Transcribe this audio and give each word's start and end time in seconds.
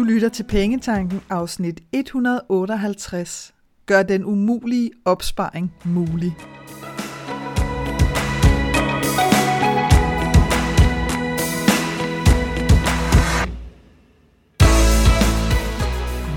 Du 0.00 0.04
lytter 0.04 0.28
til 0.28 0.44
Pengetanken 0.44 1.20
afsnit 1.30 1.80
158. 1.92 3.54
Gør 3.86 4.02
den 4.02 4.24
umulige 4.24 4.90
opsparing 5.04 5.74
mulig. 5.84 6.36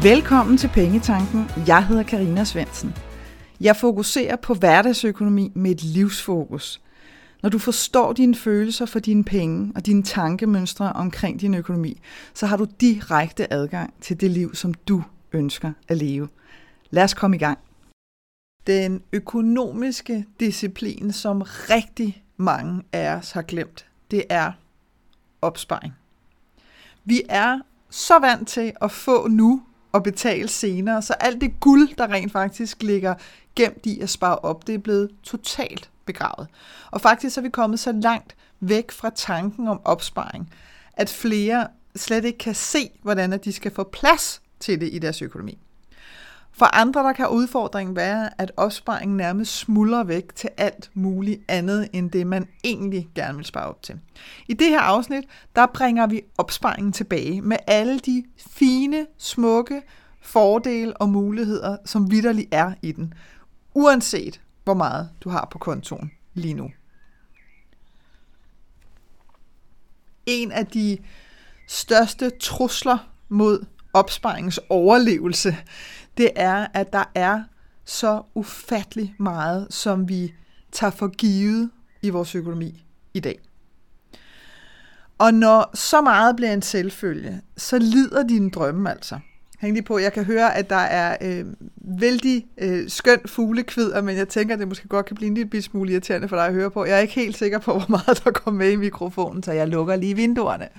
Velkommen 0.03 0.57
til 0.57 0.67
Pengetanken. 0.67 1.49
Jeg 1.67 1.87
hedder 1.87 2.03
Karina 2.03 2.43
Svensen. 2.43 2.95
Jeg 3.61 3.75
fokuserer 3.75 4.35
på 4.35 4.53
hverdagsøkonomi 4.53 5.51
med 5.55 5.71
et 5.71 5.83
livsfokus. 5.83 6.82
Når 7.43 7.49
du 7.49 7.59
forstår 7.59 8.13
dine 8.13 8.35
følelser 8.35 8.85
for 8.85 8.99
dine 8.99 9.23
penge 9.23 9.71
og 9.75 9.85
dine 9.85 10.03
tankemønstre 10.03 10.93
omkring 10.93 11.41
din 11.41 11.53
økonomi, 11.53 12.01
så 12.33 12.45
har 12.45 12.57
du 12.57 12.67
direkte 12.81 13.53
adgang 13.53 13.93
til 14.01 14.21
det 14.21 14.31
liv, 14.31 14.55
som 14.55 14.73
du 14.73 15.03
ønsker 15.33 15.73
at 15.87 15.97
leve. 15.97 16.29
Lad 16.89 17.03
os 17.03 17.13
komme 17.13 17.35
i 17.35 17.39
gang. 17.39 17.59
Den 18.67 19.01
økonomiske 19.13 20.25
disciplin, 20.39 21.11
som 21.11 21.41
rigtig 21.45 22.23
mange 22.37 22.83
af 22.93 23.15
os 23.15 23.31
har 23.31 23.41
glemt, 23.41 23.85
det 24.11 24.23
er 24.29 24.51
opsparing. 25.41 25.93
Vi 27.05 27.21
er 27.29 27.59
så 27.89 28.19
vant 28.19 28.47
til 28.47 28.73
at 28.81 28.91
få 28.91 29.27
nu 29.27 29.63
og 29.91 30.03
betale 30.03 30.47
senere, 30.47 31.01
så 31.01 31.13
alt 31.13 31.41
det 31.41 31.59
guld, 31.59 31.95
der 31.97 32.07
rent 32.07 32.31
faktisk 32.31 32.83
ligger 32.83 33.15
gemt 33.55 33.85
i 33.85 33.99
at 33.99 34.09
spare 34.09 34.39
op, 34.39 34.67
det 34.67 34.75
er 34.75 34.79
blevet 34.79 35.09
totalt 35.23 35.89
begravet. 36.05 36.47
Og 36.91 37.01
faktisk 37.01 37.37
er 37.37 37.41
vi 37.41 37.49
kommet 37.49 37.79
så 37.79 37.91
langt 37.91 38.35
væk 38.59 38.91
fra 38.91 39.09
tanken 39.09 39.67
om 39.67 39.81
opsparing, 39.85 40.53
at 40.93 41.09
flere 41.09 41.67
slet 41.95 42.25
ikke 42.25 42.37
kan 42.37 42.55
se, 42.55 42.89
hvordan 43.01 43.39
de 43.43 43.53
skal 43.53 43.71
få 43.71 43.83
plads 43.83 44.41
til 44.59 44.81
det 44.81 44.89
i 44.93 44.99
deres 44.99 45.21
økonomi. 45.21 45.57
For 46.55 46.65
andre 46.65 47.03
der 47.03 47.13
kan 47.13 47.27
udfordringen 47.27 47.95
være, 47.95 48.41
at 48.41 48.51
opsparingen 48.57 49.17
nærmest 49.17 49.55
smuldrer 49.55 50.03
væk 50.03 50.35
til 50.35 50.49
alt 50.57 50.91
muligt 50.93 51.41
andet, 51.47 51.89
end 51.93 52.11
det 52.11 52.27
man 52.27 52.47
egentlig 52.63 53.09
gerne 53.15 53.35
vil 53.35 53.45
spare 53.45 53.65
op 53.65 53.81
til. 53.81 53.99
I 54.47 54.53
det 54.53 54.67
her 54.67 54.79
afsnit, 54.79 55.23
der 55.55 55.65
bringer 55.65 56.07
vi 56.07 56.21
opsparingen 56.37 56.93
tilbage 56.93 57.41
med 57.41 57.57
alle 57.67 57.99
de 57.99 58.23
fine, 58.37 59.05
smukke 59.17 59.81
fordele 60.21 60.97
og 60.97 61.09
muligheder, 61.09 61.77
som 61.85 62.11
vidderligt 62.11 62.49
er 62.51 62.71
i 62.81 62.91
den, 62.91 63.13
uanset 63.73 64.41
hvor 64.63 64.73
meget 64.73 65.09
du 65.21 65.29
har 65.29 65.47
på 65.51 65.57
kontoen 65.57 66.11
lige 66.33 66.53
nu. 66.53 66.71
En 70.25 70.51
af 70.51 70.65
de 70.65 70.97
største 71.67 72.29
trusler 72.29 73.11
mod 73.29 73.65
opsparingens 73.93 74.59
overlevelse, 74.69 75.57
det 76.17 76.29
er, 76.35 76.67
at 76.73 76.93
der 76.93 77.03
er 77.15 77.43
så 77.85 78.23
ufattelig 78.35 79.15
meget, 79.19 79.73
som 79.73 80.09
vi 80.09 80.33
tager 80.71 80.91
for 80.91 81.07
givet 81.07 81.71
i 82.01 82.09
vores 82.09 82.35
økonomi 82.35 82.85
i 83.13 83.19
dag. 83.19 83.39
Og 85.17 85.33
når 85.33 85.77
så 85.77 86.01
meget 86.01 86.35
bliver 86.35 86.53
en 86.53 86.61
selvfølge, 86.61 87.41
så 87.57 87.79
lider 87.79 88.27
dine 88.27 88.51
drømme 88.51 88.91
altså– 88.91 89.19
Hæng 89.63 89.73
lige 89.73 89.83
på. 89.83 89.97
Jeg 89.97 90.13
kan 90.13 90.25
høre, 90.25 90.55
at 90.55 90.69
der 90.69 90.75
er 90.75 91.17
øh, 91.21 91.45
vældig 91.75 92.45
øh, 92.57 92.89
skøn 92.89 93.19
fuglekvider, 93.25 94.01
men 94.01 94.17
jeg 94.17 94.27
tænker, 94.29 94.53
at 94.53 94.59
det 94.59 94.67
måske 94.67 94.87
godt 94.87 95.05
kan 95.05 95.15
blive 95.15 95.27
en 95.27 95.33
lille 95.33 95.61
smule 95.61 95.91
irriterende 95.91 96.27
for 96.27 96.35
dig 96.35 96.45
at 96.45 96.53
høre 96.53 96.71
på. 96.71 96.85
Jeg 96.85 96.95
er 96.95 96.99
ikke 96.99 97.13
helt 97.13 97.37
sikker 97.37 97.59
på, 97.59 97.71
hvor 97.71 97.85
meget 97.89 98.21
der 98.23 98.31
kommer 98.31 98.57
med 98.57 98.71
i 98.71 98.75
mikrofonen, 98.75 99.43
så 99.43 99.51
jeg 99.51 99.67
lukker 99.67 99.95
lige 99.95 100.15
vinduerne. 100.15 100.69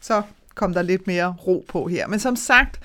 Så 0.00 0.22
kom 0.54 0.74
der 0.74 0.82
lidt 0.82 1.06
mere 1.06 1.34
ro 1.46 1.64
på 1.68 1.86
her. 1.86 2.06
Men 2.06 2.18
som 2.20 2.36
sagt, 2.36 2.80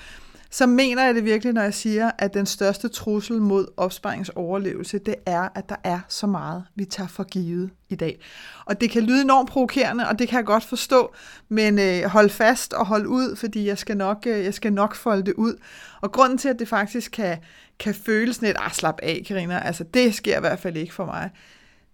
så 0.52 0.66
mener 0.66 1.04
jeg 1.04 1.14
det 1.14 1.24
virkelig, 1.24 1.54
når 1.54 1.62
jeg 1.62 1.74
siger, 1.74 2.10
at 2.18 2.34
den 2.34 2.46
største 2.46 2.88
trussel 2.88 3.40
mod 3.42 3.66
opsparingsoverlevelse, 3.76 4.98
det 4.98 5.14
er, 5.26 5.48
at 5.54 5.68
der 5.68 5.76
er 5.84 6.00
så 6.08 6.26
meget, 6.26 6.64
vi 6.74 6.84
tager 6.84 7.08
for 7.08 7.24
givet 7.24 7.70
i 7.88 7.94
dag. 7.94 8.20
Og 8.64 8.80
det 8.80 8.90
kan 8.90 9.02
lyde 9.02 9.22
enormt 9.22 9.48
provokerende, 9.48 10.08
og 10.08 10.18
det 10.18 10.28
kan 10.28 10.36
jeg 10.36 10.46
godt 10.46 10.64
forstå, 10.64 11.12
men 11.48 11.78
øh, 11.78 12.02
hold 12.02 12.30
fast 12.30 12.72
og 12.72 12.86
hold 12.86 13.06
ud, 13.06 13.36
fordi 13.36 13.66
jeg 13.66 13.78
skal, 13.78 13.96
nok, 13.96 14.26
øh, 14.26 14.44
jeg 14.44 14.54
skal 14.54 14.72
nok 14.72 14.94
folde 14.94 15.22
det 15.26 15.34
ud. 15.34 15.54
Og 16.00 16.12
grunden 16.12 16.38
til, 16.38 16.48
at 16.48 16.58
det 16.58 16.68
faktisk 16.68 17.10
kan, 17.10 17.38
kan 17.78 17.94
føles 17.94 18.36
sådan 18.36 18.48
et, 18.48 18.56
ah, 18.58 18.72
slap 18.72 18.98
af, 19.02 19.24
Karina, 19.26 19.58
altså 19.58 19.84
det 19.84 20.14
sker 20.14 20.36
i 20.36 20.40
hvert 20.40 20.58
fald 20.58 20.76
ikke 20.76 20.94
for 20.94 21.04
mig, 21.04 21.30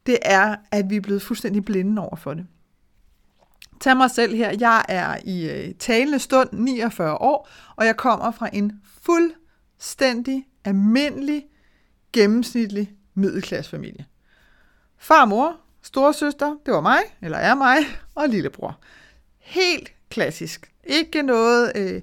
det 0.06 0.18
er, 0.22 0.56
at 0.72 0.90
vi 0.90 0.96
er 0.96 1.00
blevet 1.00 1.22
fuldstændig 1.22 1.64
blinde 1.64 2.02
over 2.02 2.16
for 2.16 2.34
det. 2.34 2.46
Tag 3.80 3.96
mig 3.96 4.10
selv 4.10 4.34
her. 4.34 4.56
Jeg 4.60 4.84
er 4.88 5.16
i 5.24 5.50
øh, 5.50 5.74
talende 5.74 6.18
stund 6.18 6.48
49 6.52 7.14
år, 7.14 7.48
og 7.76 7.86
jeg 7.86 7.96
kommer 7.96 8.30
fra 8.30 8.48
en 8.52 8.72
fuldstændig 9.02 10.46
almindelig, 10.64 11.46
gennemsnitlig 12.12 12.92
middelklassefamilie. 13.14 14.06
Far 14.98 15.22
og 15.22 15.28
mor, 15.28 15.56
storesøster, 15.82 16.56
det 16.66 16.74
var 16.74 16.80
mig, 16.80 16.98
eller 17.22 17.38
er 17.38 17.54
mig, 17.54 17.76
og 18.14 18.28
lillebror. 18.28 18.80
Helt 19.38 19.92
klassisk. 20.10 20.72
Ikke 20.84 21.22
noget, 21.22 21.72
øh, 21.74 22.02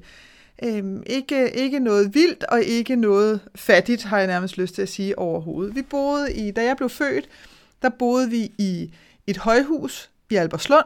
øh, 0.64 0.84
ikke, 1.06 1.52
ikke 1.52 1.80
noget 1.80 2.16
vildt, 2.16 2.44
og 2.44 2.64
ikke 2.64 2.96
noget 2.96 3.40
fattigt, 3.56 4.04
har 4.04 4.18
jeg 4.18 4.28
nærmest 4.28 4.58
lyst 4.58 4.76
til 4.76 4.82
at 4.82 4.90
sige 4.90 5.20
overhovedet. 5.20 5.76
Vi 5.76 5.82
boede 5.82 6.34
i, 6.34 6.52
da 6.52 6.64
jeg 6.64 6.78
blev 6.78 6.90
født, 6.90 7.30
der 7.82 7.90
boede 7.90 8.30
vi 8.30 8.52
i 8.58 8.94
et 9.28 9.38
højhus 9.38 10.10
i 10.30 10.36
Alberslund, 10.36 10.86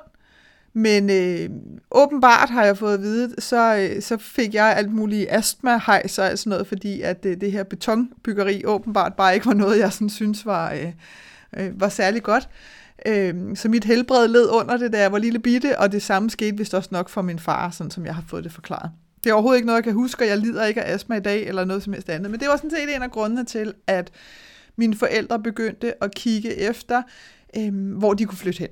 men 0.74 1.10
øh, 1.10 1.50
åbenbart 1.92 2.50
har 2.50 2.66
jeg 2.66 2.78
fået 2.78 2.94
at 2.94 3.02
vide, 3.02 3.42
så, 3.42 3.76
øh, 3.76 4.02
så 4.02 4.18
fik 4.18 4.54
jeg 4.54 4.76
alt 4.78 4.94
muligt 4.94 5.28
astma, 5.30 5.80
hejs 5.86 6.20
og 6.20 6.38
sådan 6.38 6.50
noget, 6.50 6.68
fordi 6.68 7.02
at 7.02 7.26
øh, 7.26 7.42
det 7.42 7.52
her 7.52 7.64
betonbyggeri 7.64 8.66
åbenbart 8.66 9.14
bare 9.14 9.34
ikke 9.34 9.46
var 9.46 9.54
noget, 9.54 9.80
jeg 9.80 9.94
sådan 9.94 10.10
synes 10.10 10.46
var, 10.46 10.72
øh, 10.72 10.92
øh, 11.58 11.82
var 11.82 11.90
særlig 11.90 12.24
godt. 12.24 12.50
Øh, 13.06 13.56
så 13.56 13.70
mit 13.70 13.84
helbred 13.84 14.28
led 14.28 14.50
under 14.50 14.78
det, 14.78 14.94
da 14.94 15.02
jeg 15.02 15.12
var 15.12 15.18
lille 15.18 15.40
bitte, 15.40 15.80
og 15.80 15.92
det 15.92 16.02
samme 16.02 16.30
skete 16.30 16.58
vist 16.58 16.74
også 16.74 16.90
nok 16.92 17.10
for 17.10 17.22
min 17.22 17.40
far, 17.40 17.70
sådan 17.70 17.92
som 17.92 18.06
jeg 18.06 18.16
har 18.16 18.24
fået 18.28 18.44
det 18.44 18.52
forklaret. 18.52 18.92
Det 19.24 19.30
er 19.30 19.34
overhovedet 19.34 19.58
ikke 19.58 19.66
noget, 19.66 19.78
jeg 19.78 19.84
kan 19.84 19.94
huske, 19.94 20.24
og 20.24 20.28
jeg 20.28 20.38
lider 20.38 20.66
ikke 20.66 20.84
af 20.84 20.94
astma 20.94 21.16
i 21.16 21.20
dag, 21.20 21.48
eller 21.48 21.66
noget 21.66 21.84
som 21.84 21.94
helst 21.94 22.10
andet. 22.10 22.32
Men 22.32 22.40
det 22.40 22.48
var 22.48 22.56
sådan 22.56 22.70
set 22.70 22.96
en 22.96 23.04
af 23.04 23.12
grundene 23.12 23.46
til, 23.46 23.74
at 23.88 24.12
mine 24.76 24.96
forældre 24.96 25.40
begyndte 25.40 26.04
at 26.04 26.16
kigge 26.16 26.56
efter, 26.56 27.02
øh, 27.58 27.98
hvor 27.98 28.14
de 28.14 28.26
kunne 28.26 28.38
flytte 28.38 28.60
hen. 28.60 28.70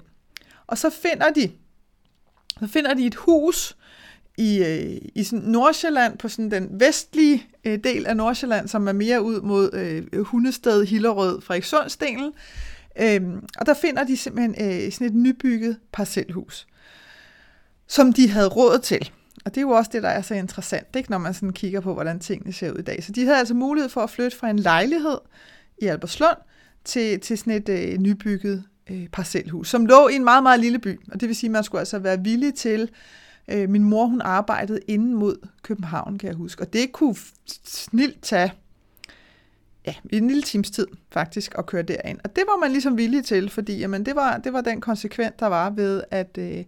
Og 0.68 0.78
så 0.78 0.90
finder 0.90 1.30
de 1.30 1.52
så 2.60 2.68
finder 2.68 2.94
de 2.94 3.06
et 3.06 3.16
hus 3.16 3.78
i, 4.38 4.64
øh, 4.64 4.98
i 5.16 5.24
sådan 5.24 5.46
Nordsjælland, 5.46 6.18
på 6.18 6.28
sådan 6.28 6.52
den 6.52 6.70
vestlige 6.80 7.48
øh, 7.66 7.80
del 7.84 8.06
af 8.06 8.18
Nordsjælland, 8.18 8.68
som 8.68 8.88
er 8.88 8.94
mere 8.94 9.22
ud 9.24 9.42
mod 9.42 9.74
øh, 9.74 10.22
Hundested, 10.22 10.86
Hillerød, 10.86 11.42
Frederikssundsdelen. 11.42 12.34
Øhm, 13.00 13.48
og 13.60 13.66
der 13.66 13.74
finder 13.74 14.04
de 14.04 14.18
simpelthen 14.18 14.56
øh, 14.86 14.92
sådan 14.92 15.08
et 15.08 15.14
nybygget 15.14 15.78
parcelhus, 15.94 16.68
som 17.88 18.14
de 18.14 18.30
havde 18.30 18.48
råd 18.48 18.80
til. 18.80 19.12
Og 19.46 19.52
det 19.52 19.58
er 19.58 19.62
jo 19.62 19.70
også 19.70 19.92
det, 19.94 20.04
der 20.04 20.10
er 20.10 20.22
så 20.22 20.34
interessant, 20.34 20.96
ikke, 20.96 21.12
når 21.12 21.18
man 21.18 21.34
sådan 21.34 21.54
kigger 21.54 21.80
på, 21.80 21.94
hvordan 21.94 22.20
tingene 22.20 22.54
ser 22.54 22.72
ud 22.72 22.78
i 22.78 22.82
dag. 22.82 23.04
Så 23.04 23.12
de 23.12 23.24
havde 23.24 23.38
altså 23.38 23.54
mulighed 23.54 23.90
for 23.90 24.02
at 24.02 24.10
flytte 24.10 24.38
fra 24.38 24.50
en 24.50 24.60
lejlighed 24.60 25.18
i 25.82 25.86
Alberslund 25.86 26.38
til, 26.84 27.20
til 27.20 27.38
sådan 27.38 27.54
et 27.54 27.70
øh, 27.70 27.98
nybygget 27.98 28.64
øh, 28.90 29.08
parcelhus, 29.08 29.70
som 29.70 29.86
lå 29.86 30.08
i 30.08 30.16
en 30.16 30.24
meget, 30.24 30.44
meget 30.44 30.60
lille 30.60 30.80
by. 30.80 31.00
Og 31.12 31.22
det 31.22 31.28
vil 31.28 31.36
sige, 31.36 31.48
at 31.48 31.52
man 31.52 31.64
skulle 31.64 31.80
altså 31.80 32.00
være 32.00 32.24
villig 32.24 32.54
til... 32.54 32.90
Øh, 33.48 33.70
min 33.70 33.84
mor, 33.84 34.06
hun 34.06 34.22
arbejdede 34.22 34.80
inden 34.88 35.14
mod 35.14 35.48
København, 35.64 36.18
kan 36.18 36.28
jeg 36.28 36.36
huske. 36.36 36.62
Og 36.62 36.74
det 36.74 36.92
kunne 36.92 37.16
snilt 37.66 38.22
tage 38.22 38.54
ja, 39.88 39.94
en 40.10 40.28
lille 40.28 40.44
times 40.44 40.72
tid 40.72 40.88
faktisk 41.12 41.56
at 41.58 41.66
køre 41.66 41.82
derind. 41.82 42.20
Og 42.24 42.36
det 42.36 42.44
var 42.48 42.60
man 42.60 42.72
ligesom 42.72 42.98
villig 42.98 43.26
til, 43.26 43.50
fordi 43.50 43.78
jamen, 43.78 44.06
det, 44.06 44.16
var, 44.16 44.38
det 44.38 44.54
var 44.54 44.62
den 44.62 44.82
konsekvens, 44.82 45.34
der 45.40 45.48
var 45.48 45.70
ved, 45.70 46.04
at, 46.12 46.38
øh, 46.38 46.64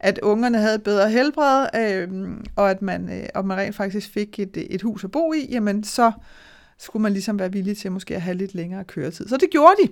at 0.00 0.18
ungerne 0.18 0.58
havde 0.58 0.78
bedre 0.78 1.10
helbred, 1.10 1.66
øh, 1.76 2.30
og 2.56 2.70
at 2.70 2.82
man, 2.82 3.20
øh, 3.20 3.28
og 3.34 3.46
man 3.46 3.58
rent 3.58 3.76
faktisk 3.76 4.10
fik 4.10 4.38
et, 4.38 4.66
et 4.70 4.82
hus 4.82 5.04
at 5.04 5.10
bo 5.10 5.32
i, 5.32 5.46
jamen 5.50 5.84
så 5.84 6.12
skulle 6.78 7.02
man 7.02 7.12
ligesom 7.12 7.38
være 7.38 7.52
villig 7.52 7.76
til 7.76 7.92
måske 7.92 8.14
at 8.14 8.22
have 8.22 8.36
lidt 8.36 8.54
længere 8.54 8.84
køretid. 8.84 9.28
Så 9.28 9.36
det 9.36 9.50
gjorde 9.50 9.74
de. 9.82 9.88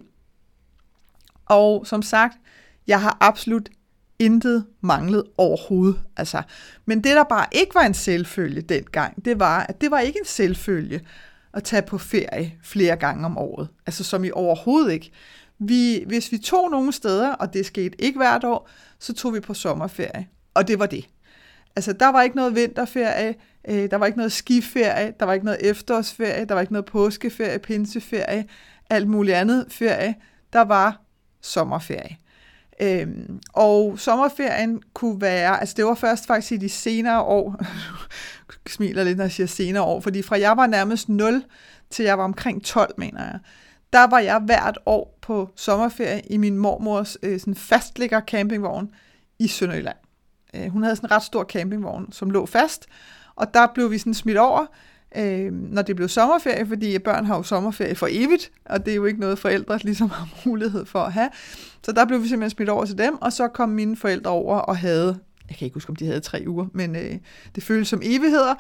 Og 1.53 1.87
som 1.87 2.03
sagt, 2.03 2.39
jeg 2.87 3.01
har 3.01 3.17
absolut 3.21 3.69
intet 4.19 4.67
manglet 4.81 5.25
overhovedet. 5.37 6.01
Altså, 6.17 6.43
men 6.87 7.05
det, 7.05 7.17
der 7.17 7.25
bare 7.25 7.47
ikke 7.53 7.75
var 7.75 7.81
en 7.81 7.95
selvfølge 7.95 8.61
dengang, 8.61 9.25
det 9.25 9.41
var, 9.41 9.67
at 9.69 9.81
det 9.81 9.91
var 9.91 9.99
ikke 9.99 10.19
en 10.19 10.27
selvfølge 10.27 11.01
at 11.53 11.65
tage 11.65 11.83
på 11.83 11.99
ferie 11.99 12.55
flere 12.63 12.97
gange 12.97 13.27
om 13.27 13.39
året. 13.39 13.69
Altså 13.87 14.05
som 14.05 14.25
i 14.25 14.31
overhovedet 14.31 14.93
ikke. 14.93 15.11
Vi, 15.59 16.05
hvis 16.07 16.33
vi 16.33 16.39
tog 16.39 16.71
nogle 16.71 16.93
steder, 16.93 17.33
og 17.33 17.55
det 17.55 17.67
skete 17.67 18.03
ikke 18.03 18.19
hvert 18.19 18.45
år, 18.45 18.69
så 18.99 19.13
tog 19.15 19.35
vi 19.35 19.41
på 19.41 19.55
sommerferie. 19.55 20.29
Og 20.55 20.69
det 20.69 20.79
var 20.79 20.87
det. 20.87 21.09
Altså, 21.77 21.93
der 21.93 22.09
var 22.09 22.23
ikke 22.23 22.37
noget 22.37 22.55
vinterferie, 22.55 23.35
øh, 23.69 23.91
der 23.91 23.97
var 23.97 24.07
ikke 24.07 24.19
noget 24.19 24.33
skiferie, 24.33 25.15
der 25.21 25.27
var 25.27 25.33
ikke 25.33 25.47
noget 25.47 25.71
efterårsferie, 25.71 26.45
der 26.45 26.55
var 26.55 26.61
ikke 26.61 26.73
noget 26.73 26.85
påskeferie, 26.85 27.59
pinseferie, 27.59 28.45
alt 28.91 29.09
muligt 29.09 29.37
andet 29.37 29.67
ferie. 29.69 30.15
Der 30.53 30.61
var 30.61 31.03
sommerferie. 31.43 32.17
Øhm, 32.81 33.41
og 33.53 33.99
sommerferien 33.99 34.83
kunne 34.95 35.21
være, 35.21 35.61
altså 35.61 35.75
det 35.77 35.85
var 35.85 35.95
først 35.95 36.27
faktisk 36.27 36.53
i 36.53 36.57
de 36.57 36.69
senere 36.69 37.23
år, 37.23 37.65
smiler 38.75 39.05
lidt, 39.05 39.17
når 39.17 39.25
jeg 39.25 39.33
siger 39.33 39.47
senere 39.47 39.83
år, 39.83 40.01
fordi 40.01 40.23
fra 40.23 40.41
jeg 40.41 40.57
var 40.57 40.67
nærmest 40.67 41.09
0 41.09 41.45
til 41.91 42.05
jeg 42.05 42.19
var 42.19 42.25
omkring 42.25 42.65
12, 42.65 42.95
mener 42.99 43.25
jeg, 43.25 43.39
der 43.93 44.07
var 44.07 44.19
jeg 44.19 44.39
hvert 44.39 44.79
år 44.87 45.19
på 45.23 45.51
sommerferie 45.57 46.23
i 46.31 46.37
min 46.37 46.59
mormors 46.59 47.17
øh, 47.23 47.41
sådan 47.41 47.55
fastligger 47.55 48.21
campingvogn 48.21 48.91
i 49.39 49.49
Sønderjylland. 49.49 49.97
Øh, 50.55 50.69
hun 50.69 50.83
havde 50.83 50.97
sådan 50.97 51.07
en 51.07 51.11
ret 51.11 51.23
stor 51.23 51.45
campingvogn, 51.45 52.13
som 52.13 52.31
lå 52.31 52.47
fast, 52.47 52.87
og 53.35 53.55
der 53.55 53.67
blev 53.75 53.91
vi 53.91 53.99
sådan 53.99 54.15
smidt 54.15 54.39
over, 54.39 54.67
øh, 55.17 55.53
når 55.53 55.83
det 55.83 55.97
blev 55.97 56.09
sommerferie, 56.09 56.67
fordi 56.67 56.99
børn 56.99 57.25
har 57.25 57.37
jo 57.37 57.43
sommerferie 57.43 57.95
for 57.95 58.09
evigt, 58.11 58.51
og 58.65 58.87
det 58.87 58.93
er 58.93 58.97
jo 58.97 59.05
ikke 59.05 59.21
noget 59.21 59.39
forældre 59.39 59.79
ligesom 59.83 60.11
har 60.11 60.29
mulighed 60.47 60.87
for 60.87 60.99
at 60.99 61.13
have. 61.13 61.29
Så 61.83 61.93
der 61.93 62.05
blev 62.05 62.23
vi 62.23 62.29
simpelthen 62.29 62.57
smidt 62.57 62.69
over 62.69 62.85
til 62.85 62.99
dem, 62.99 63.23
og 63.23 63.33
så 63.33 63.49
kom 63.49 63.69
mine 63.69 63.97
forældre 63.97 64.31
over 64.31 64.59
og 64.59 64.77
havde 64.77 65.19
jeg 65.49 65.59
kan 65.59 65.65
ikke 65.67 65.75
huske, 65.75 65.91
om 65.91 65.97
de 65.97 66.07
havde 66.07 66.21
tre 66.21 66.45
uger, 66.47 66.67
men 66.73 66.97
øh, 66.97 67.19
det 67.55 67.63
føles 67.63 67.89
som 67.89 68.01
evigheder, 68.05 68.55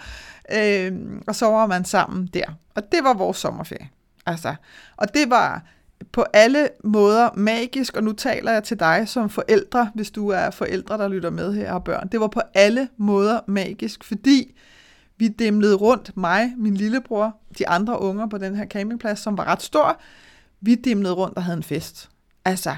øh, 0.54 0.93
og 1.26 1.34
så 1.34 1.46
var 1.46 1.66
man 1.66 1.84
sammen 1.84 2.26
der. 2.34 2.44
Og 2.75 2.93
det 2.93 3.04
var 3.04 3.14
vores 3.14 3.37
sommerferie. 3.37 3.88
Altså, 4.26 4.54
og 4.96 5.14
det 5.14 5.31
var 5.31 5.64
på 6.12 6.25
alle 6.32 6.69
måder 6.84 7.31
magisk, 7.37 7.96
og 7.96 8.04
nu 8.04 8.12
taler 8.12 8.52
jeg 8.52 8.64
til 8.64 8.81
dig 8.81 9.08
som 9.08 9.31
forældre, 9.31 9.90
hvis 9.94 10.10
du 10.10 10.28
er 10.28 10.50
forældre, 10.50 10.99
der 10.99 11.08
lytter 11.08 11.31
med 11.31 11.54
her 11.54 11.72
og 11.72 11.84
børn. 11.84 12.08
Det 12.08 12.20
var 12.20 12.26
på 12.26 12.40
alle 12.54 12.88
måder 12.96 13.40
magisk, 13.46 14.04
fordi 14.04 14.54
vi 15.22 15.28
dæmlede 15.28 15.74
rundt, 15.74 16.16
mig, 16.16 16.52
min 16.56 16.74
lillebror, 16.74 17.36
de 17.58 17.69
andre 17.69 18.00
unger 18.00 18.26
på 18.26 18.38
den 18.38 18.56
her 18.56 18.66
campingplads, 18.66 19.19
som 19.19 19.38
var 19.38 19.44
ret 19.44 19.62
stor. 19.62 20.00
Vi 20.60 20.74
dæmlede 20.74 21.14
rundt 21.14 21.36
og 21.36 21.42
havde 21.42 21.56
en 21.56 21.62
fest. 21.62 22.10
Altså, 22.44 22.76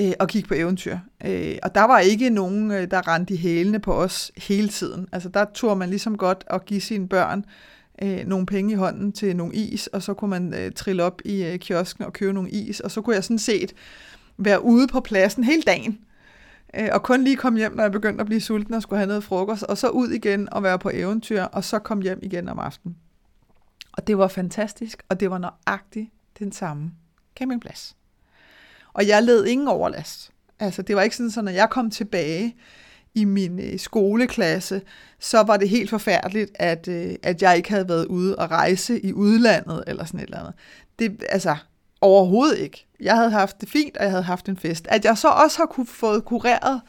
øh, 0.00 0.12
og 0.20 0.28
kigge 0.28 0.48
på 0.48 0.54
eventyr. 0.54 0.98
Øh, 1.24 1.56
og 1.62 1.74
der 1.74 1.84
var 1.84 1.98
ikke 1.98 2.30
nogen, 2.30 2.70
øh, 2.70 2.90
der 2.90 3.08
rendte 3.08 3.34
i 3.34 3.36
hælene 3.36 3.78
på 3.78 3.94
os 3.94 4.32
hele 4.36 4.68
tiden. 4.68 5.08
Altså, 5.12 5.28
der 5.28 5.44
tog 5.54 5.78
man 5.78 5.88
ligesom 5.88 6.16
godt 6.16 6.44
at 6.46 6.64
give 6.64 6.80
sine 6.80 7.08
børn 7.08 7.44
øh, 8.02 8.26
nogle 8.26 8.46
penge 8.46 8.72
i 8.72 8.76
hånden 8.76 9.12
til 9.12 9.36
nogle 9.36 9.54
is, 9.54 9.86
og 9.86 10.02
så 10.02 10.14
kunne 10.14 10.30
man 10.30 10.54
øh, 10.54 10.72
trille 10.72 11.02
op 11.02 11.20
i 11.24 11.44
øh, 11.44 11.58
kiosken 11.58 12.04
og 12.04 12.12
købe 12.12 12.32
nogle 12.32 12.50
is, 12.50 12.80
og 12.80 12.90
så 12.90 13.00
kunne 13.00 13.16
jeg 13.16 13.24
sådan 13.24 13.38
set 13.38 13.72
være 14.36 14.64
ude 14.64 14.86
på 14.86 15.00
pladsen 15.00 15.44
hele 15.44 15.62
dagen, 15.62 15.98
øh, 16.78 16.88
og 16.92 17.02
kun 17.02 17.24
lige 17.24 17.36
komme 17.36 17.58
hjem, 17.58 17.76
når 17.76 17.82
jeg 17.82 17.92
begyndte 17.92 18.20
at 18.20 18.26
blive 18.26 18.40
sulten 18.40 18.74
og 18.74 18.82
skulle 18.82 18.98
have 18.98 19.08
noget 19.08 19.24
frokost, 19.24 19.62
og 19.62 19.78
så 19.78 19.88
ud 19.88 20.08
igen 20.08 20.52
og 20.52 20.62
være 20.62 20.78
på 20.78 20.90
eventyr, 20.94 21.42
og 21.42 21.64
så 21.64 21.78
komme 21.78 22.02
hjem 22.02 22.18
igen 22.22 22.48
om 22.48 22.58
aftenen. 22.58 22.96
Og 23.92 24.06
det 24.06 24.18
var 24.18 24.28
fantastisk, 24.28 25.02
og 25.08 25.20
det 25.20 25.30
var 25.30 25.38
nøjagtigt 25.38 26.10
den 26.38 26.52
samme 26.52 26.90
campingplads. 27.36 27.96
Og 28.92 29.08
jeg 29.08 29.22
led 29.22 29.44
ingen 29.44 29.68
overlast. 29.68 30.30
Altså, 30.60 30.82
det 30.82 30.96
var 30.96 31.02
ikke 31.02 31.16
sådan, 31.16 31.32
at 31.38 31.44
når 31.44 31.52
jeg 31.52 31.70
kom 31.70 31.90
tilbage, 31.90 32.56
i 33.14 33.24
min 33.24 33.60
øh, 33.60 33.78
skoleklasse, 33.78 34.82
så 35.18 35.42
var 35.42 35.56
det 35.56 35.68
helt 35.68 35.90
forfærdeligt, 35.90 36.50
at, 36.54 36.88
øh, 36.88 37.14
at 37.22 37.42
jeg 37.42 37.56
ikke 37.56 37.70
havde 37.70 37.88
været 37.88 38.06
ude 38.06 38.36
og 38.36 38.50
rejse 38.50 39.00
i 39.00 39.12
udlandet 39.12 39.84
eller 39.86 40.04
sådan 40.04 40.20
et 40.20 40.24
eller 40.24 40.38
andet. 40.38 40.54
Det, 40.98 41.24
altså, 41.28 41.56
overhovedet 42.00 42.58
ikke. 42.58 42.86
Jeg 43.00 43.16
havde 43.16 43.30
haft 43.30 43.60
det 43.60 43.68
fint, 43.68 43.96
og 43.96 44.02
jeg 44.02 44.10
havde 44.10 44.22
haft 44.22 44.48
en 44.48 44.56
fest. 44.56 44.86
At 44.88 45.04
jeg 45.04 45.18
så 45.18 45.28
også 45.28 45.58
har 45.58 45.66
kunne 45.66 45.86
fået 45.86 46.24
kureret 46.24 46.80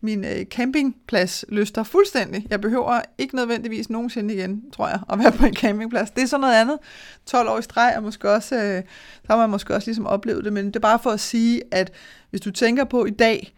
min 0.00 0.24
øh, 0.24 0.44
campingplads 0.44 1.44
lyster 1.48 1.82
fuldstændig. 1.82 2.46
Jeg 2.50 2.60
behøver 2.60 3.00
ikke 3.18 3.36
nødvendigvis 3.36 3.90
nogensinde 3.90 4.34
igen, 4.34 4.70
tror 4.70 4.88
jeg, 4.88 5.00
at 5.12 5.18
være 5.18 5.32
på 5.32 5.46
en 5.46 5.54
campingplads. 5.54 6.10
Det 6.10 6.22
er 6.22 6.26
så 6.26 6.38
noget 6.38 6.54
andet. 6.54 6.78
12 7.26 7.48
år 7.48 7.58
i 7.58 7.62
streg, 7.62 7.94
og 7.96 8.02
måske 8.02 8.30
også, 8.30 8.56
øh, 8.56 8.82
så 9.22 9.26
har 9.30 9.36
man 9.36 9.50
måske 9.50 9.74
også 9.74 9.88
ligesom 9.88 10.06
oplevet 10.06 10.44
det, 10.44 10.52
men 10.52 10.66
det 10.66 10.76
er 10.76 10.80
bare 10.80 10.98
for 11.02 11.10
at 11.10 11.20
sige, 11.20 11.62
at 11.70 11.92
hvis 12.30 12.40
du 12.40 12.50
tænker 12.50 12.84
på 12.84 13.04
i 13.04 13.10
dag, 13.10 13.54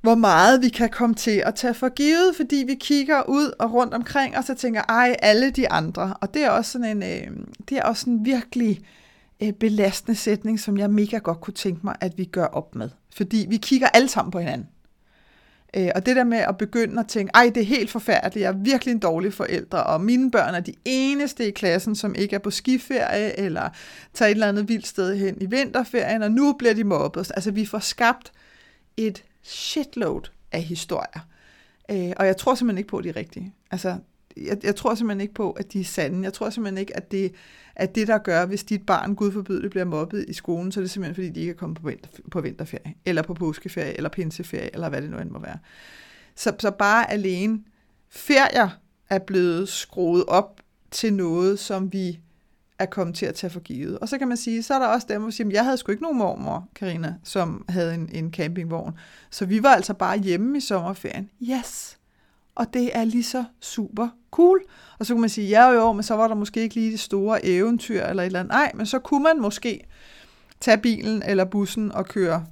hvor 0.00 0.14
meget 0.14 0.62
vi 0.62 0.68
kan 0.68 0.88
komme 0.88 1.14
til 1.14 1.42
at 1.46 1.54
tage 1.54 1.74
for 1.74 1.88
givet, 1.88 2.36
fordi 2.36 2.64
vi 2.66 2.74
kigger 2.74 3.22
ud 3.28 3.52
og 3.58 3.72
rundt 3.72 3.94
omkring, 3.94 4.36
og 4.36 4.44
så 4.44 4.54
tænker, 4.54 4.82
ej, 4.88 5.16
alle 5.22 5.50
de 5.50 5.70
andre. 5.72 6.14
Og 6.20 6.34
det 6.34 6.44
er 6.44 6.50
også 6.50 6.70
sådan 6.70 6.96
en, 6.96 7.02
øh, 7.02 7.36
det 7.68 7.78
er 7.78 7.82
også 7.82 8.10
en 8.10 8.24
virkelig 8.24 8.78
øh, 8.78 9.03
Øh, 9.42 9.52
belastende 9.52 10.18
sætning, 10.18 10.60
som 10.60 10.78
jeg 10.78 10.90
mega 10.90 11.18
godt 11.18 11.40
kunne 11.40 11.54
tænke 11.54 11.80
mig, 11.84 11.96
at 12.00 12.18
vi 12.18 12.24
gør 12.24 12.46
op 12.46 12.74
med. 12.74 12.90
Fordi 13.14 13.46
vi 13.48 13.56
kigger 13.56 13.88
alle 13.88 14.08
sammen 14.08 14.30
på 14.30 14.38
hinanden. 14.38 14.68
Øh, 15.76 15.88
og 15.94 16.06
det 16.06 16.16
der 16.16 16.24
med 16.24 16.38
at 16.38 16.58
begynde 16.58 17.00
at 17.00 17.06
tænke, 17.06 17.30
ej, 17.34 17.50
det 17.54 17.60
er 17.60 17.66
helt 17.66 17.90
forfærdeligt, 17.90 18.42
jeg 18.42 18.48
er 18.48 18.56
virkelig 18.56 18.92
en 18.92 18.98
dårlig 18.98 19.32
forældre, 19.32 19.84
og 19.84 20.00
mine 20.00 20.30
børn 20.30 20.54
er 20.54 20.60
de 20.60 20.74
eneste 20.84 21.48
i 21.48 21.50
klassen, 21.50 21.96
som 21.96 22.14
ikke 22.14 22.34
er 22.34 22.38
på 22.38 22.50
skiferie, 22.50 23.38
eller 23.38 23.68
tager 24.14 24.28
et 24.28 24.34
eller 24.34 24.48
andet 24.48 24.68
vildt 24.68 24.86
sted 24.86 25.16
hen 25.16 25.36
i 25.40 25.46
vinterferien, 25.46 26.22
og 26.22 26.30
nu 26.30 26.52
bliver 26.52 26.74
de 26.74 26.84
mobbet. 26.84 27.32
Altså, 27.34 27.50
vi 27.50 27.66
får 27.66 27.78
skabt 27.78 28.32
et 28.96 29.24
shitload 29.42 30.30
af 30.52 30.62
historier. 30.62 31.26
Øh, 31.90 32.12
og 32.16 32.26
jeg 32.26 32.36
tror 32.36 32.54
simpelthen 32.54 32.78
ikke 32.78 32.88
på, 32.88 32.98
at 32.98 33.04
de 33.04 33.08
er 33.08 33.16
rigtige. 33.16 33.54
Altså, 33.70 33.96
jeg, 34.36 34.58
jeg 34.62 34.76
tror 34.76 34.94
simpelthen 34.94 35.20
ikke 35.20 35.34
på, 35.34 35.50
at 35.50 35.72
de 35.72 35.80
er 35.80 35.84
sande. 35.84 36.24
Jeg 36.24 36.32
tror 36.32 36.50
simpelthen 36.50 36.78
ikke, 36.78 36.96
at 36.96 37.12
det, 37.12 37.32
at 37.76 37.94
det 37.94 38.08
der 38.08 38.18
gør, 38.18 38.46
hvis 38.46 38.64
dit 38.64 38.86
barn, 38.86 39.14
gud 39.14 39.32
forbyde 39.32 39.62
det, 39.62 39.70
bliver 39.70 39.84
mobbet 39.84 40.24
i 40.28 40.32
skolen, 40.32 40.72
så 40.72 40.80
er 40.80 40.82
det 40.82 40.90
simpelthen, 40.90 41.14
fordi 41.14 41.28
de 41.28 41.40
ikke 41.40 41.50
er 41.50 41.56
kommet 41.56 41.80
på, 41.80 41.88
vinter, 41.88 42.08
på 42.30 42.40
vinterferie, 42.40 42.94
eller 43.04 43.22
på 43.22 43.34
påskeferie, 43.34 43.96
eller 43.96 44.10
pinseferie, 44.10 44.70
eller 44.72 44.88
hvad 44.88 45.02
det 45.02 45.10
nu 45.10 45.18
end 45.18 45.30
må 45.30 45.38
være. 45.38 45.58
Så, 46.34 46.52
så 46.58 46.70
bare 46.70 47.10
alene 47.10 47.60
ferier 48.10 48.68
er 49.10 49.18
blevet 49.18 49.68
skruet 49.68 50.24
op 50.24 50.60
til 50.90 51.14
noget, 51.14 51.58
som 51.58 51.92
vi 51.92 52.20
er 52.78 52.86
kommet 52.86 53.16
til 53.16 53.26
at 53.26 53.34
tage 53.34 53.50
for 53.50 53.60
givet. 53.60 53.98
Og 53.98 54.08
så 54.08 54.18
kan 54.18 54.28
man 54.28 54.36
sige, 54.36 54.62
så 54.62 54.74
er 54.74 54.78
der 54.78 54.86
også 54.86 55.06
dem, 55.10 55.22
der 55.22 55.30
siger, 55.30 55.50
jeg 55.50 55.64
havde 55.64 55.76
sgu 55.76 55.92
ikke 55.92 56.02
nogen 56.02 56.18
mormor, 56.18 56.68
Karina, 56.74 57.14
som 57.24 57.64
havde 57.68 57.94
en, 57.94 58.08
en 58.12 58.32
campingvogn. 58.32 58.98
Så 59.30 59.46
vi 59.46 59.62
var 59.62 59.68
altså 59.68 59.94
bare 59.94 60.18
hjemme 60.18 60.58
i 60.58 60.60
sommerferien. 60.60 61.30
Yes! 61.42 61.98
Og 62.54 62.74
det 62.74 62.90
er 62.94 63.04
lige 63.04 63.24
så 63.24 63.44
super 63.60 64.08
cool. 64.30 64.60
Og 64.98 65.06
så 65.06 65.14
kunne 65.14 65.20
man 65.20 65.30
sige, 65.30 65.48
ja 65.48 65.70
jo, 65.70 65.92
men 65.92 66.02
så 66.02 66.14
var 66.14 66.28
der 66.28 66.34
måske 66.34 66.60
ikke 66.60 66.74
lige 66.74 66.90
det 66.90 67.00
store 67.00 67.46
eventyr 67.46 68.02
eller 68.02 68.22
et 68.22 68.26
eller 68.26 68.40
andet. 68.40 68.52
Nej, 68.52 68.72
men 68.74 68.86
så 68.86 68.98
kunne 68.98 69.22
man 69.22 69.40
måske 69.40 69.80
tage 70.60 70.78
bilen 70.78 71.22
eller 71.26 71.44
bussen 71.44 71.92
og 71.92 72.06
køre 72.06 72.44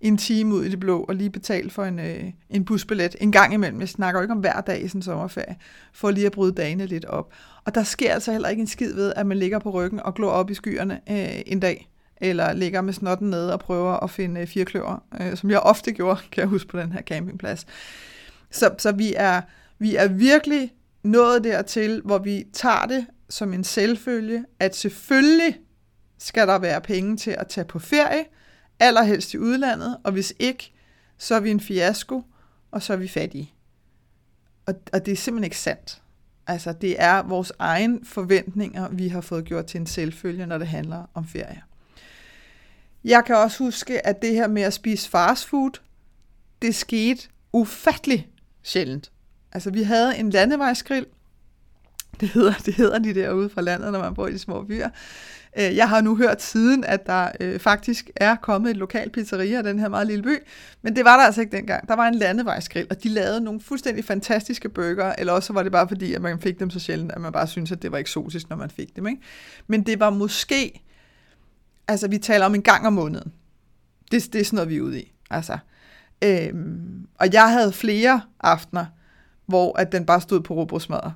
en 0.00 0.16
time 0.16 0.54
ud 0.54 0.64
i 0.64 0.68
det 0.68 0.80
blå 0.80 1.02
og 1.02 1.14
lige 1.14 1.30
betale 1.30 1.70
for 1.70 1.84
en, 1.84 1.98
øh, 1.98 2.24
en 2.50 2.64
busbillet 2.64 3.16
en 3.20 3.32
gang 3.32 3.54
imellem. 3.54 3.80
Jeg 3.80 3.88
snakker 3.88 4.20
jo 4.20 4.22
ikke 4.22 4.32
om 4.32 4.38
hver 4.38 4.60
dag 4.60 4.84
i 4.84 4.88
sådan 4.88 4.98
en 4.98 5.02
sommerferie, 5.02 5.56
for 5.92 6.10
lige 6.10 6.26
at 6.26 6.32
bryde 6.32 6.52
dagene 6.52 6.86
lidt 6.86 7.04
op. 7.04 7.32
Og 7.64 7.74
der 7.74 7.82
sker 7.82 8.14
altså 8.14 8.32
heller 8.32 8.48
ikke 8.48 8.60
en 8.60 8.66
skid 8.66 8.94
ved, 8.94 9.12
at 9.16 9.26
man 9.26 9.36
ligger 9.36 9.58
på 9.58 9.70
ryggen 9.70 10.00
og 10.00 10.14
glor 10.14 10.30
op 10.30 10.50
i 10.50 10.54
skyerne 10.54 11.00
øh, 11.10 11.40
en 11.46 11.60
dag, 11.60 11.90
eller 12.16 12.52
ligger 12.52 12.80
med 12.80 12.92
snotten 12.92 13.30
nede 13.30 13.52
og 13.52 13.60
prøver 13.60 13.92
at 13.92 14.10
finde 14.10 14.40
øh, 14.40 14.46
firkløver, 14.46 15.04
øh, 15.20 15.36
som 15.36 15.50
jeg 15.50 15.60
ofte 15.60 15.92
gjorde, 15.92 16.20
kan 16.32 16.40
jeg 16.40 16.48
huske 16.48 16.68
på 16.68 16.80
den 16.80 16.92
her 16.92 17.02
campingplads. 17.02 17.66
Så, 18.50 18.74
så 18.78 18.92
vi, 18.92 19.14
er, 19.16 19.42
vi 19.78 19.96
er 19.96 20.08
virkelig 20.08 20.74
nået 21.02 21.44
dertil, 21.44 22.02
hvor 22.04 22.18
vi 22.18 22.46
tager 22.52 22.86
det 22.86 23.06
som 23.28 23.52
en 23.52 23.64
selvfølge, 23.64 24.44
at 24.60 24.76
selvfølgelig 24.76 25.58
skal 26.18 26.48
der 26.48 26.58
være 26.58 26.80
penge 26.80 27.16
til 27.16 27.30
at 27.30 27.48
tage 27.48 27.64
på 27.64 27.78
ferie, 27.78 28.24
allerhelst 28.80 29.34
i 29.34 29.38
udlandet, 29.38 29.96
og 30.04 30.12
hvis 30.12 30.34
ikke, 30.38 30.72
så 31.18 31.34
er 31.34 31.40
vi 31.40 31.50
en 31.50 31.60
fiasko, 31.60 32.22
og 32.70 32.82
så 32.82 32.92
er 32.92 32.96
vi 32.96 33.08
fattige. 33.08 33.52
Og, 34.66 34.74
og 34.92 35.06
det 35.06 35.12
er 35.12 35.16
simpelthen 35.16 35.44
ikke 35.44 35.58
sandt. 35.58 36.02
Altså, 36.46 36.72
det 36.72 37.02
er 37.02 37.22
vores 37.22 37.52
egen 37.58 38.04
forventninger, 38.04 38.88
vi 38.88 39.08
har 39.08 39.20
fået 39.20 39.44
gjort 39.44 39.66
til 39.66 39.80
en 39.80 39.86
selvfølge, 39.86 40.46
når 40.46 40.58
det 40.58 40.66
handler 40.66 41.10
om 41.14 41.28
ferie. 41.28 41.62
Jeg 43.04 43.24
kan 43.24 43.36
også 43.36 43.64
huske, 43.64 44.06
at 44.06 44.22
det 44.22 44.34
her 44.34 44.48
med 44.48 44.62
at 44.62 44.72
spise 44.72 45.10
fast 45.10 45.46
food, 45.46 45.80
det 46.62 46.74
skete 46.74 47.28
ufattelig 47.52 48.28
sjældent. 48.62 49.10
Altså, 49.52 49.70
vi 49.70 49.82
havde 49.82 50.18
en 50.18 50.30
landevejsgrill, 50.30 51.06
det 52.20 52.28
hedder, 52.28 52.52
det 52.66 52.74
hedder 52.74 52.98
de 52.98 53.14
derude 53.14 53.48
fra 53.48 53.60
landet, 53.60 53.92
når 53.92 53.98
man 53.98 54.14
bor 54.14 54.26
i 54.26 54.32
de 54.32 54.38
små 54.38 54.62
byer. 54.62 54.88
Øh, 55.58 55.76
jeg 55.76 55.88
har 55.88 56.00
nu 56.00 56.16
hørt 56.16 56.42
siden, 56.42 56.84
at 56.84 57.06
der 57.06 57.30
øh, 57.40 57.60
faktisk 57.60 58.10
er 58.16 58.36
kommet 58.36 58.70
et 58.70 58.76
lokal 58.76 59.10
pizzeria 59.10 59.60
i 59.60 59.62
den 59.62 59.78
her 59.78 59.88
meget 59.88 60.06
lille 60.06 60.22
by, 60.22 60.38
men 60.82 60.96
det 60.96 61.04
var 61.04 61.16
der 61.16 61.24
altså 61.24 61.40
ikke 61.40 61.56
dengang. 61.56 61.88
Der 61.88 61.94
var 61.96 62.08
en 62.08 62.14
landevejsgrill, 62.14 62.86
og 62.90 63.02
de 63.02 63.08
lavede 63.08 63.40
nogle 63.40 63.60
fuldstændig 63.60 64.04
fantastiske 64.04 64.68
bøger, 64.68 65.14
eller 65.18 65.32
også 65.32 65.52
var 65.52 65.62
det 65.62 65.72
bare 65.72 65.88
fordi, 65.88 66.14
at 66.14 66.22
man 66.22 66.40
fik 66.40 66.60
dem 66.60 66.70
så 66.70 66.80
sjældent, 66.80 67.12
at 67.12 67.20
man 67.20 67.32
bare 67.32 67.46
synes, 67.46 67.72
at 67.72 67.82
det 67.82 67.92
var 67.92 67.98
eksotisk, 67.98 68.50
når 68.50 68.56
man 68.56 68.70
fik 68.70 68.96
dem. 68.96 69.06
Ikke? 69.06 69.22
Men 69.66 69.82
det 69.82 70.00
var 70.00 70.10
måske, 70.10 70.82
altså 71.88 72.08
vi 72.08 72.18
taler 72.18 72.46
om 72.46 72.54
en 72.54 72.62
gang 72.62 72.86
om 72.86 72.92
måneden. 72.92 73.32
Det, 74.10 74.32
det 74.32 74.40
er 74.40 74.44
sådan 74.44 74.56
noget, 74.56 74.68
vi 74.68 74.76
er 74.76 74.80
ude 74.80 75.00
i. 75.00 75.12
Altså, 75.30 75.58
øhm, 76.24 77.06
og 77.18 77.32
jeg 77.32 77.52
havde 77.52 77.72
flere 77.72 78.20
aftener, 78.40 78.86
hvor 79.46 79.78
at 79.78 79.92
den 79.92 80.06
bare 80.06 80.20
stod 80.20 80.40
på 80.40 80.54
robrødsmadder. 80.54 81.10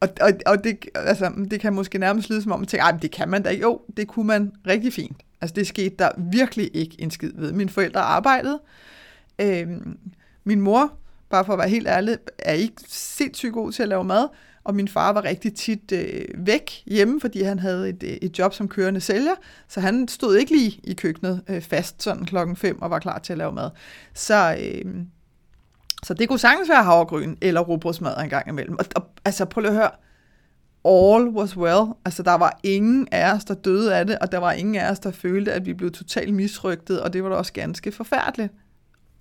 Og, 0.00 0.08
og, 0.20 0.32
og 0.46 0.64
det, 0.64 0.88
altså, 0.94 1.32
det 1.50 1.60
kan 1.60 1.72
måske 1.72 1.98
nærmest 1.98 2.30
lyde 2.30 2.42
som 2.42 2.52
om, 2.52 2.62
at 2.62 2.68
tænke, 2.68 2.86
det 3.02 3.10
kan 3.10 3.28
man 3.28 3.42
da 3.42 3.48
ikke. 3.48 3.62
Jo, 3.62 3.80
det 3.96 4.08
kunne 4.08 4.26
man 4.26 4.52
rigtig 4.66 4.92
fint. 4.92 5.16
Altså 5.40 5.54
det 5.54 5.66
skete 5.66 5.94
der 5.98 6.10
virkelig 6.16 6.70
ikke 6.74 6.96
en 6.98 7.10
skid 7.10 7.32
ved. 7.34 7.52
Mine 7.52 7.70
forældre 7.70 8.00
arbejdede. 8.00 8.60
Øhm, 9.38 9.98
min 10.44 10.60
mor, 10.60 10.92
bare 11.30 11.44
for 11.44 11.52
at 11.52 11.58
være 11.58 11.68
helt 11.68 11.88
ærlig, 11.88 12.18
er 12.38 12.52
ikke 12.52 12.82
sindssygt 12.88 13.52
god 13.52 13.72
til 13.72 13.82
at 13.82 13.88
lave 13.88 14.04
mad 14.04 14.28
og 14.64 14.74
min 14.74 14.88
far 14.88 15.12
var 15.12 15.24
rigtig 15.24 15.54
tit 15.54 15.92
øh, 15.92 16.24
væk 16.36 16.82
hjemme, 16.86 17.20
fordi 17.20 17.42
han 17.42 17.58
havde 17.58 17.88
et, 17.88 18.02
øh, 18.02 18.10
et 18.10 18.38
job 18.38 18.54
som 18.54 18.68
kørende 18.68 19.00
sælger, 19.00 19.34
så 19.68 19.80
han 19.80 20.08
stod 20.08 20.36
ikke 20.36 20.52
lige 20.52 20.80
i 20.84 20.94
køkkenet 20.94 21.42
øh, 21.48 21.62
fast 21.62 22.02
sådan 22.02 22.24
klokken 22.24 22.56
5 22.56 22.82
og 22.82 22.90
var 22.90 22.98
klar 22.98 23.18
til 23.18 23.32
at 23.32 23.38
lave 23.38 23.52
mad. 23.52 23.70
Så, 24.14 24.56
øh, 24.62 24.94
så 26.02 26.14
det 26.14 26.28
kunne 26.28 26.38
sagtens 26.38 26.68
være 26.68 26.84
havregryn 26.84 27.36
eller 27.40 27.60
robrødsmad 27.60 28.22
en 28.22 28.28
gang 28.28 28.48
imellem. 28.48 28.76
Og, 28.78 28.84
og 28.96 29.06
altså 29.24 29.44
prøv 29.44 29.60
lige 29.60 29.70
at 29.70 29.76
høre, 29.76 29.90
all 30.84 31.28
was 31.28 31.56
well. 31.56 31.92
Altså, 32.04 32.22
der 32.22 32.34
var 32.34 32.60
ingen 32.62 33.08
af 33.12 33.32
os, 33.32 33.44
der 33.44 33.54
døde 33.54 33.96
af 33.96 34.06
det, 34.06 34.18
og 34.18 34.32
der 34.32 34.38
var 34.38 34.52
ingen 34.52 34.74
af 34.74 34.90
os, 34.90 34.98
der 34.98 35.10
følte, 35.10 35.52
at 35.52 35.66
vi 35.66 35.74
blev 35.74 35.90
totalt 35.90 36.34
misrygtet, 36.34 37.00
og 37.00 37.12
det 37.12 37.22
var 37.22 37.28
da 37.28 37.34
også 37.34 37.52
ganske 37.52 37.92
forfærdeligt. 37.92 38.52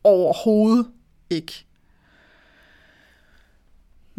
Overhovedet 0.03 0.87
ikke. 1.29 1.65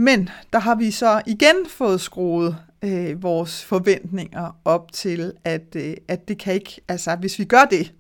Men 0.01 0.29
der 0.53 0.59
har 0.59 0.75
vi 0.75 0.91
så 0.91 1.23
igen 1.27 1.67
fået 1.69 2.01
skruet 2.01 2.57
øh, 2.83 3.23
vores 3.23 3.65
forventninger 3.65 4.61
op 4.65 4.93
til, 4.93 5.33
at, 5.45 5.77
øh, 5.77 5.97
at 6.09 6.29
det 6.29 6.39
kan 6.39 6.55
ikke, 6.55 6.81
altså 6.89 7.17
hvis 7.17 7.39
vi 7.39 7.45
gør 7.45 7.65
det, 7.65 7.95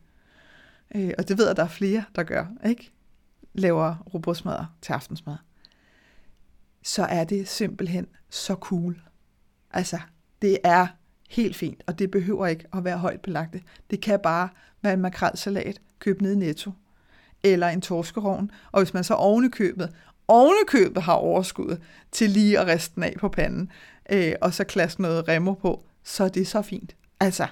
øh, 0.95 1.11
og 1.19 1.29
det 1.29 1.39
ved 1.39 1.47
jeg, 1.47 1.57
der 1.57 1.65
er 1.65 1.69
flere, 1.69 2.05
der 2.17 2.23
gør, 2.23 2.47
ikke? 2.67 2.93
Laver 3.55 3.95
robotsmadder 4.15 4.65
til 4.83 4.93
aftensmad, 4.93 5.37
så 6.83 7.05
er 7.05 7.25
det 7.25 7.49
simpelthen 7.49 8.07
så 8.31 8.55
cool. 8.55 9.03
Altså, 9.71 9.99
det 10.43 10.59
er 10.65 10.87
helt 11.31 11.57
fint, 11.57 11.83
og 11.87 11.99
det 11.99 12.11
behøver 12.11 12.47
ikke 12.47 12.65
at 12.73 12.85
være 12.85 12.99
højt 12.99 13.21
belagt. 13.21 13.57
Det 13.91 14.01
kan 14.01 14.21
bare 14.23 14.49
være 14.83 14.93
en 14.93 15.01
makrelsalat, 15.01 15.81
køb 15.99 16.21
ned 16.21 16.33
i 16.33 16.37
Netto, 16.37 16.73
eller 17.43 17.69
en 17.69 17.81
torskerovn, 17.81 18.51
og 18.73 18.83
hvis 18.83 18.95
man 18.95 19.05
så 19.05 19.15
ovenikøbet, 19.15 19.95
ovenikøbet 20.31 21.03
har 21.03 21.13
overskud 21.13 21.77
til 22.13 22.31
lige 22.31 22.59
at 22.59 22.67
riste 22.67 22.95
den 22.95 23.03
af 23.03 23.15
på 23.19 23.29
panden, 23.29 23.71
øh, 24.13 24.33
og 24.41 24.55
så 24.55 24.65
klasse 24.65 25.03
noget 25.03 25.29
remmer 25.29 25.55
på, 25.55 25.85
så 26.05 26.25
det 26.25 26.31
er 26.31 26.35
det 26.35 26.47
så 26.47 26.63
fint. 26.63 26.97
Altså, 27.21 27.47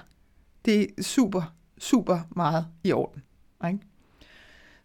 det 0.65 0.81
er 0.81 1.03
super, 1.03 1.55
super 1.77 2.19
meget 2.35 2.65
i 2.83 2.91
orden. 2.91 3.23
Ikke? 3.67 3.79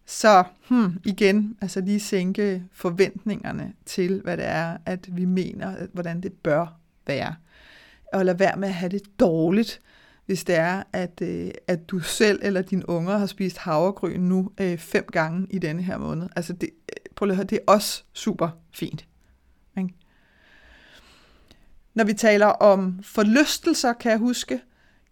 Så 0.06 0.44
hmm, 0.68 1.00
igen, 1.04 1.56
altså 1.60 1.80
lige 1.80 2.00
sænke 2.00 2.64
forventningerne 2.72 3.72
til, 3.86 4.20
hvad 4.24 4.36
det 4.36 4.46
er, 4.46 4.76
at 4.86 5.16
vi 5.16 5.24
mener, 5.24 5.86
hvordan 5.92 6.20
det 6.20 6.32
bør 6.32 6.80
være. 7.06 7.34
Og 8.12 8.24
lad 8.24 8.34
være 8.34 8.56
med 8.56 8.68
at 8.68 8.74
have 8.74 8.90
det 8.90 9.20
dårligt, 9.20 9.80
hvis 10.26 10.44
det 10.44 10.54
er, 10.54 10.82
at, 10.92 11.20
øh, 11.22 11.50
at 11.68 11.88
du 11.88 12.00
selv 12.00 12.40
eller 12.42 12.62
dine 12.62 12.88
unger 12.88 13.18
har 13.18 13.26
spist 13.26 13.58
havregryn 13.58 14.20
nu 14.20 14.50
øh, 14.60 14.78
fem 14.78 15.06
gange 15.12 15.46
i 15.50 15.58
denne 15.58 15.82
her 15.82 15.98
måned. 15.98 16.28
Altså, 16.36 16.52
det, 16.52 16.70
øh, 16.88 17.03
prøv 17.16 17.30
at 17.30 17.36
høre, 17.36 17.46
det 17.46 17.56
er 17.56 17.72
også 17.72 18.02
super 18.12 18.48
fint. 18.74 19.06
Ikke? 19.78 19.94
Når 21.94 22.04
vi 22.04 22.12
taler 22.12 22.46
om 22.46 23.02
forlystelser, 23.02 23.92
kan 23.92 24.10
jeg 24.10 24.18
huske, 24.18 24.60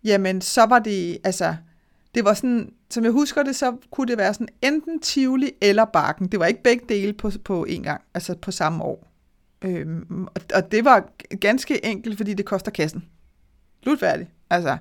jamen 0.05 0.41
så 0.41 0.67
var 0.67 0.79
det, 0.79 1.19
altså, 1.25 1.57
det 2.15 2.25
var 2.25 2.35
sådan, 2.35 2.73
som 2.91 3.05
jeg 3.05 3.13
husker 3.13 3.43
det, 3.43 3.57
så 3.57 3.77
kunne 3.91 4.09
det 4.09 4.19
være 4.19 4.35
sådan 4.35 4.49
enten 4.63 5.01
Tivoli 5.01 5.51
eller 5.61 5.85
Bakken. 5.85 6.29
Det 6.29 6.41
var 6.41 6.47
ikke 6.47 6.63
begge 6.63 6.85
dele 6.89 7.13
på, 7.13 7.31
på 7.45 7.65
en 7.65 7.83
gang, 7.83 8.03
altså 8.15 8.35
på 8.35 8.51
samme 8.51 8.85
år. 8.85 9.09
Øhm, 9.63 10.27
og, 10.35 10.43
og 10.55 10.73
det 10.73 10.85
var 10.85 11.09
ganske 11.41 11.85
enkelt, 11.85 12.17
fordi 12.17 12.35
det 12.35 12.47
koster 12.47 12.71
kassen. 12.71 13.05
Slutfærdigt. 13.83 14.31
Altså, 14.51 14.77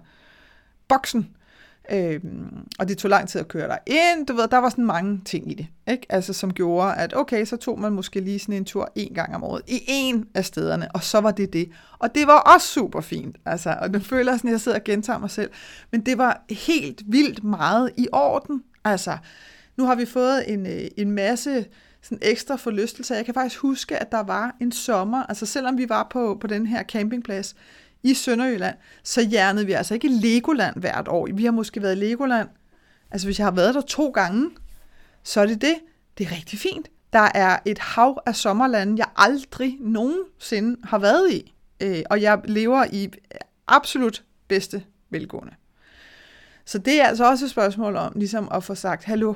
boksen. 0.87 1.35
Øhm, 1.91 2.67
og 2.79 2.87
det 2.87 2.97
tog 2.97 3.09
lang 3.09 3.29
tid 3.29 3.41
at 3.41 3.47
køre 3.47 3.67
der 3.67 3.77
ind. 3.87 4.27
Du 4.27 4.33
ved, 4.33 4.47
der 4.47 4.57
var 4.57 4.69
sådan 4.69 4.85
mange 4.85 5.21
ting 5.25 5.51
i 5.51 5.53
det, 5.53 5.67
ikke? 5.87 6.05
Altså, 6.09 6.33
som 6.33 6.53
gjorde, 6.53 6.93
at 6.93 7.17
okay, 7.17 7.45
så 7.45 7.57
tog 7.57 7.79
man 7.79 7.91
måske 7.91 8.19
lige 8.19 8.39
sådan 8.39 8.55
en 8.55 8.65
tur 8.65 8.91
en 8.95 9.13
gang 9.13 9.35
om 9.35 9.43
året 9.43 9.61
i 9.67 9.81
en 9.87 10.25
af 10.33 10.45
stederne, 10.45 10.91
og 10.95 11.03
så 11.03 11.21
var 11.21 11.31
det 11.31 11.53
det. 11.53 11.69
Og 11.99 12.15
det 12.15 12.27
var 12.27 12.39
også 12.39 12.67
super 12.67 13.01
fint, 13.01 13.37
altså, 13.45 13.77
og 13.81 13.89
nu 13.89 13.99
føler 13.99 14.31
jeg 14.31 14.39
sådan, 14.39 14.49
at 14.49 14.51
jeg 14.51 14.61
sidder 14.61 14.77
og 14.77 14.83
gentager 14.83 15.19
mig 15.19 15.29
selv. 15.29 15.51
Men 15.91 16.01
det 16.01 16.17
var 16.17 16.43
helt 16.49 17.01
vildt 17.05 17.43
meget 17.43 17.91
i 17.97 18.07
orden. 18.11 18.63
Altså, 18.85 19.17
nu 19.77 19.85
har 19.85 19.95
vi 19.95 20.05
fået 20.05 20.53
en, 20.53 20.65
øh, 20.65 20.81
en 20.97 21.11
masse 21.11 21.65
sådan 22.01 22.19
ekstra 22.21 22.55
forlystelse. 22.55 23.13
Jeg 23.13 23.25
kan 23.25 23.33
faktisk 23.33 23.61
huske, 23.61 23.97
at 23.97 24.11
der 24.11 24.23
var 24.23 24.55
en 24.61 24.71
sommer, 24.71 25.23
altså 25.23 25.45
selvom 25.45 25.77
vi 25.77 25.89
var 25.89 26.07
på, 26.11 26.37
på 26.41 26.47
den 26.47 26.65
her 26.65 26.83
campingplads 26.83 27.55
i 28.03 28.13
Sønderjylland, 28.13 28.75
så 29.03 29.21
hjernede 29.21 29.65
vi 29.65 29.71
altså 29.71 29.93
ikke 29.93 30.07
Legoland 30.07 30.75
hvert 30.79 31.07
år. 31.07 31.27
Vi 31.33 31.45
har 31.45 31.51
måske 31.51 31.81
været 31.81 31.95
i 31.97 31.99
Legoland, 31.99 32.49
altså 33.11 33.27
hvis 33.27 33.39
jeg 33.39 33.45
har 33.45 33.51
været 33.51 33.75
der 33.75 33.81
to 33.81 34.09
gange, 34.09 34.49
så 35.23 35.41
er 35.41 35.45
det 35.45 35.61
det. 35.61 35.75
Det 36.17 36.27
er 36.27 36.31
rigtig 36.31 36.59
fint. 36.59 36.87
Der 37.13 37.29
er 37.35 37.59
et 37.65 37.79
hav 37.79 38.21
af 38.25 38.35
sommerlande, 38.35 38.97
jeg 38.97 39.07
aldrig 39.15 39.77
nogensinde 39.79 40.77
har 40.83 40.99
været 40.99 41.31
i. 41.31 41.53
Øh, 41.81 42.01
og 42.09 42.21
jeg 42.21 42.41
lever 42.45 42.85
i 42.91 43.09
absolut 43.67 44.23
bedste 44.47 44.83
velgående. 45.09 45.53
Så 46.65 46.77
det 46.77 47.01
er 47.01 47.05
altså 47.05 47.29
også 47.29 47.45
et 47.45 47.51
spørgsmål 47.51 47.95
om 47.95 48.13
ligesom 48.15 48.47
at 48.51 48.63
få 48.63 48.75
sagt, 48.75 49.03
hallo, 49.03 49.33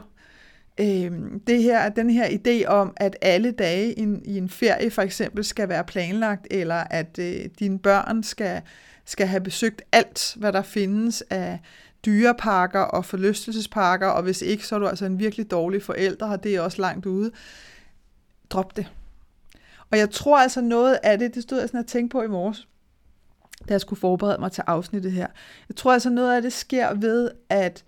øh, 0.80 1.12
det 1.48 1.64
her, 1.64 1.90
den 1.90 2.10
her 2.10 2.28
idé 2.28 2.68
om, 2.68 2.94
at 2.98 3.16
alle 3.22 3.52
dage 3.52 3.94
i 3.94 4.00
en, 4.00 4.22
i 4.26 4.38
en 4.38 4.50
ferie 4.50 4.92
for 4.92 5.02
eksempel 5.02 5.44
skal 5.44 5.70
være 5.70 5.84
planlagt, 5.84 6.48
eller 6.52 6.84
at 6.90 7.20
øh, 7.20 7.46
dine 7.60 7.80
børn 7.80 8.24
skal, 8.24 8.62
skal 9.06 9.28
have 9.28 9.42
besøgt 9.42 9.82
alt, 9.92 10.36
hvad 10.38 10.54
der 10.54 10.62
findes 10.62 11.24
af 11.30 11.60
dyreparker 12.06 12.80
og 12.80 13.06
forlystelsesparker, 13.06 14.08
og 14.08 14.24
hvis 14.24 14.42
ikke, 14.42 14.68
så 14.68 14.76
er 14.76 14.80
du 14.80 14.88
altså 14.88 15.06
en 15.06 15.20
virkelig 15.20 15.52
dårlig 15.52 15.84
forælder, 15.84 16.26
og 16.32 16.44
det 16.44 16.56
er 16.56 16.62
også 16.62 16.82
langt 16.82 17.06
ude. 17.06 17.32
Drop 18.50 18.78
det. 18.78 18.92
Og 19.92 19.98
jeg 19.98 20.10
tror 20.10 20.38
altså 20.38 20.62
noget 20.62 21.00
af 21.04 21.20
det, 21.20 21.36
det 21.36 21.44
stod 21.44 21.60
jeg 21.60 21.70
sådan 21.70 21.80
at 21.80 21.88
tænke 21.88 22.12
på 22.12 22.22
i 22.22 22.28
morges, 22.28 22.68
da 23.68 23.74
jeg 23.74 23.82
skulle 23.82 24.00
forberede 24.00 24.38
mig 24.40 24.52
til 24.52 24.64
afsnittet 24.68 25.12
her. 25.12 25.28
Jeg 25.70 25.76
tror 25.76 25.94
altså 25.94 26.10
noget 26.10 26.36
af 26.36 26.42
det 26.42 26.54
sker 26.54 26.94
ved, 26.94 27.32
at 27.50 27.84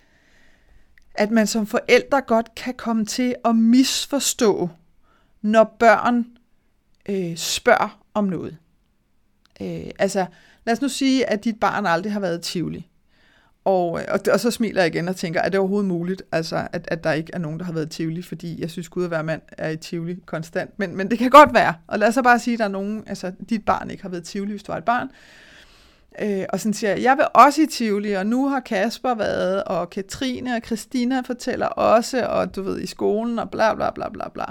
at 1.17 1.31
man 1.31 1.47
som 1.47 1.67
forældre 1.67 2.21
godt 2.21 2.55
kan 2.55 2.73
komme 2.73 3.05
til 3.05 3.35
at 3.45 3.55
misforstå, 3.55 4.69
når 5.41 5.75
børn 5.79 6.25
øh, 7.09 7.37
spørger 7.37 7.99
om 8.13 8.23
noget. 8.23 8.57
Øh, 9.61 9.91
altså, 9.99 10.25
lad 10.65 10.73
os 10.73 10.81
nu 10.81 10.89
sige, 10.89 11.29
at 11.29 11.43
dit 11.43 11.59
barn 11.59 11.85
aldrig 11.85 12.13
har 12.13 12.19
været 12.19 12.41
tivoli. 12.41 12.87
Og, 13.65 14.01
øh, 14.01 14.05
og, 14.09 14.19
og 14.33 14.39
så 14.39 14.51
smiler 14.51 14.81
jeg 14.81 14.95
igen 14.95 15.07
og 15.07 15.15
tænker, 15.15 15.41
er 15.41 15.49
det 15.49 15.59
overhovedet 15.59 15.87
muligt, 15.87 16.23
altså, 16.31 16.67
at, 16.73 16.87
at 16.91 17.03
der 17.03 17.11
ikke 17.11 17.31
er 17.33 17.39
nogen, 17.39 17.59
der 17.59 17.65
har 17.65 17.73
været 17.73 17.91
tivoli, 17.91 18.21
fordi 18.21 18.61
jeg 18.61 18.71
synes, 18.71 18.89
Gud 18.89 19.05
at 19.05 19.11
være 19.11 19.23
mand 19.23 19.41
er 19.57 19.69
i 19.69 19.77
tivoli 19.77 20.19
konstant. 20.25 20.79
Men, 20.79 20.97
men 20.97 21.11
det 21.11 21.17
kan 21.17 21.29
godt 21.29 21.53
være. 21.53 21.73
Og 21.87 21.99
lad 21.99 22.07
os 22.07 22.13
så 22.13 22.21
bare 22.21 22.39
sige, 22.39 22.53
at 22.53 22.59
der 22.59 22.65
er 22.65 22.69
nogen, 22.69 23.03
altså 23.07 23.31
dit 23.49 23.65
barn 23.65 23.89
ikke 23.89 24.03
har 24.03 24.09
været 24.09 24.23
tivoli, 24.23 24.51
hvis 24.51 24.63
du 24.63 24.71
var 24.71 24.77
et 24.77 24.85
barn. 24.85 25.09
Øh, 26.21 26.45
og 26.49 26.59
sådan 26.59 26.73
siger 26.73 26.89
jeg, 26.89 27.01
jeg 27.03 27.17
vil 27.17 27.25
også 27.33 27.61
i 27.61 27.65
Tivoli, 27.65 28.13
og 28.13 28.27
nu 28.27 28.47
har 28.47 28.59
Kasper 28.59 29.15
været, 29.15 29.63
og 29.63 29.89
Katrine 29.89 30.55
og 30.55 30.61
Christina 30.65 31.21
fortæller 31.21 31.67
også, 31.67 32.25
og 32.25 32.55
du 32.55 32.61
ved, 32.61 32.81
i 32.81 32.85
skolen, 32.85 33.39
og 33.39 33.51
bla 33.51 33.73
bla 33.73 33.91
bla 33.91 34.09
bla 34.09 34.29
bla. 34.29 34.45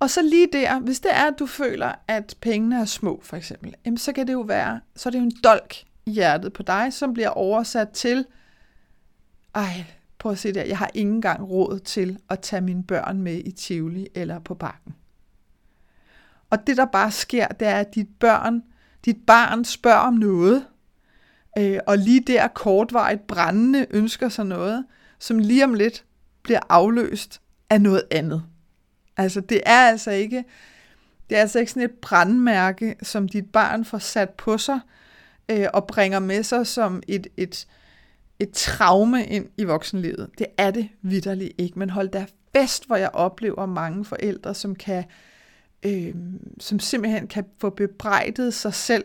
Og 0.00 0.10
så 0.10 0.22
lige 0.22 0.48
der, 0.52 0.80
hvis 0.80 1.00
det 1.00 1.10
er, 1.14 1.26
at 1.26 1.38
du 1.38 1.46
føler, 1.46 1.92
at 2.08 2.36
pengene 2.40 2.80
er 2.80 2.84
små, 2.84 3.20
for 3.22 3.36
eksempel, 3.36 3.74
jamen, 3.84 3.98
så 3.98 4.12
kan 4.12 4.26
det 4.26 4.32
jo 4.32 4.40
være, 4.40 4.80
så 4.96 5.08
er 5.08 5.10
det 5.10 5.18
jo 5.18 5.24
en 5.24 5.36
dolk 5.44 5.74
i 6.06 6.10
hjertet 6.10 6.52
på 6.52 6.62
dig, 6.62 6.92
som 6.92 7.14
bliver 7.14 7.28
oversat 7.28 7.88
til, 7.88 8.26
ej, 9.54 9.84
prøv 10.18 10.32
at 10.32 10.38
se 10.38 10.54
der, 10.54 10.64
jeg 10.64 10.78
har 10.78 10.90
ingen 10.94 11.14
engang 11.14 11.50
råd 11.50 11.78
til 11.78 12.18
at 12.30 12.40
tage 12.40 12.62
mine 12.62 12.84
børn 12.84 13.22
med 13.22 13.42
i 13.44 13.50
Tivoli 13.50 14.06
eller 14.14 14.38
på 14.38 14.54
bakken. 14.54 14.94
Og 16.50 16.66
det, 16.66 16.76
der 16.76 16.84
bare 16.84 17.10
sker, 17.10 17.48
det 17.48 17.68
er, 17.68 17.74
at 17.76 17.94
dit 17.94 18.08
børn 18.20 18.62
dit 19.08 19.26
barn 19.26 19.64
spørger 19.64 19.98
om 19.98 20.14
noget, 20.14 20.66
øh, 21.58 21.78
og 21.86 21.98
lige 21.98 22.20
der 22.20 22.48
kortvarigt 22.48 23.26
brændende 23.26 23.86
ønsker 23.90 24.28
sig 24.28 24.46
noget, 24.46 24.84
som 25.18 25.38
lige 25.38 25.64
om 25.64 25.74
lidt 25.74 26.04
bliver 26.42 26.60
afløst 26.68 27.40
af 27.70 27.80
noget 27.80 28.02
andet. 28.10 28.42
Altså 29.16 29.40
det 29.40 29.60
er 29.66 29.88
altså 29.88 30.10
ikke, 30.10 30.44
det 31.30 31.36
er 31.36 31.40
altså 31.40 31.58
ikke 31.58 31.70
sådan 31.72 31.82
et 31.90 31.94
brandmærke, 32.02 32.96
som 33.02 33.28
dit 33.28 33.52
barn 33.52 33.84
får 33.84 33.98
sat 33.98 34.30
på 34.30 34.58
sig 34.58 34.80
øh, 35.48 35.66
og 35.74 35.86
bringer 35.86 36.18
med 36.18 36.42
sig 36.42 36.66
som 36.66 37.02
et, 37.08 37.26
et, 37.36 37.66
et 38.38 38.50
traume 38.50 39.26
ind 39.26 39.46
i 39.56 39.64
voksenlivet. 39.64 40.30
Det 40.38 40.46
er 40.58 40.70
det 40.70 40.88
vidderligt 41.02 41.52
ikke, 41.58 41.78
men 41.78 41.90
hold 41.90 42.08
da 42.08 42.26
fast, 42.56 42.86
hvor 42.86 42.96
jeg 42.96 43.10
oplever 43.12 43.66
mange 43.66 44.04
forældre, 44.04 44.54
som 44.54 44.74
kan 44.74 44.98
øh, 44.98 45.04
Øhm, 45.82 46.40
som 46.60 46.78
simpelthen 46.78 47.26
kan 47.26 47.44
få 47.60 47.70
bebrejdet 47.70 48.54
sig 48.54 48.74
selv, 48.74 49.04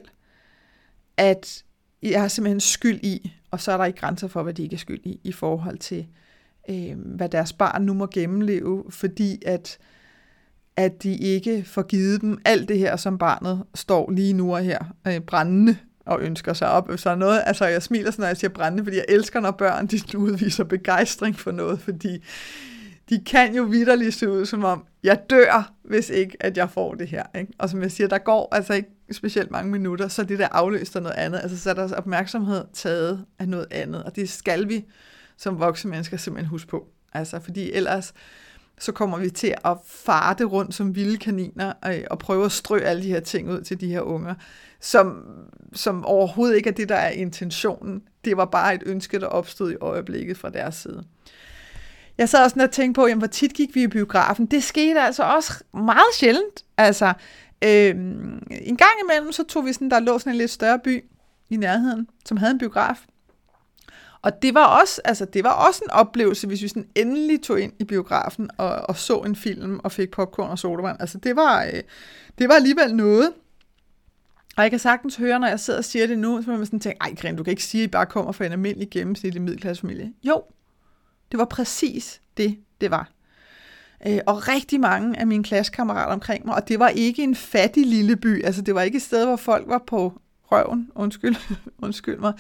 at 1.17 1.63
jeg 2.03 2.21
har 2.21 2.27
simpelthen 2.27 2.59
skyld 2.59 2.99
i, 3.03 3.33
og 3.51 3.61
så 3.61 3.71
er 3.71 3.77
der 3.77 3.85
ikke 3.85 3.99
grænser 3.99 4.27
for, 4.27 4.43
hvad 4.43 4.53
de 4.53 4.63
ikke 4.63 4.73
er 4.73 4.77
skyld 4.77 5.01
i, 5.03 5.19
i 5.23 5.31
forhold 5.31 5.77
til, 5.77 6.07
øh, 6.69 6.97
hvad 6.97 7.29
deres 7.29 7.53
barn 7.53 7.81
nu 7.81 7.93
må 7.93 8.05
gennemleve, 8.05 8.83
fordi 8.89 9.41
at, 9.45 9.77
at 10.75 11.03
de 11.03 11.17
ikke 11.17 11.63
får 11.63 11.83
givet 11.83 12.21
dem 12.21 12.41
alt 12.45 12.69
det 12.69 12.79
her, 12.79 12.95
som 12.95 13.17
barnet 13.17 13.63
står 13.75 14.11
lige 14.11 14.33
nu 14.33 14.55
og 14.55 14.63
her 14.63 14.79
øh, 15.07 15.19
brændende 15.19 15.77
og 16.05 16.21
ønsker 16.21 16.53
sig 16.53 16.69
op. 16.69 16.89
Så 16.95 17.15
noget, 17.15 17.41
altså 17.45 17.65
jeg 17.65 17.83
smiler 17.83 18.11
sådan, 18.11 18.23
når 18.23 18.27
jeg 18.27 18.37
siger 18.37 18.51
brændende, 18.51 18.83
fordi 18.83 18.97
jeg 18.97 19.05
elsker, 19.09 19.39
når 19.39 19.51
børn 19.51 19.87
de 19.87 20.17
udviser 20.17 20.63
begejstring 20.63 21.39
for 21.39 21.51
noget, 21.51 21.79
fordi 21.79 22.23
de 23.09 23.23
kan 23.25 23.55
jo 23.55 23.63
vidderligt 23.63 24.15
se 24.15 24.29
ud 24.29 24.45
som 24.45 24.63
om, 24.63 24.85
jeg 25.03 25.21
dør, 25.29 25.73
hvis 25.83 26.09
ikke, 26.09 26.37
at 26.39 26.57
jeg 26.57 26.69
får 26.69 26.95
det 26.95 27.07
her. 27.07 27.23
Ikke? 27.35 27.53
Og 27.57 27.69
som 27.69 27.81
jeg 27.81 27.91
siger, 27.91 28.07
der 28.07 28.17
går 28.17 28.55
altså 28.55 28.73
ikke 28.73 28.89
specielt 29.11 29.51
mange 29.51 29.71
minutter, 29.71 30.07
så 30.07 30.23
det 30.23 30.39
der 30.39 30.47
afløst 30.51 30.95
af 30.95 31.01
noget 31.01 31.15
andet. 31.15 31.39
Altså 31.39 31.59
så 31.59 31.69
er 31.69 31.73
deres 31.73 31.91
opmærksomhed 31.91 32.63
taget 32.73 33.25
af 33.39 33.49
noget 33.49 33.67
andet, 33.71 34.03
og 34.03 34.15
det 34.15 34.29
skal 34.29 34.69
vi 34.69 34.85
som 35.37 35.59
voksne 35.59 35.91
mennesker 35.91 36.17
simpelthen 36.17 36.49
huske 36.49 36.69
på. 36.69 36.87
Altså, 37.13 37.39
fordi 37.39 37.71
ellers 37.71 38.13
så 38.79 38.91
kommer 38.91 39.17
vi 39.17 39.29
til 39.29 39.55
at 39.65 39.77
farte 39.85 40.43
rundt 40.43 40.75
som 40.75 40.95
vilde 40.95 41.17
kaniner 41.17 41.73
øh, 41.85 42.03
og 42.11 42.19
prøve 42.19 42.45
at 42.45 42.51
strø 42.51 42.79
alle 42.79 43.03
de 43.03 43.07
her 43.07 43.19
ting 43.19 43.49
ud 43.49 43.61
til 43.61 43.81
de 43.81 43.87
her 43.87 44.01
unger, 44.01 44.35
som, 44.79 45.25
som 45.73 46.05
overhovedet 46.05 46.55
ikke 46.55 46.69
er 46.69 46.73
det, 46.73 46.89
der 46.89 46.95
er 46.95 47.09
intentionen. 47.09 48.03
Det 48.25 48.37
var 48.37 48.45
bare 48.45 48.75
et 48.75 48.83
ønske, 48.85 49.19
der 49.19 49.27
opstod 49.27 49.71
i 49.71 49.75
øjeblikket 49.81 50.37
fra 50.37 50.49
deres 50.49 50.75
side. 50.75 51.03
Jeg 52.17 52.29
sad 52.29 52.43
også 52.43 52.63
og 52.63 52.71
tænkte 52.71 52.99
på, 53.01 53.07
jamen, 53.07 53.19
hvor 53.19 53.27
tit 53.27 53.53
gik 53.53 53.75
vi 53.75 53.83
i 53.83 53.87
biografen. 53.87 54.45
Det 54.45 54.63
skete 54.63 55.01
altså 55.01 55.23
også 55.23 55.63
meget 55.73 56.13
sjældent. 56.15 56.65
Altså, 56.77 57.13
øh, 57.63 57.89
en 58.49 58.77
gang 58.77 58.91
imellem, 59.03 59.31
så 59.31 59.43
tog 59.43 59.65
vi 59.65 59.73
sådan, 59.73 59.91
der 59.91 59.99
lå 59.99 60.19
sådan 60.19 60.33
en 60.33 60.37
lidt 60.37 60.51
større 60.51 60.79
by 60.79 61.03
i 61.49 61.55
nærheden, 61.55 62.07
som 62.25 62.37
havde 62.37 62.51
en 62.51 62.57
biograf. 62.57 63.05
Og 64.21 64.41
det 64.41 64.53
var 64.53 64.65
også, 64.65 65.01
altså, 65.05 65.25
det 65.25 65.43
var 65.43 65.51
også 65.67 65.81
en 65.85 65.91
oplevelse, 65.91 66.47
hvis 66.47 66.61
vi 66.61 66.67
sådan 66.67 66.87
endelig 66.95 67.41
tog 67.41 67.61
ind 67.61 67.73
i 67.79 67.83
biografen 67.83 68.49
og, 68.57 68.69
og 68.75 68.97
så 68.97 69.17
en 69.17 69.35
film 69.35 69.79
og 69.83 69.91
fik 69.91 70.11
popcorn 70.11 70.49
og 70.49 70.59
sodavand. 70.59 70.97
Altså, 70.99 71.17
det 71.17 71.35
var, 71.35 71.63
øh, 71.63 71.81
det 72.37 72.49
var 72.49 72.55
alligevel 72.55 72.95
noget. 72.95 73.31
Og 74.57 74.63
jeg 74.63 74.69
kan 74.69 74.79
sagtens 74.79 75.15
høre, 75.15 75.39
når 75.39 75.47
jeg 75.47 75.59
sidder 75.59 75.79
og 75.79 75.85
siger 75.85 76.07
det 76.07 76.19
nu, 76.19 76.41
så 76.41 76.49
man 76.49 76.65
sådan 76.65 76.79
tænke, 76.79 76.97
ej 77.01 77.15
Gren, 77.21 77.35
du 77.35 77.43
kan 77.43 77.51
ikke 77.51 77.63
sige, 77.63 77.83
at 77.83 77.87
I 77.87 77.91
bare 77.91 78.05
kommer 78.05 78.31
fra 78.31 78.45
en 78.45 78.51
almindelig 78.51 78.89
gennemsnitlig 78.89 79.41
middelklassefamilie. 79.41 80.13
Jo, 80.23 80.43
det 81.33 81.39
var 81.39 81.45
præcis 81.45 82.21
det, 82.37 82.57
det 82.81 82.91
var. 82.91 83.11
Øh, 84.07 84.19
og 84.25 84.47
rigtig 84.47 84.79
mange 84.79 85.19
af 85.19 85.27
mine 85.27 85.43
klassekammerater 85.43 86.13
omkring 86.13 86.45
mig, 86.45 86.55
og 86.55 86.67
det 86.67 86.79
var 86.79 86.87
ikke 86.87 87.23
en 87.23 87.35
fattig 87.35 87.85
lille 87.87 88.15
by, 88.15 88.43
altså 88.43 88.61
det 88.61 88.75
var 88.75 88.81
ikke 88.81 88.95
et 88.95 89.01
sted, 89.01 89.25
hvor 89.25 89.35
folk 89.35 89.67
var 89.67 89.83
på 89.87 90.21
røven, 90.43 90.91
undskyld, 90.95 91.35
undskyld 91.85 92.19
mig. 92.19 92.33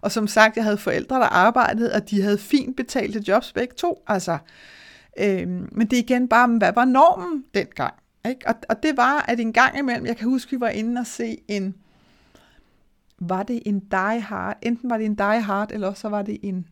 Og 0.00 0.12
som 0.12 0.26
sagt, 0.26 0.56
jeg 0.56 0.64
havde 0.64 0.78
forældre, 0.78 1.16
der 1.16 1.26
arbejdede, 1.26 1.92
og 1.92 2.10
de 2.10 2.22
havde 2.22 2.38
fint 2.38 2.76
betalte 2.76 3.24
jobs 3.28 3.52
begge 3.52 3.74
to, 3.74 4.02
altså. 4.06 4.38
Øh, 5.18 5.48
men 5.48 5.86
det 5.86 5.92
er 5.92 6.02
igen 6.02 6.28
bare, 6.28 6.48
hvad 6.48 6.72
var 6.72 6.84
normen 6.84 7.44
dengang? 7.54 7.94
Ikke? 8.28 8.48
Og, 8.48 8.54
og 8.68 8.82
det 8.82 8.96
var, 8.96 9.24
at 9.28 9.40
en 9.40 9.52
gang 9.52 9.78
imellem, 9.78 10.06
jeg 10.06 10.16
kan 10.16 10.28
huske, 10.28 10.50
vi 10.50 10.60
var 10.60 10.68
inde 10.68 11.00
og 11.00 11.06
se 11.06 11.38
en, 11.48 11.74
var 13.18 13.42
det 13.42 13.62
en 13.66 13.80
Die 13.80 14.20
Hard, 14.20 14.56
enten 14.62 14.90
var 14.90 14.96
det 14.96 15.06
en 15.06 15.14
Die 15.14 15.40
Hard, 15.40 15.72
eller 15.72 15.94
så 15.94 16.08
var 16.08 16.22
det 16.22 16.38
en 16.42 16.66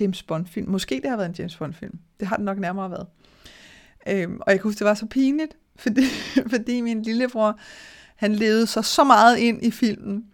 James 0.00 0.22
Bond-film. 0.22 0.70
Måske 0.70 1.00
det 1.02 1.10
har 1.10 1.16
været 1.16 1.28
en 1.28 1.34
James 1.38 1.56
Bond-film. 1.56 1.98
Det 2.20 2.28
har 2.28 2.36
det 2.36 2.44
nok 2.44 2.58
nærmere 2.58 2.90
været. 2.90 3.06
Øhm, 4.08 4.40
og 4.40 4.50
jeg 4.52 4.60
kan 4.60 4.62
huske, 4.62 4.78
det 4.78 4.86
var 4.86 4.94
så 4.94 5.06
pinligt, 5.06 5.56
fordi, 5.82 6.04
fordi 6.46 6.80
min 6.80 7.02
lillebror, 7.02 7.58
han 8.16 8.34
levede 8.34 8.66
sig 8.66 8.84
så 8.84 9.04
meget 9.04 9.38
ind 9.38 9.64
i 9.64 9.70
filmen. 9.70 10.24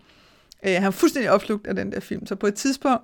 Øh, 0.66 0.74
han 0.74 0.84
var 0.84 0.90
fuldstændig 0.90 1.30
opslugt 1.30 1.66
af 1.66 1.74
den 1.74 1.92
der 1.92 2.00
film. 2.00 2.26
Så 2.26 2.34
på 2.34 2.46
et 2.46 2.54
tidspunkt, 2.54 3.02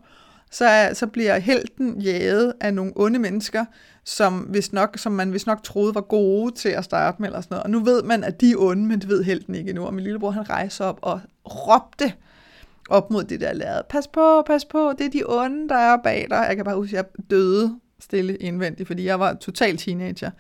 så, 0.51 0.65
er, 0.65 0.95
så 0.95 1.07
bliver 1.07 1.39
helten 1.39 2.01
jaget 2.01 2.53
af 2.61 2.75
nogle 2.75 2.93
onde 2.97 3.19
mennesker, 3.19 3.65
som, 4.05 4.39
hvis 4.39 4.73
nok, 4.73 4.99
som 4.99 5.13
man 5.13 5.31
hvis 5.31 5.47
nok 5.47 5.63
troede 5.63 5.95
var 5.95 6.01
gode 6.01 6.55
til 6.55 6.69
at 6.69 6.85
starte 6.85 7.23
med. 7.23 7.29
Eller 7.29 7.41
sådan 7.41 7.55
noget. 7.55 7.65
Og 7.65 7.71
nu 7.71 7.85
ved 7.85 8.03
man, 8.03 8.25
at 8.25 8.41
de 8.41 8.51
er 8.51 8.57
onde, 8.59 8.87
men 8.87 9.01
det 9.01 9.09
ved 9.09 9.23
helten 9.23 9.55
ikke 9.55 9.69
endnu. 9.71 9.85
Og 9.85 9.95
min 9.95 10.05
lillebror, 10.05 10.31
han 10.31 10.51
rejser 10.51 10.85
op 10.85 10.99
og 11.03 11.21
råbte 11.45 12.13
op 12.93 13.11
mod 13.11 13.25
det 13.25 13.41
der 13.41 13.53
lærred. 13.53 13.83
Pas 13.89 14.09
på, 14.09 14.43
pas 14.47 14.65
på, 14.65 14.93
det 14.99 15.07
er 15.07 15.11
de 15.11 15.23
onde, 15.27 15.69
der 15.69 15.75
er 15.75 15.97
bag 16.05 16.27
dig. 16.31 16.45
Jeg 16.49 16.57
kan 16.57 16.65
bare 16.65 16.77
huske, 16.77 16.99
at 16.99 17.07
jeg 17.17 17.31
døde 17.31 17.79
stille 18.01 18.37
indvendigt, 18.37 18.87
fordi 18.87 19.05
jeg 19.05 19.21
var 19.21 19.35
total 19.35 19.77
teenager. 19.77 20.31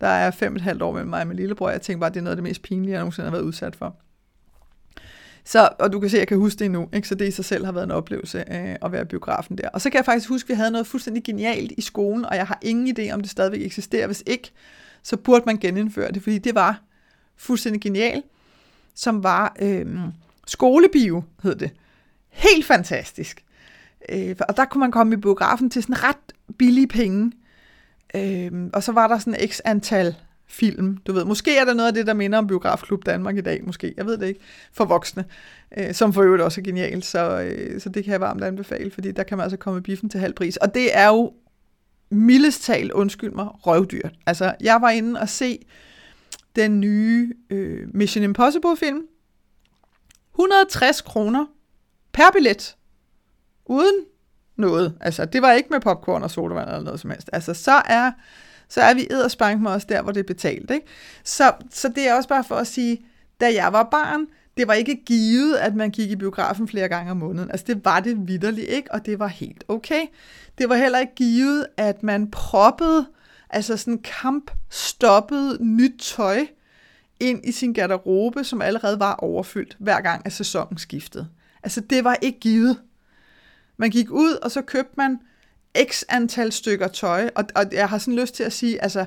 Der 0.00 0.06
er 0.06 0.30
fem 0.30 0.52
og 0.52 0.56
et 0.56 0.62
halvt 0.62 0.82
år 0.82 0.92
mellem 0.92 1.10
mig 1.10 1.20
og 1.20 1.26
min 1.26 1.36
lillebror. 1.36 1.70
Jeg 1.70 1.82
tænkte 1.82 2.00
bare, 2.00 2.08
at 2.08 2.14
det 2.14 2.20
er 2.20 2.24
noget 2.24 2.32
af 2.32 2.36
det 2.36 2.42
mest 2.42 2.62
pinlige, 2.62 2.92
jeg 2.92 2.98
nogensinde 2.98 3.26
har 3.26 3.36
været 3.36 3.44
udsat 3.44 3.76
for. 3.76 3.96
Så, 5.44 5.68
og 5.78 5.92
du 5.92 6.00
kan 6.00 6.10
se, 6.10 6.16
at 6.16 6.20
jeg 6.20 6.28
kan 6.28 6.38
huske 6.38 6.58
det 6.58 6.70
nu, 6.70 6.88
ikke? 6.92 7.08
så 7.08 7.14
det 7.14 7.28
i 7.28 7.30
sig 7.30 7.44
selv 7.44 7.64
har 7.64 7.72
været 7.72 7.84
en 7.84 7.90
oplevelse 7.90 8.38
øh, 8.38 8.76
at 8.82 8.92
være 8.92 9.04
biografen 9.04 9.58
der. 9.58 9.68
Og 9.68 9.80
så 9.80 9.90
kan 9.90 9.96
jeg 9.96 10.04
faktisk 10.04 10.28
huske, 10.28 10.46
at 10.46 10.48
vi 10.48 10.54
havde 10.54 10.70
noget 10.70 10.86
fuldstændig 10.86 11.24
genialt 11.24 11.72
i 11.76 11.80
skolen, 11.80 12.24
og 12.24 12.36
jeg 12.36 12.46
har 12.46 12.58
ingen 12.62 12.98
idé, 12.98 13.12
om 13.12 13.20
det 13.20 13.30
stadigvæk 13.30 13.62
eksisterer. 13.62 14.06
Hvis 14.06 14.22
ikke, 14.26 14.50
så 15.02 15.16
burde 15.16 15.42
man 15.46 15.56
genindføre 15.56 16.12
det, 16.12 16.22
fordi 16.22 16.38
det 16.38 16.54
var 16.54 16.82
fuldstændig 17.36 17.82
genialt, 17.82 18.24
som 18.94 19.22
var 19.22 19.56
øh, 19.60 19.86
skolebio, 20.46 21.22
hed 21.42 21.54
det. 21.54 21.70
Helt 22.38 22.66
fantastisk. 22.66 23.44
Øh, 24.08 24.36
og 24.48 24.56
der 24.56 24.64
kunne 24.64 24.80
man 24.80 24.90
komme 24.90 25.14
i 25.14 25.16
biografen 25.16 25.70
til 25.70 25.82
sådan 25.82 26.04
ret 26.04 26.32
billige 26.58 26.88
penge. 26.88 27.32
Øh, 28.14 28.52
og 28.72 28.82
så 28.82 28.92
var 28.92 29.08
der 29.08 29.18
sådan 29.18 29.48
x 29.48 29.60
antal 29.64 30.16
film. 30.46 30.96
Du 30.96 31.12
ved, 31.12 31.24
måske 31.24 31.56
er 31.56 31.64
der 31.64 31.74
noget 31.74 31.88
af 31.88 31.94
det, 31.94 32.06
der 32.06 32.14
minder 32.14 32.38
om 32.38 32.46
Biografklub 32.46 33.06
Danmark 33.06 33.36
i 33.36 33.40
dag, 33.40 33.64
måske. 33.64 33.94
Jeg 33.96 34.06
ved 34.06 34.18
det 34.18 34.26
ikke. 34.26 34.40
For 34.72 34.84
voksne. 34.84 35.24
Øh, 35.78 35.94
som 35.94 36.12
for 36.12 36.22
øvrigt 36.22 36.42
også 36.42 36.60
er 36.60 36.64
genialt. 36.64 37.04
Så, 37.04 37.40
øh, 37.40 37.80
så 37.80 37.88
det 37.88 38.04
kan 38.04 38.12
jeg 38.12 38.20
varmt 38.20 38.44
anbefale, 38.44 38.90
fordi 38.90 39.12
der 39.12 39.22
kan 39.22 39.36
man 39.36 39.44
altså 39.44 39.56
komme 39.56 39.78
i 39.78 39.82
biffen 39.82 40.08
til 40.08 40.20
halv 40.20 40.34
pris. 40.34 40.56
Og 40.56 40.74
det 40.74 40.96
er 40.96 41.08
jo 41.08 41.32
mildest 42.10 42.62
talt, 42.62 42.92
undskyld 42.92 43.32
mig, 43.32 43.46
røvdyrt. 43.66 44.14
Altså, 44.26 44.54
jeg 44.60 44.78
var 44.80 44.90
inde 44.90 45.20
og 45.20 45.28
se 45.28 45.66
den 46.56 46.80
nye 46.80 47.34
øh, 47.50 47.88
Mission 47.94 48.24
Impossible 48.24 48.76
film. 48.76 49.02
160 50.34 51.00
kroner 51.00 51.46
per 52.18 52.30
billet, 52.32 52.76
uden 53.66 53.94
noget. 54.56 54.94
Altså, 55.00 55.24
det 55.24 55.42
var 55.42 55.52
ikke 55.52 55.68
med 55.70 55.80
popcorn 55.80 56.22
og 56.22 56.30
sodavand 56.30 56.68
eller 56.68 56.82
noget 56.82 57.00
som 57.00 57.10
helst. 57.10 57.30
Altså, 57.32 57.54
så 57.54 57.82
er, 57.86 58.12
så 58.68 58.80
er 58.80 58.94
vi 58.94 59.06
edderspank 59.10 59.62
med 59.62 59.70
os 59.70 59.84
der, 59.84 60.02
hvor 60.02 60.12
det 60.12 60.20
er 60.20 60.24
betalt. 60.24 60.70
Ikke? 60.70 60.86
Så, 61.24 61.52
så 61.70 61.88
det 61.88 62.08
er 62.08 62.14
også 62.14 62.28
bare 62.28 62.44
for 62.44 62.54
at 62.54 62.66
sige, 62.66 63.06
da 63.40 63.54
jeg 63.54 63.72
var 63.72 63.88
barn, 63.90 64.26
det 64.56 64.68
var 64.68 64.74
ikke 64.74 65.02
givet, 65.06 65.56
at 65.56 65.74
man 65.74 65.90
gik 65.90 66.10
i 66.10 66.16
biografen 66.16 66.68
flere 66.68 66.88
gange 66.88 67.10
om 67.10 67.16
måneden. 67.16 67.50
Altså, 67.50 67.64
det 67.68 67.84
var 67.84 68.00
det 68.00 68.28
vidderligt 68.28 68.68
ikke, 68.68 68.92
og 68.92 69.06
det 69.06 69.18
var 69.18 69.28
helt 69.28 69.64
okay. 69.68 70.02
Det 70.58 70.68
var 70.68 70.76
heller 70.76 70.98
ikke 70.98 71.14
givet, 71.14 71.66
at 71.76 72.02
man 72.02 72.30
proppede, 72.30 73.06
altså 73.50 73.76
sådan 73.76 74.02
kamp 74.22 74.50
stoppede 74.70 75.58
nyt 75.60 76.00
tøj 76.00 76.46
ind 77.20 77.40
i 77.44 77.52
sin 77.52 77.72
garderobe, 77.72 78.44
som 78.44 78.62
allerede 78.62 79.00
var 79.00 79.14
overfyldt, 79.14 79.76
hver 79.78 80.00
gang 80.00 80.26
at 80.26 80.32
sæsonen 80.32 80.78
skiftede. 80.78 81.28
Altså, 81.62 81.80
det 81.80 82.04
var 82.04 82.16
ikke 82.22 82.40
givet. 82.40 82.80
Man 83.76 83.90
gik 83.90 84.10
ud, 84.10 84.32
og 84.42 84.50
så 84.50 84.62
købte 84.62 84.94
man 84.96 85.18
x 85.84 86.02
antal 86.08 86.52
stykker 86.52 86.88
tøj, 86.88 87.30
og, 87.34 87.44
og 87.54 87.64
jeg 87.72 87.88
har 87.88 87.98
sådan 87.98 88.20
lyst 88.20 88.34
til 88.34 88.44
at 88.44 88.52
sige, 88.52 88.82
altså, 88.82 89.00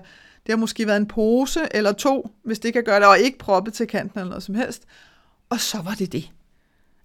det 0.46 0.50
har 0.50 0.58
måske 0.58 0.88
været 0.88 0.98
en 0.98 1.08
pose 1.08 1.60
eller 1.72 1.92
to, 1.92 2.32
hvis 2.44 2.60
det 2.60 2.74
kan 2.74 2.84
gøre 2.84 3.00
det, 3.00 3.08
og 3.08 3.20
ikke 3.20 3.38
proppet 3.38 3.74
til 3.74 3.88
kanten 3.88 4.20
eller 4.20 4.30
noget 4.30 4.44
som 4.44 4.56
helst. 4.56 4.84
Og 5.50 5.60
så 5.60 5.82
var 5.82 5.94
det 5.94 6.12
det. 6.12 6.32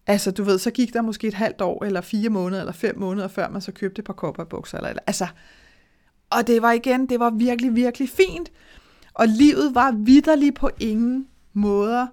Altså, 0.06 0.30
du 0.30 0.44
ved, 0.44 0.58
så 0.58 0.70
gik 0.70 0.92
der 0.92 1.02
måske 1.02 1.28
et 1.28 1.34
halvt 1.34 1.60
år, 1.60 1.84
eller 1.84 2.00
fire 2.00 2.30
måneder, 2.30 2.62
eller 2.62 2.72
fem 2.72 2.98
måneder, 2.98 3.28
før 3.28 3.48
man 3.48 3.60
så 3.60 3.72
købte 3.72 3.98
et 4.00 4.04
par 4.04 4.12
kopperbukser. 4.12 4.78
Eller, 4.78 4.90
eller, 4.90 5.02
altså, 5.06 5.26
og 6.30 6.46
det 6.46 6.62
var 6.62 6.72
igen, 6.72 7.08
det 7.08 7.20
var 7.20 7.30
virkelig, 7.30 7.74
virkelig 7.74 8.08
fint. 8.08 8.52
Og 9.14 9.28
livet 9.28 9.74
var 9.74 9.92
vidderligt 9.92 10.56
på 10.56 10.70
ingen 10.80 11.28
måder 11.52 12.06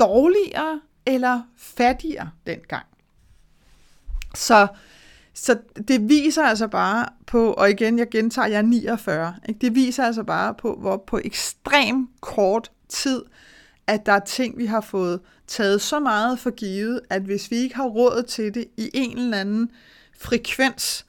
dårligere 0.00 0.80
eller 1.08 1.42
fattigere 1.56 2.30
dengang. 2.46 2.86
Så, 4.34 4.66
så 5.34 5.58
det 5.88 6.08
viser 6.08 6.42
altså 6.42 6.68
bare 6.68 7.08
på, 7.26 7.52
og 7.52 7.70
igen, 7.70 7.98
jeg 7.98 8.08
gentager, 8.08 8.48
jeg 8.48 8.58
er 8.58 8.62
49, 8.62 9.34
ikke? 9.48 9.60
det 9.60 9.74
viser 9.74 10.04
altså 10.04 10.22
bare 10.22 10.54
på, 10.54 10.76
hvor 10.80 10.96
på 11.06 11.20
ekstrem 11.24 12.08
kort 12.20 12.70
tid, 12.88 13.22
at 13.86 14.06
der 14.06 14.12
er 14.12 14.20
ting, 14.20 14.58
vi 14.58 14.66
har 14.66 14.80
fået 14.80 15.20
taget 15.46 15.80
så 15.80 16.00
meget 16.00 16.38
for 16.38 16.50
givet, 16.50 17.00
at 17.10 17.22
hvis 17.22 17.50
vi 17.50 17.56
ikke 17.56 17.76
har 17.76 17.86
råd 17.86 18.22
til 18.22 18.54
det 18.54 18.64
i 18.76 18.90
en 18.94 19.18
eller 19.18 19.40
anden 19.40 19.70
frekvens, 20.20 21.06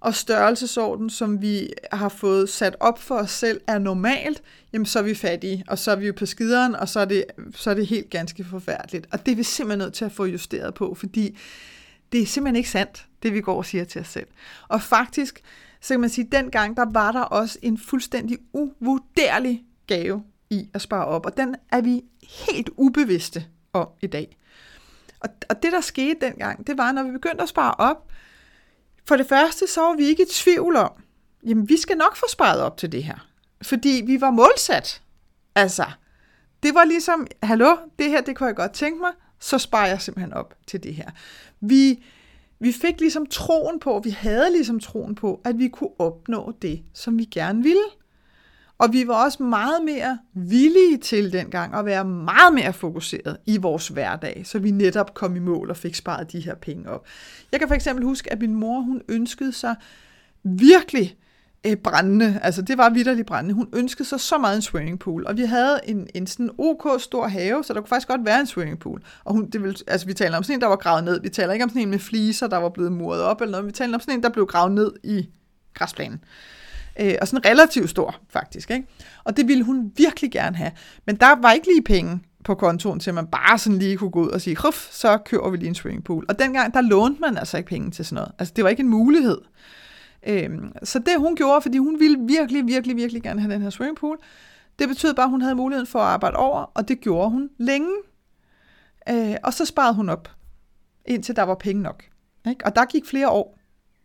og 0.00 0.14
størrelsesorden, 0.14 1.10
som 1.10 1.42
vi 1.42 1.70
har 1.92 2.08
fået 2.08 2.48
sat 2.48 2.76
op 2.80 2.98
for 2.98 3.14
os 3.14 3.30
selv, 3.30 3.60
er 3.66 3.78
normalt, 3.78 4.42
jamen 4.72 4.86
så 4.86 4.98
er 4.98 5.02
vi 5.02 5.14
fattige, 5.14 5.64
og 5.68 5.78
så 5.78 5.90
er 5.90 5.96
vi 5.96 6.06
jo 6.06 6.12
på 6.16 6.26
skideren, 6.26 6.74
og 6.74 6.88
så 6.88 7.00
er 7.00 7.04
det, 7.04 7.24
så 7.54 7.70
er 7.70 7.74
det 7.74 7.86
helt 7.86 8.10
ganske 8.10 8.44
forfærdeligt. 8.44 9.06
Og 9.12 9.26
det 9.26 9.32
er 9.32 9.36
vi 9.36 9.42
simpelthen 9.42 9.78
nødt 9.78 9.94
til 9.94 10.04
at 10.04 10.12
få 10.12 10.24
justeret 10.24 10.74
på, 10.74 10.94
fordi 10.94 11.38
det 12.12 12.22
er 12.22 12.26
simpelthen 12.26 12.56
ikke 12.56 12.70
sandt, 12.70 13.06
det 13.22 13.34
vi 13.34 13.40
går 13.40 13.56
og 13.56 13.66
siger 13.66 13.84
til 13.84 14.00
os 14.00 14.08
selv. 14.08 14.26
Og 14.68 14.82
faktisk, 14.82 15.40
så 15.80 15.94
kan 15.94 16.00
man 16.00 16.10
sige, 16.10 16.26
at 16.26 16.32
dengang, 16.32 16.76
der 16.76 16.86
var 16.92 17.12
der 17.12 17.20
også 17.20 17.58
en 17.62 17.78
fuldstændig 17.78 18.38
uvurderlig 18.52 19.64
gave 19.86 20.22
i 20.50 20.68
at 20.74 20.82
spare 20.82 21.04
op, 21.04 21.26
og 21.26 21.36
den 21.36 21.56
er 21.72 21.80
vi 21.80 22.02
helt 22.48 22.70
ubevidste 22.76 23.44
om 23.72 23.88
i 24.02 24.06
dag. 24.06 24.36
Og, 25.20 25.28
og 25.50 25.62
det, 25.62 25.72
der 25.72 25.80
skete 25.80 26.26
dengang, 26.26 26.66
det 26.66 26.78
var, 26.78 26.92
når 26.92 27.02
vi 27.02 27.12
begyndte 27.12 27.42
at 27.42 27.48
spare 27.48 27.74
op, 27.78 28.07
for 29.08 29.16
det 29.16 29.26
første, 29.26 29.66
så 29.66 29.80
var 29.80 29.96
vi 29.96 30.04
ikke 30.04 30.22
i 30.22 30.26
tvivl 30.32 30.76
om, 30.76 30.90
jamen 31.46 31.68
vi 31.68 31.76
skal 31.76 31.96
nok 31.96 32.16
få 32.16 32.26
sparet 32.28 32.60
op 32.60 32.76
til 32.76 32.92
det 32.92 33.04
her. 33.04 33.28
Fordi 33.62 34.02
vi 34.06 34.20
var 34.20 34.30
målsat. 34.30 35.02
Altså, 35.54 35.84
det 36.62 36.74
var 36.74 36.84
ligesom, 36.84 37.26
hallo, 37.42 37.76
det 37.98 38.10
her, 38.10 38.20
det 38.20 38.36
kunne 38.36 38.46
jeg 38.46 38.56
godt 38.56 38.72
tænke 38.72 39.00
mig, 39.00 39.12
så 39.40 39.58
sparer 39.58 39.86
jeg 39.86 40.02
simpelthen 40.02 40.32
op 40.32 40.54
til 40.66 40.82
det 40.82 40.94
her. 40.94 41.10
Vi, 41.60 42.04
vi 42.60 42.72
fik 42.72 43.00
ligesom 43.00 43.26
troen 43.26 43.80
på, 43.80 44.00
vi 44.04 44.10
havde 44.10 44.52
ligesom 44.52 44.80
troen 44.80 45.14
på, 45.14 45.40
at 45.44 45.58
vi 45.58 45.68
kunne 45.68 46.00
opnå 46.00 46.52
det, 46.62 46.82
som 46.94 47.18
vi 47.18 47.24
gerne 47.24 47.62
ville. 47.62 47.84
Og 48.78 48.92
vi 48.92 49.08
var 49.08 49.24
også 49.24 49.42
meget 49.42 49.84
mere 49.84 50.18
villige 50.34 50.96
til 50.98 51.32
dengang 51.32 51.74
at 51.74 51.84
være 51.84 52.04
meget 52.04 52.54
mere 52.54 52.72
fokuseret 52.72 53.36
i 53.46 53.56
vores 53.56 53.88
hverdag, 53.88 54.42
så 54.44 54.58
vi 54.58 54.70
netop 54.70 55.14
kom 55.14 55.36
i 55.36 55.38
mål 55.38 55.70
og 55.70 55.76
fik 55.76 55.94
sparet 55.94 56.32
de 56.32 56.40
her 56.40 56.54
penge 56.54 56.90
op. 56.90 57.06
Jeg 57.52 57.60
kan 57.60 57.68
for 57.68 57.74
eksempel 57.74 58.04
huske, 58.04 58.32
at 58.32 58.40
min 58.40 58.54
mor 58.54 58.80
hun 58.80 59.02
ønskede 59.08 59.52
sig 59.52 59.74
virkelig 60.44 61.16
øh, 61.66 61.76
brændende, 61.76 62.40
altså 62.42 62.62
det 62.62 62.78
var 62.78 62.90
vidderligt 62.90 63.26
brændende. 63.26 63.54
Hun 63.54 63.68
ønskede 63.72 64.08
sig 64.08 64.20
så 64.20 64.38
meget 64.38 64.56
en 64.56 64.62
swimmingpool, 64.62 65.26
og 65.26 65.36
vi 65.36 65.42
havde 65.42 65.80
en, 65.84 66.06
en 66.14 66.26
sådan 66.26 66.50
OK 66.58 67.00
stor 67.00 67.26
have, 67.26 67.64
så 67.64 67.74
der 67.74 67.80
kunne 67.80 67.88
faktisk 67.88 68.08
godt 68.08 68.24
være 68.24 68.40
en 68.40 68.46
swimmingpool. 68.46 69.02
Og 69.24 69.34
hun, 69.34 69.50
det 69.50 69.62
vil, 69.62 69.76
altså 69.86 70.06
vi 70.06 70.14
taler 70.14 70.36
om 70.36 70.42
sådan 70.42 70.56
en, 70.56 70.60
der 70.60 70.66
var 70.66 70.76
gravet 70.76 71.04
ned. 71.04 71.20
Vi 71.20 71.28
taler 71.28 71.52
ikke 71.52 71.62
om 71.62 71.68
sådan 71.68 71.82
en 71.82 71.90
med 71.90 71.98
fliser, 71.98 72.46
der 72.46 72.56
var 72.56 72.68
blevet 72.68 72.92
muret 72.92 73.22
op 73.22 73.40
eller 73.40 73.52
noget. 73.52 73.66
Vi 73.66 73.72
taler 73.72 73.94
om 73.94 74.00
sådan 74.00 74.14
en, 74.14 74.22
der 74.22 74.28
blev 74.28 74.46
gravet 74.46 74.72
ned 74.72 74.92
i 75.04 75.28
græsplænen. 75.74 76.20
Øh, 76.22 76.57
øh, 77.00 77.14
og 77.20 77.28
sådan 77.28 77.44
relativt 77.44 77.90
stor, 77.90 78.16
faktisk. 78.30 78.70
Ikke? 78.70 78.86
Og 79.24 79.36
det 79.36 79.48
ville 79.48 79.64
hun 79.64 79.92
virkelig 79.96 80.32
gerne 80.32 80.56
have. 80.56 80.72
Men 81.06 81.16
der 81.16 81.40
var 81.40 81.52
ikke 81.52 81.66
lige 81.66 81.82
penge 81.82 82.20
på 82.44 82.54
kontoen, 82.54 83.00
til 83.00 83.14
man 83.14 83.26
bare 83.26 83.58
sådan 83.58 83.78
lige 83.78 83.96
kunne 83.96 84.10
gå 84.10 84.22
ud 84.22 84.28
og 84.28 84.40
sige, 84.40 84.56
så 84.90 85.18
kører 85.24 85.50
vi 85.50 85.56
lige 85.56 85.68
en 85.68 85.74
swimmingpool. 85.74 86.26
Og 86.28 86.38
dengang, 86.38 86.74
der 86.74 86.80
lånte 86.80 87.20
man 87.20 87.38
altså 87.38 87.56
ikke 87.56 87.68
penge 87.68 87.90
til 87.90 88.04
sådan 88.04 88.14
noget. 88.14 88.32
Altså, 88.38 88.54
det 88.56 88.64
var 88.64 88.70
ikke 88.70 88.80
en 88.82 88.88
mulighed. 88.88 89.38
Øhm, 90.26 90.72
så 90.84 90.98
det 90.98 91.18
hun 91.18 91.36
gjorde, 91.36 91.62
fordi 91.62 91.78
hun 91.78 92.00
ville 92.00 92.18
virkelig, 92.20 92.66
virkelig, 92.66 92.96
virkelig 92.96 93.22
gerne 93.22 93.40
have 93.40 93.52
den 93.54 93.62
her 93.62 93.70
swimmingpool, 93.70 94.18
det 94.78 94.88
betød 94.88 95.14
bare, 95.14 95.24
at 95.24 95.30
hun 95.30 95.42
havde 95.42 95.54
muligheden 95.54 95.86
for 95.86 95.98
at 95.98 96.06
arbejde 96.06 96.36
over, 96.36 96.60
og 96.74 96.88
det 96.88 97.00
gjorde 97.00 97.30
hun 97.30 97.50
længe. 97.58 97.92
Øh, 99.08 99.36
og 99.44 99.54
så 99.54 99.64
sparede 99.64 99.94
hun 99.94 100.08
op, 100.08 100.30
indtil 101.06 101.36
der 101.36 101.42
var 101.42 101.54
penge 101.54 101.82
nok. 101.82 102.04
Ikke? 102.48 102.66
Og 102.66 102.76
der 102.76 102.84
gik 102.84 103.06
flere 103.06 103.30
år, 103.30 103.58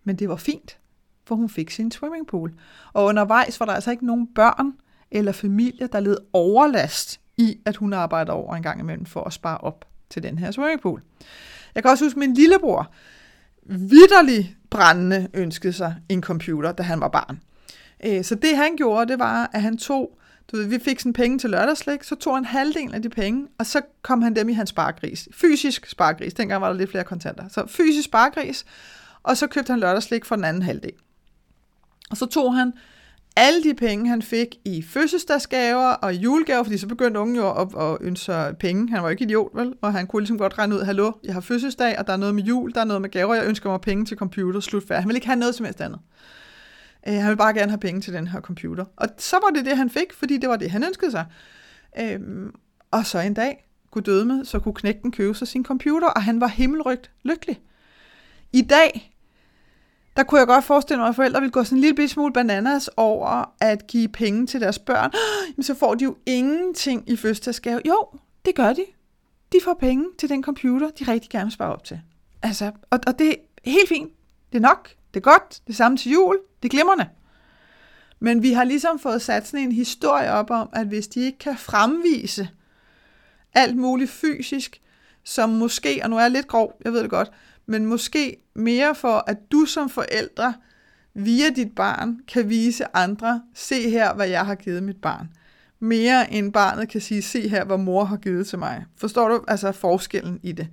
men 0.03 0.15
det 0.15 0.29
var 0.29 0.36
fint, 0.36 0.77
for 1.25 1.36
hun 1.36 1.49
fik 1.49 1.71
sin 1.71 1.91
swimmingpool. 1.91 2.53
Og 2.93 3.05
undervejs 3.05 3.59
var 3.59 3.65
der 3.65 3.73
altså 3.73 3.91
ikke 3.91 4.05
nogen 4.05 4.27
børn 4.36 4.73
eller 5.12 5.31
familie, 5.31 5.88
der 5.88 5.99
led 5.99 6.17
overlast 6.33 7.19
i, 7.38 7.57
at 7.65 7.75
hun 7.75 7.93
arbejdede 7.93 8.33
over 8.33 8.55
en 8.55 8.63
gang 8.63 8.79
imellem 8.79 9.05
for 9.05 9.23
at 9.23 9.33
spare 9.33 9.57
op 9.57 9.86
til 10.09 10.23
den 10.23 10.38
her 10.38 10.51
swimmingpool. 10.51 11.01
Jeg 11.75 11.83
kan 11.83 11.91
også 11.91 12.05
huske 12.05 12.19
min 12.19 12.33
lillebror, 12.33 12.91
vidderlig 13.65 14.55
brændende 14.69 15.27
ønskede 15.33 15.73
sig 15.73 15.95
en 16.09 16.23
computer, 16.23 16.71
da 16.71 16.83
han 16.83 16.99
var 16.99 17.07
barn. 17.07 17.39
Øh, 18.05 18.23
så 18.23 18.36
det 18.36 18.57
han 18.57 18.75
gjorde, 18.77 19.12
det 19.12 19.19
var, 19.19 19.49
at 19.53 19.62
han 19.62 19.77
tog, 19.77 20.17
du 20.51 20.57
ved, 20.57 20.65
vi 20.65 20.79
fik 20.79 20.99
sådan 20.99 21.13
penge 21.13 21.39
til 21.39 21.49
lørdagslæg, 21.49 22.05
så 22.05 22.15
tog 22.15 22.36
han 22.36 22.45
halvdelen 22.45 22.93
af 22.93 23.01
de 23.01 23.09
penge, 23.09 23.47
og 23.59 23.65
så 23.65 23.81
kom 24.01 24.21
han 24.21 24.36
dem 24.36 24.49
i 24.49 24.53
hans 24.53 24.69
sparegris. 24.69 25.29
Fysisk 25.31 25.86
sparegris, 25.86 26.33
dengang 26.33 26.62
var 26.62 26.67
der 26.67 26.77
lidt 26.77 26.89
flere 26.89 27.03
kontanter. 27.03 27.47
Så 27.47 27.67
fysisk 27.67 28.05
sparegris, 28.05 28.65
og 29.23 29.38
så 29.38 29.47
købte 29.47 29.71
han 29.71 29.79
lørdagslæg 29.79 30.25
for 30.25 30.36
den 30.36 30.45
anden 30.45 30.63
halvdel. 30.63 30.93
Og 32.13 32.17
så 32.17 32.26
tog 32.26 32.56
han 32.56 32.73
alle 33.36 33.63
de 33.63 33.73
penge, 33.73 34.10
han 34.10 34.21
fik 34.21 34.56
i 34.65 34.82
fødselsdagsgaver 34.82 35.88
og 35.88 36.13
julegaver, 36.13 36.63
fordi 36.63 36.78
så 36.78 36.88
begyndte 36.88 37.19
unge 37.19 37.36
jo 37.36 37.52
at, 37.52 37.67
at 37.78 37.97
ønske 38.02 38.26
sig 38.26 38.58
penge. 38.58 38.89
Han 38.89 39.04
var 39.04 39.10
ikke 39.10 39.23
idiot, 39.23 39.52
vel? 39.54 39.73
Og 39.82 39.93
han 39.93 40.08
kunne 40.08 40.21
ligesom 40.21 40.38
godt 40.38 40.58
regne 40.58 40.76
ud, 40.76 40.82
hallo, 40.82 41.12
jeg 41.23 41.34
har 41.34 41.41
fødselsdag, 41.41 41.99
og 41.99 42.08
der 42.08 42.13
er 42.13 42.17
noget 42.17 42.36
med 42.36 42.43
jul, 42.43 42.73
der 42.73 42.82
er 42.82 42.86
noget 42.86 43.02
med 43.02 43.10
gaver, 43.10 43.34
jeg 43.34 43.45
ønsker 43.45 43.69
mig 43.69 43.82
penge 43.82 44.06
til 44.06 44.17
computer, 44.17 44.60
slut 44.60 44.84
færdig. 44.88 45.04
Han 45.04 45.08
ville 45.08 45.17
ikke 45.17 45.28
have 45.28 45.39
noget 45.39 45.56
som 45.56 45.65
helst 45.65 45.82
andet. 45.82 45.99
Øh, 47.08 47.13
han 47.13 47.26
ville 47.26 47.38
bare 47.38 47.54
gerne 47.54 47.71
have 47.71 47.80
penge 47.80 48.02
til 48.02 48.13
den 48.13 48.28
her 48.28 48.41
computer. 48.41 48.86
Og 48.95 49.08
så 49.17 49.36
var 49.43 49.49
det 49.49 49.65
det, 49.65 49.78
han 49.78 49.89
fik, 49.89 50.13
fordi 50.13 50.38
det 50.38 50.49
var 50.49 50.56
det, 50.56 50.71
han 50.71 50.84
ønskede 50.84 51.12
sig. 51.12 51.26
Øh, 51.99 52.19
og 52.91 53.06
så 53.06 53.19
en 53.19 53.34
dag, 53.34 53.67
kunne 53.91 54.04
døde 54.04 54.26
med, 54.26 54.45
så 54.45 54.60
kunne 54.60 54.73
knægten 54.73 55.12
købe 55.12 55.34
sig 55.34 55.47
sin 55.47 55.65
computer, 55.65 56.08
og 56.08 56.23
han 56.23 56.41
var 56.41 56.47
himmelrygt 56.47 57.12
lykkelig. 57.23 57.62
I 58.54 58.62
dag, 58.62 59.12
der 60.17 60.23
kunne 60.23 60.39
jeg 60.39 60.47
godt 60.47 60.63
forestille 60.63 60.99
mig, 60.99 61.10
at 61.10 61.15
forældre 61.15 61.39
ville 61.39 61.52
gå 61.52 61.63
sådan 61.63 61.78
en 61.78 61.82
lille 61.82 62.08
smule 62.08 62.34
bananas 62.34 62.89
over 62.97 63.54
at 63.60 63.88
give 63.88 64.08
penge 64.08 64.47
til 64.47 64.62
deres 64.62 64.80
børn. 64.80 65.12
Men 65.56 65.63
så 65.63 65.76
får 65.76 65.95
de 65.95 66.04
jo 66.04 66.15
ingenting 66.26 67.10
i 67.10 67.15
fødselsdagsgave. 67.15 67.82
Jo, 67.88 68.08
det 68.45 68.56
gør 68.56 68.73
de. 68.73 68.86
De 69.52 69.58
får 69.63 69.73
penge 69.73 70.06
til 70.19 70.30
den 70.30 70.43
computer, 70.43 70.89
de 70.89 71.12
rigtig 71.12 71.30
gerne 71.30 71.45
vil 71.45 71.52
spare 71.52 71.73
op 71.73 71.84
til. 71.84 72.02
Altså, 72.41 72.71
og, 72.89 72.99
og 73.08 73.19
det 73.19 73.30
er 73.32 73.36
helt 73.63 73.89
fint. 73.89 74.12
Det 74.52 74.58
er 74.58 74.62
nok. 74.62 74.89
Det 75.13 75.19
er 75.19 75.23
godt. 75.23 75.62
Det 75.67 75.73
er 75.73 75.78
samme 75.78 75.97
til 75.97 76.12
jul. 76.12 76.38
Det 76.63 76.69
er 76.69 76.71
glimrende. 76.71 77.08
Men 78.19 78.43
vi 78.43 78.54
har 78.54 78.63
ligesom 78.63 78.99
fået 78.99 79.21
sat 79.21 79.47
sådan 79.47 79.65
en 79.65 79.71
historie 79.71 80.32
op 80.32 80.52
om, 80.52 80.69
at 80.73 80.88
hvis 80.88 81.08
de 81.08 81.19
ikke 81.19 81.38
kan 81.38 81.58
fremvise 81.58 82.49
alt 83.54 83.78
muligt 83.78 84.12
fysisk, 84.12 84.82
som 85.23 85.49
måske, 85.49 85.99
og 86.04 86.10
nu 86.10 86.17
er 86.17 86.21
jeg 86.21 86.32
lidt 86.32 86.47
grov, 86.47 86.73
jeg 86.86 86.93
ved 86.93 87.02
det 87.02 87.10
godt, 87.10 87.32
men 87.65 87.86
måske 87.86 88.38
mere 88.56 88.95
for, 88.95 89.23
at 89.28 89.38
du 89.52 89.65
som 89.65 89.89
forældre 89.89 90.54
via 91.13 91.49
dit 91.56 91.76
barn 91.76 92.19
kan 92.28 92.49
vise 92.49 92.95
andre, 92.95 93.41
se 93.54 93.89
her, 93.89 94.13
hvad 94.13 94.28
jeg 94.28 94.45
har 94.45 94.56
givet 94.56 94.84
mit 94.84 95.02
barn. 95.02 95.30
Mere 95.80 96.34
end 96.34 96.54
barnet 96.54 96.89
kan 96.89 97.02
sige, 97.02 97.21
se 97.21 97.49
her, 97.49 97.65
hvad 97.65 97.78
mor 97.78 98.04
har 98.04 98.17
givet 98.17 98.47
til 98.47 98.60
mig. 98.60 98.86
Forstår 98.97 99.30
du 99.30 99.43
altså 99.47 99.71
forskellen 99.71 100.39
i 100.43 100.52
det? 100.52 100.67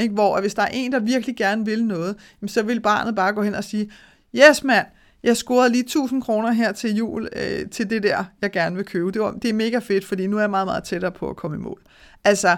Ikke? 0.00 0.14
Hvor 0.14 0.36
at 0.36 0.42
hvis 0.42 0.54
der 0.54 0.62
er 0.62 0.68
en, 0.72 0.92
der 0.92 0.98
virkelig 0.98 1.36
gerne 1.36 1.64
vil 1.64 1.84
noget, 1.84 2.16
så 2.46 2.62
vil 2.62 2.80
barnet 2.80 3.14
bare 3.14 3.32
gå 3.32 3.42
hen 3.42 3.54
og 3.54 3.64
sige, 3.64 3.90
yes 4.34 4.64
mand, 4.64 4.86
jeg 5.22 5.36
scorede 5.36 5.72
lige 5.72 5.82
1000 5.82 6.22
kroner 6.22 6.52
her 6.52 6.72
til 6.72 6.94
jul 6.94 7.28
øh, 7.36 7.70
til 7.70 7.90
det 7.90 8.02
der, 8.02 8.24
jeg 8.42 8.50
gerne 8.50 8.76
vil 8.76 8.84
købe. 8.84 9.10
Det, 9.10 9.22
var, 9.22 9.32
det 9.32 9.48
er 9.50 9.54
mega 9.54 9.78
fedt, 9.78 10.04
fordi 10.04 10.26
nu 10.26 10.36
er 10.36 10.40
jeg 10.40 10.50
meget, 10.50 10.66
meget 10.66 10.84
tættere 10.84 11.12
på 11.12 11.30
at 11.30 11.36
komme 11.36 11.56
i 11.56 11.60
mål. 11.60 11.82
Altså, 12.24 12.56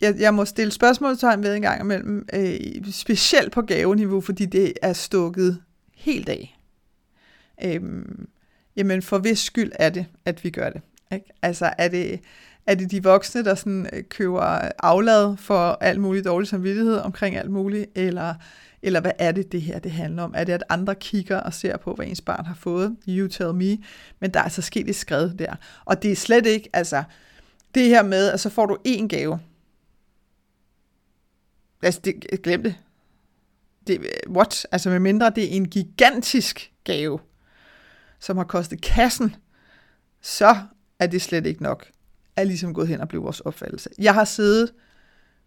jeg, 0.00 0.14
jeg 0.18 0.34
må 0.34 0.44
stille 0.44 0.72
spørgsmålstegn 0.72 1.42
ved 1.42 1.54
en 1.54 1.62
gang 1.62 1.80
imellem, 1.80 2.28
øh, 2.32 2.56
specielt 2.92 3.52
på 3.52 3.62
gaveniveau, 3.62 4.20
fordi 4.20 4.46
det 4.46 4.72
er 4.82 4.92
stukket 4.92 5.62
helt 5.94 6.28
af. 6.28 6.58
Øhm, 7.64 8.28
jamen, 8.76 9.02
for 9.02 9.18
hvis 9.18 9.38
skyld 9.38 9.72
er 9.74 9.90
det, 9.90 10.06
at 10.24 10.44
vi 10.44 10.50
gør 10.50 10.70
det? 10.70 10.80
Ikke? 11.12 11.26
Altså, 11.42 11.72
er 11.78 11.88
det, 11.88 12.20
er 12.66 12.74
det 12.74 12.90
de 12.90 13.02
voksne, 13.02 13.44
der 13.44 13.54
sådan 13.54 13.88
øh, 13.92 14.02
køber 14.02 14.40
aflad 14.78 15.36
for 15.36 15.78
alt 15.80 16.00
muligt 16.00 16.24
dårlig 16.24 16.48
samvittighed 16.48 16.96
omkring 16.96 17.36
alt 17.36 17.50
muligt, 17.50 17.90
eller, 17.94 18.34
eller 18.82 19.00
hvad 19.00 19.12
er 19.18 19.32
det, 19.32 19.52
det 19.52 19.62
her 19.62 19.78
det 19.78 19.92
handler 19.92 20.22
om? 20.22 20.34
Er 20.36 20.44
det, 20.44 20.52
at 20.52 20.64
andre 20.68 20.94
kigger 20.94 21.36
og 21.36 21.54
ser 21.54 21.76
på, 21.76 21.94
hvad 21.94 22.06
ens 22.06 22.20
barn 22.20 22.44
har 22.44 22.54
fået? 22.54 22.96
You 23.08 23.28
tell 23.28 23.54
me. 23.54 23.78
Men 24.20 24.30
der 24.30 24.40
er 24.40 24.44
altså 24.44 24.62
sket 24.62 24.88
et 24.88 24.96
skred 24.96 25.30
der. 25.30 25.54
Og 25.84 26.02
det 26.02 26.12
er 26.12 26.16
slet 26.16 26.46
ikke, 26.46 26.68
altså, 26.72 27.02
det 27.74 27.88
her 27.88 28.02
med, 28.02 28.32
at 28.32 28.40
så 28.40 28.50
får 28.50 28.66
du 28.66 28.76
én 28.88 29.06
gave, 29.06 29.38
Altså, 31.86 32.00
det, 32.04 32.42
glem 32.42 32.62
det. 32.62 32.74
det. 33.86 34.00
What? 34.28 34.66
Altså, 34.72 34.90
med 34.90 34.98
mindre 34.98 35.30
det 35.30 35.44
er 35.44 35.48
en 35.48 35.68
gigantisk 35.68 36.72
gave, 36.84 37.18
som 38.20 38.36
har 38.36 38.44
kostet 38.44 38.80
kassen, 38.80 39.36
så 40.22 40.56
er 40.98 41.06
det 41.06 41.22
slet 41.22 41.46
ikke 41.46 41.62
nok, 41.62 41.86
er 42.36 42.44
ligesom 42.44 42.74
gået 42.74 42.88
hen 42.88 43.00
og 43.00 43.08
blev 43.08 43.22
vores 43.22 43.40
opfattelse. 43.40 43.90
Jeg 43.98 44.14
har 44.14 44.24
siddet 44.24 44.72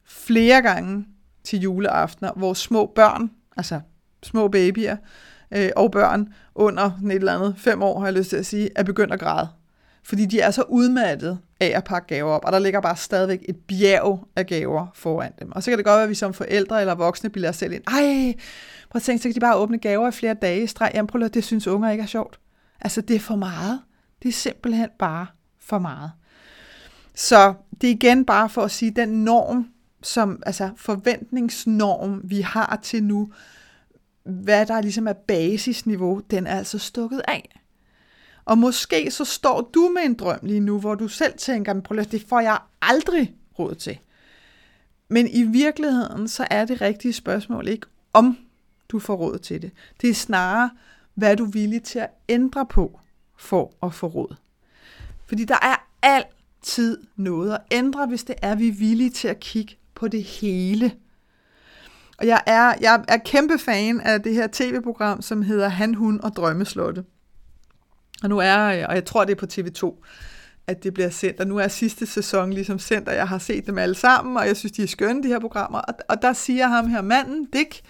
flere 0.05 0.61
gange 0.61 1.05
til 1.43 1.59
juleaftener, 1.59 2.31
hvor 2.35 2.53
små 2.53 2.91
børn, 2.95 3.31
altså 3.57 3.81
små 4.23 4.47
babyer 4.47 4.97
øh, 5.51 5.69
og 5.75 5.91
børn 5.91 6.33
under 6.55 6.91
et 7.05 7.15
eller 7.15 7.35
andet 7.35 7.55
fem 7.57 7.81
år, 7.81 7.99
har 7.99 8.07
jeg 8.07 8.13
lyst 8.13 8.29
til 8.29 8.37
at 8.37 8.45
sige, 8.45 8.69
er 8.75 8.83
begyndt 8.83 9.13
at 9.13 9.19
græde. 9.19 9.47
Fordi 10.03 10.25
de 10.25 10.39
er 10.39 10.51
så 10.51 10.61
udmattede 10.61 11.37
af 11.59 11.71
at 11.75 11.83
pakke 11.83 12.07
gaver 12.07 12.31
op, 12.31 12.45
og 12.45 12.51
der 12.51 12.59
ligger 12.59 12.81
bare 12.81 12.95
stadigvæk 12.95 13.45
et 13.49 13.55
bjerg 13.55 14.27
af 14.35 14.45
gaver 14.45 14.87
foran 14.93 15.31
dem. 15.39 15.51
Og 15.51 15.63
så 15.63 15.71
kan 15.71 15.77
det 15.77 15.85
godt 15.85 15.95
være, 15.95 16.03
at 16.03 16.09
vi 16.09 16.15
som 16.15 16.33
forældre 16.33 16.81
eller 16.81 16.95
voksne 16.95 17.29
bilder 17.29 17.49
os 17.49 17.55
selv 17.55 17.73
ind, 17.73 17.83
ej, 17.87 18.33
prøv 18.89 18.97
at 18.97 19.03
tænke, 19.03 19.21
så 19.21 19.29
kan 19.29 19.35
de 19.35 19.39
bare 19.39 19.55
åbne 19.55 19.77
gaver 19.77 20.07
i 20.07 20.11
flere 20.11 20.33
dage 20.33 20.63
i 20.63 20.67
streg. 20.67 20.91
Jamen 20.93 21.07
prøv 21.07 21.23
at 21.23 21.33
det 21.33 21.43
synes 21.43 21.67
unger 21.67 21.91
ikke 21.91 22.01
er 22.01 22.07
sjovt. 22.07 22.39
Altså 22.81 23.01
det 23.01 23.15
er 23.15 23.19
for 23.19 23.35
meget. 23.35 23.81
Det 24.23 24.29
er 24.29 24.33
simpelthen 24.33 24.89
bare 24.99 25.27
for 25.59 25.79
meget. 25.79 26.11
Så 27.15 27.53
det 27.81 27.89
er 27.89 27.93
igen 27.93 28.25
bare 28.25 28.49
for 28.49 28.61
at 28.61 28.71
sige, 28.71 28.91
den 28.91 29.09
norm, 29.09 29.67
som, 30.03 30.43
altså 30.45 30.69
forventningsnorm, 30.75 32.21
vi 32.23 32.41
har 32.41 32.79
til 32.83 33.03
nu, 33.03 33.31
hvad 34.23 34.65
der 34.65 34.81
ligesom 34.81 35.07
er 35.07 35.13
basisniveau, 35.13 36.21
den 36.31 36.47
er 36.47 36.57
altså 36.57 36.79
stukket 36.79 37.21
af. 37.27 37.58
Og 38.45 38.57
måske 38.57 39.11
så 39.11 39.25
står 39.25 39.69
du 39.73 39.91
med 39.93 40.01
en 40.01 40.13
drøm 40.13 40.39
lige 40.43 40.59
nu, 40.59 40.79
hvor 40.79 40.95
du 40.95 41.07
selv 41.07 41.33
tænker, 41.37 41.81
prøv 41.81 42.03
det 42.03 42.25
får 42.29 42.39
jeg 42.39 42.57
aldrig 42.81 43.35
råd 43.59 43.75
til. 43.75 43.99
Men 45.09 45.27
i 45.27 45.43
virkeligheden, 45.43 46.27
så 46.27 46.47
er 46.49 46.65
det 46.65 46.81
rigtige 46.81 47.13
spørgsmål 47.13 47.67
ikke, 47.67 47.87
om 48.13 48.37
du 48.89 48.99
får 48.99 49.15
råd 49.15 49.39
til 49.39 49.61
det. 49.61 49.71
Det 50.01 50.09
er 50.09 50.13
snarere, 50.13 50.69
hvad 51.13 51.37
du 51.37 51.45
er 51.45 51.51
villig 51.51 51.83
til 51.83 51.99
at 51.99 52.09
ændre 52.29 52.65
på 52.65 52.99
for 53.37 53.73
at 53.83 53.93
få 53.93 54.07
råd. 54.07 54.35
Fordi 55.25 55.45
der 55.45 55.57
er 55.61 55.87
altid 56.01 56.97
noget 57.15 57.53
at 57.53 57.61
ændre, 57.71 58.07
hvis 58.07 58.23
det 58.23 58.35
er, 58.41 58.55
vi 58.55 58.67
er 58.67 58.73
villige 58.73 59.09
til 59.09 59.27
at 59.27 59.39
kigge 59.39 59.75
på 59.95 60.07
det 60.07 60.23
hele. 60.23 60.91
Og 62.17 62.27
jeg 62.27 62.41
er, 62.45 62.73
jeg 62.81 63.05
er 63.07 63.17
kæmpe 63.17 63.59
fan 63.59 64.01
af 64.01 64.23
det 64.23 64.33
her 64.33 64.47
tv-program, 64.51 65.21
som 65.21 65.41
hedder 65.41 65.67
Han, 65.67 65.95
Hun 65.95 66.21
og 66.23 66.35
Drømmeslotte. 66.35 67.03
Og 68.23 68.29
nu 68.29 68.37
er, 68.37 68.65
øh, 68.65 68.85
og 68.89 68.95
jeg 68.95 69.05
tror 69.05 69.25
det 69.25 69.31
er 69.31 69.35
på 69.35 69.45
TV2, 69.53 70.03
at 70.67 70.83
det 70.83 70.93
bliver 70.93 71.09
sendt, 71.09 71.39
og 71.39 71.47
nu 71.47 71.57
er 71.57 71.67
sidste 71.67 72.05
sæson 72.05 72.53
ligesom 72.53 72.79
sendt, 72.79 73.09
og 73.09 73.15
jeg 73.15 73.27
har 73.27 73.37
set 73.37 73.67
dem 73.67 73.77
alle 73.77 73.95
sammen, 73.95 74.37
og 74.37 74.47
jeg 74.47 74.57
synes, 74.57 74.71
de 74.71 74.83
er 74.83 74.87
skønne, 74.87 75.23
de 75.23 75.27
her 75.27 75.39
programmer. 75.39 75.79
Og, 75.79 75.93
og 76.09 76.21
der 76.21 76.33
siger 76.33 76.67
ham 76.67 76.89
her 76.89 77.01
manden, 77.01 77.45
Dick, 77.45 77.81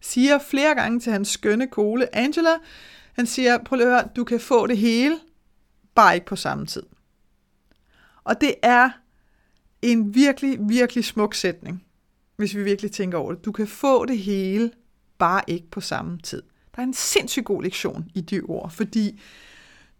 siger 0.00 0.38
flere 0.38 0.74
gange 0.74 1.00
til 1.00 1.12
hans 1.12 1.28
skønne 1.28 1.66
kole, 1.66 2.16
Angela, 2.16 2.50
han 3.12 3.26
siger, 3.26 3.58
prøv 3.58 3.80
at 3.80 3.86
høre, 3.86 4.08
du 4.16 4.24
kan 4.24 4.40
få 4.40 4.66
det 4.66 4.78
hele, 4.78 5.18
bare 5.94 6.14
ikke 6.14 6.26
på 6.26 6.36
samme 6.36 6.66
tid. 6.66 6.82
Og 8.24 8.40
det 8.40 8.54
er 8.62 8.90
en 9.82 10.14
virkelig, 10.14 10.58
virkelig 10.60 11.04
smuk 11.04 11.34
sætning, 11.34 11.84
hvis 12.36 12.56
vi 12.56 12.62
virkelig 12.62 12.92
tænker 12.92 13.18
over 13.18 13.32
det. 13.32 13.44
Du 13.44 13.52
kan 13.52 13.66
få 13.66 14.06
det 14.06 14.18
hele, 14.18 14.70
bare 15.18 15.42
ikke 15.46 15.70
på 15.70 15.80
samme 15.80 16.18
tid. 16.18 16.42
Der 16.76 16.82
er 16.82 16.86
en 16.86 16.94
sindssygt 16.94 17.44
god 17.44 17.62
lektion 17.62 18.10
i 18.14 18.20
de 18.20 18.40
ord, 18.40 18.70
fordi 18.70 19.20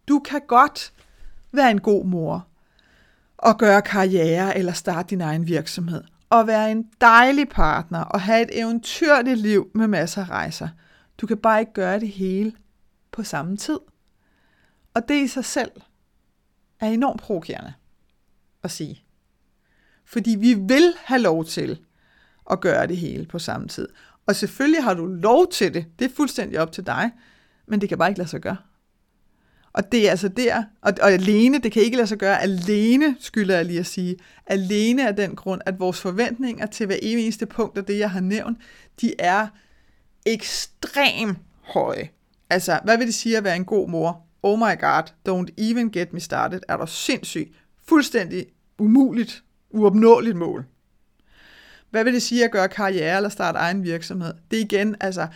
du 0.09 0.19
kan 0.19 0.41
godt 0.47 0.93
være 1.51 1.71
en 1.71 1.81
god 1.81 2.05
mor 2.05 2.47
og 3.37 3.57
gøre 3.57 3.81
karriere 3.81 4.57
eller 4.57 4.73
starte 4.73 5.09
din 5.09 5.21
egen 5.21 5.47
virksomhed 5.47 6.03
og 6.29 6.47
være 6.47 6.71
en 6.71 6.89
dejlig 7.01 7.49
partner 7.49 7.99
og 7.99 8.21
have 8.21 8.41
et 8.41 8.59
eventyrligt 8.59 9.39
liv 9.39 9.71
med 9.75 9.87
masser 9.87 10.21
af 10.21 10.29
rejser. 10.29 10.69
Du 11.17 11.27
kan 11.27 11.37
bare 11.37 11.59
ikke 11.59 11.73
gøre 11.73 11.99
det 11.99 12.09
hele 12.09 12.53
på 13.11 13.23
samme 13.23 13.57
tid. 13.57 13.79
Og 14.93 15.07
det 15.07 15.23
i 15.23 15.27
sig 15.27 15.45
selv 15.45 15.71
er 16.79 16.87
enormt 16.87 17.21
provokerende 17.21 17.73
at 18.63 18.71
sige. 18.71 19.03
Fordi 20.05 20.35
vi 20.39 20.53
vil 20.53 20.93
have 21.03 21.21
lov 21.21 21.45
til 21.45 21.79
at 22.51 22.61
gøre 22.61 22.87
det 22.87 22.97
hele 22.97 23.25
på 23.25 23.39
samme 23.39 23.67
tid. 23.67 23.87
Og 24.25 24.35
selvfølgelig 24.35 24.83
har 24.83 24.93
du 24.93 25.05
lov 25.05 25.51
til 25.51 25.73
det. 25.73 25.85
Det 25.99 26.05
er 26.05 26.15
fuldstændig 26.15 26.59
op 26.59 26.71
til 26.71 26.85
dig. 26.85 27.11
Men 27.67 27.81
det 27.81 27.89
kan 27.89 27.97
bare 27.97 28.09
ikke 28.09 28.19
lade 28.19 28.29
sig 28.29 28.41
gøre. 28.41 28.57
Og 29.73 29.91
det 29.91 30.07
er 30.07 30.11
altså 30.11 30.27
der, 30.27 30.63
og, 30.81 30.93
og 31.01 31.11
alene, 31.11 31.59
det 31.59 31.71
kan 31.71 31.81
ikke 31.81 31.97
lade 31.97 32.07
sig 32.07 32.17
gøre 32.17 32.41
alene, 32.41 33.15
skylder 33.19 33.55
jeg 33.55 33.65
lige 33.65 33.79
at 33.79 33.85
sige, 33.85 34.15
alene 34.45 35.07
af 35.07 35.15
den 35.15 35.35
grund, 35.35 35.61
at 35.65 35.79
vores 35.79 36.01
forventninger 36.01 36.65
til 36.65 36.85
hver 36.85 36.97
eneste 37.01 37.45
punkt 37.45 37.77
af 37.77 37.85
det, 37.85 37.99
jeg 37.99 38.11
har 38.11 38.19
nævnt, 38.19 38.57
de 39.01 39.13
er 39.19 39.47
ekstrem 40.25 41.35
høje. 41.61 42.09
Altså, 42.49 42.79
hvad 42.83 42.97
vil 42.97 43.07
det 43.07 43.15
sige 43.15 43.37
at 43.37 43.43
være 43.43 43.55
en 43.55 43.65
god 43.65 43.89
mor? 43.89 44.25
Oh 44.43 44.59
my 44.59 44.79
god, 44.79 45.03
don't 45.29 45.53
even 45.57 45.91
get 45.91 46.13
me 46.13 46.19
started. 46.19 46.59
Er 46.67 46.77
du 46.77 46.87
sindssyg? 46.87 47.55
Fuldstændig 47.87 48.45
umuligt, 48.79 49.43
uopnåeligt 49.69 50.37
mål. 50.37 50.65
Hvad 51.89 52.03
vil 52.03 52.13
det 52.13 52.21
sige 52.21 52.45
at 52.45 52.51
gøre 52.51 52.67
karriere 52.67 53.15
eller 53.15 53.29
starte 53.29 53.57
egen 53.57 53.83
virksomhed? 53.83 54.33
Det 54.51 54.59
er 54.59 54.63
igen, 54.63 54.95
altså, 54.99 55.27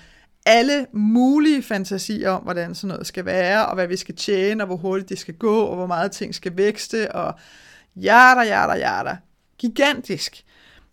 alle 0.45 0.85
mulige 0.93 1.63
fantasier 1.63 2.29
om, 2.29 2.43
hvordan 2.43 2.75
sådan 2.75 2.87
noget 2.87 3.07
skal 3.07 3.25
være, 3.25 3.65
og 3.65 3.75
hvad 3.75 3.87
vi 3.87 3.97
skal 3.97 4.15
tjene, 4.15 4.63
og 4.63 4.67
hvor 4.67 4.75
hurtigt 4.75 5.09
det 5.09 5.19
skal 5.19 5.33
gå, 5.33 5.61
og 5.61 5.75
hvor 5.75 5.87
meget 5.87 6.11
ting 6.11 6.35
skal 6.35 6.57
vækste, 6.57 7.11
og 7.11 7.33
jada, 7.95 8.41
jada, 8.41 8.73
jada. 8.73 9.17
Gigantisk. 9.57 10.43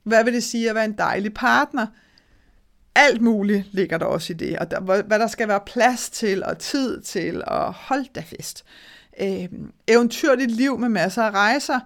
Hvad 0.02 0.24
vil 0.24 0.34
det 0.34 0.42
sige 0.42 0.68
at 0.68 0.74
være 0.74 0.84
en 0.84 0.98
dejlig 0.98 1.34
partner? 1.34 1.86
Alt 2.94 3.22
muligt 3.22 3.64
ligger 3.72 3.98
der 3.98 4.06
også 4.06 4.32
i 4.32 4.36
det, 4.36 4.58
og 4.58 4.70
der, 4.70 4.80
hvad 4.80 5.18
der 5.18 5.26
skal 5.26 5.48
være 5.48 5.60
plads 5.66 6.10
til, 6.10 6.44
og 6.44 6.58
tid 6.58 7.00
til, 7.00 7.42
og 7.46 7.72
hold 7.72 8.04
da 8.14 8.20
fest. 8.20 8.64
Øh, 9.20 9.48
eventyrligt 9.88 10.50
liv 10.50 10.78
med 10.78 10.88
masser 10.88 11.22
af 11.22 11.30
rejser, 11.30 11.80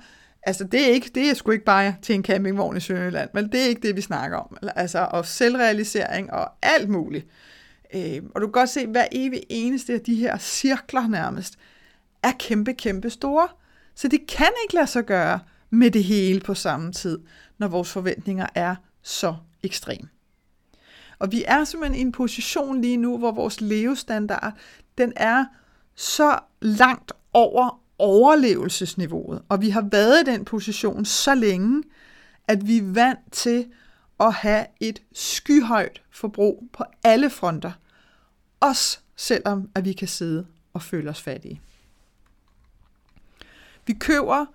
Altså, 0.46 0.64
det 0.64 0.83
er, 0.83 0.87
ikke, 0.87 1.11
det 1.14 1.31
er 1.31 1.35
sgu 1.35 1.50
ikke 1.50 1.64
bare 1.64 1.94
til 2.03 2.14
en 2.14 2.24
campingvogn 2.24 2.77
i 2.77 2.81
Sønderjylland, 2.81 3.31
men 3.35 3.53
det 3.53 3.61
er 3.61 3.64
ikke 3.64 3.88
det, 3.88 3.96
vi 3.96 4.00
snakker 4.00 4.38
om. 4.38 4.57
Altså, 4.77 5.09
og 5.11 5.27
selvrealisering 5.27 6.33
og 6.33 6.53
alt 6.62 6.88
muligt. 6.88 7.27
Øh, 7.95 8.23
og 8.35 8.41
du 8.41 8.47
kan 8.47 8.53
godt 8.53 8.69
se, 8.69 8.87
hver 8.87 9.07
evig 9.13 9.43
eneste 9.49 9.93
af 9.93 10.01
de 10.01 10.15
her 10.15 10.39
cirkler 10.39 11.09
nærmest, 11.09 11.59
er 12.23 12.33
kæmpe, 12.39 12.73
kæmpe 12.73 13.11
store. 13.11 13.49
Så 13.95 14.09
det 14.09 14.27
kan 14.29 14.51
ikke 14.65 14.75
lade 14.75 14.87
sig 14.87 15.05
gøre 15.05 15.41
med 15.71 15.91
det 15.91 16.05
hele 16.05 16.41
på 16.41 16.55
samme 16.55 16.93
tid, 16.93 17.19
når 17.59 17.69
vores 17.69 17.93
forventninger 17.93 18.47
er 18.55 18.77
så 19.03 19.37
ekstrem. 19.63 20.09
Og 21.19 21.33
vi 21.33 21.45
er 21.47 21.65
simpelthen 21.65 21.99
i 21.99 22.01
en 22.01 22.13
position 22.13 22.81
lige 22.81 22.97
nu, 22.97 23.19
hvor 23.19 23.33
vores 23.33 23.61
levestandard, 23.61 24.53
den 24.99 25.13
er 25.17 25.45
så 25.95 26.39
langt 26.61 27.13
over 27.33 27.81
overlevelsesniveauet. 27.99 29.43
Og 29.49 29.61
vi 29.63 29.71
har 29.71 29.89
været 29.91 30.21
i 30.21 30.31
den 30.31 30.45
position 30.45 31.05
så 31.05 31.35
længe, 31.35 31.83
at 32.49 32.67
vi 32.67 32.79
er 32.79 32.93
vant 32.93 33.33
til 33.33 33.67
at 34.21 34.33
have 34.33 34.67
et 34.81 35.03
skyhøjt 35.13 36.03
forbrug 36.11 36.69
på 36.73 36.85
alle 37.05 37.31
fronter. 37.31 37.73
Også 38.64 38.98
selvom 39.16 39.68
at 39.74 39.85
vi 39.85 39.92
kan 39.92 40.09
sidde 40.09 40.46
og 40.74 40.83
føle 40.83 41.11
os 41.11 41.22
fattige. 41.22 41.61
Vi 43.87 43.92
køber 43.92 44.46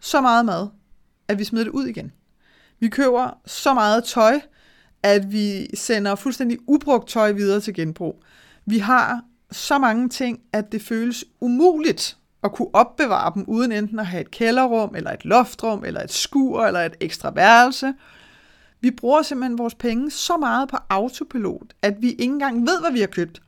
så 0.00 0.20
meget 0.20 0.44
mad, 0.44 0.68
at 1.28 1.38
vi 1.38 1.44
smider 1.44 1.64
det 1.64 1.70
ud 1.70 1.86
igen. 1.86 2.12
Vi 2.80 2.88
køber 2.88 3.38
så 3.46 3.74
meget 3.74 4.04
tøj, 4.04 4.40
at 5.02 5.32
vi 5.32 5.76
sender 5.76 6.14
fuldstændig 6.14 6.58
ubrugt 6.66 7.08
tøj 7.08 7.32
videre 7.32 7.60
til 7.60 7.74
genbrug. 7.74 8.22
Vi 8.66 8.78
har 8.78 9.22
så 9.50 9.78
mange 9.78 10.08
ting, 10.08 10.40
at 10.52 10.72
det 10.72 10.82
føles 10.82 11.24
umuligt 11.40 12.16
at 12.42 12.52
kunne 12.52 12.74
opbevare 12.74 13.32
dem, 13.34 13.44
uden 13.48 13.72
enten 13.72 13.98
at 13.98 14.06
have 14.06 14.20
et 14.20 14.30
kælderrum, 14.30 14.94
eller 14.94 15.10
et 15.10 15.24
loftrum, 15.24 15.84
eller 15.84 16.00
et 16.02 16.12
skur, 16.12 16.66
eller 16.66 16.80
et 16.80 16.96
ekstra 17.00 17.30
værelse. 17.30 17.94
Vi 18.80 18.90
bruger 18.90 19.22
simpelthen 19.22 19.58
vores 19.58 19.74
penge 19.74 20.10
så 20.10 20.36
meget 20.36 20.68
på 20.68 20.76
autopilot, 20.88 21.74
at 21.82 22.02
vi 22.02 22.10
ikke 22.10 22.24
engang 22.24 22.66
ved, 22.66 22.80
hvad 22.80 22.92
vi 22.92 23.00
har 23.00 23.06
købt, 23.06 23.40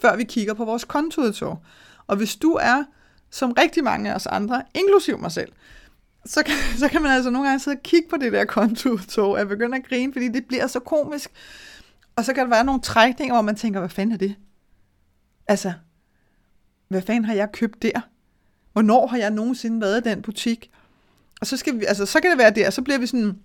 før 0.00 0.16
vi 0.16 0.24
kigger 0.24 0.54
på 0.54 0.64
vores 0.64 0.84
kontoudtog. 0.84 1.58
Og 2.06 2.16
hvis 2.16 2.36
du 2.36 2.52
er, 2.52 2.84
som 3.30 3.52
rigtig 3.52 3.84
mange 3.84 4.10
af 4.10 4.14
os 4.14 4.26
andre, 4.26 4.62
inklusiv 4.74 5.18
mig 5.18 5.32
selv, 5.32 5.52
så 6.26 6.42
kan, 6.42 6.54
så 6.82 6.88
kan 6.88 7.02
man 7.02 7.10
altså 7.10 7.30
nogle 7.30 7.48
gange 7.48 7.60
sidde 7.60 7.76
og 7.76 7.82
kigge 7.82 8.08
på 8.08 8.16
det 8.16 8.32
der 8.32 8.44
kontoudtog, 8.44 9.30
og 9.30 9.48
begynde 9.48 9.76
at 9.76 9.88
grine, 9.88 10.12
fordi 10.12 10.28
det 10.28 10.46
bliver 10.46 10.66
så 10.66 10.80
komisk. 10.80 11.30
Og 12.16 12.24
så 12.24 12.32
kan 12.32 12.42
der 12.44 12.50
være 12.50 12.64
nogle 12.64 12.80
trækninger, 12.80 13.34
hvor 13.34 13.42
man 13.42 13.56
tænker, 13.56 13.80
hvad 13.80 13.88
fanden 13.88 14.12
er 14.12 14.18
det? 14.18 14.36
Altså, 15.46 15.72
hvad 16.88 17.02
fanden 17.02 17.24
har 17.24 17.34
jeg 17.34 17.52
købt 17.52 17.82
der? 17.82 18.00
Hvornår 18.72 19.06
har 19.06 19.16
jeg 19.16 19.30
nogensinde 19.30 19.80
været 19.80 20.06
i 20.06 20.10
den 20.10 20.22
butik? 20.22 20.70
Og 21.40 21.46
så, 21.46 21.56
skal 21.56 21.80
vi, 21.80 21.84
altså, 21.84 22.06
så 22.06 22.20
kan 22.20 22.30
det 22.30 22.38
være 22.38 22.50
der, 22.50 22.70
så 22.70 22.82
bliver 22.82 22.98
vi 22.98 23.06
sådan, 23.06 23.38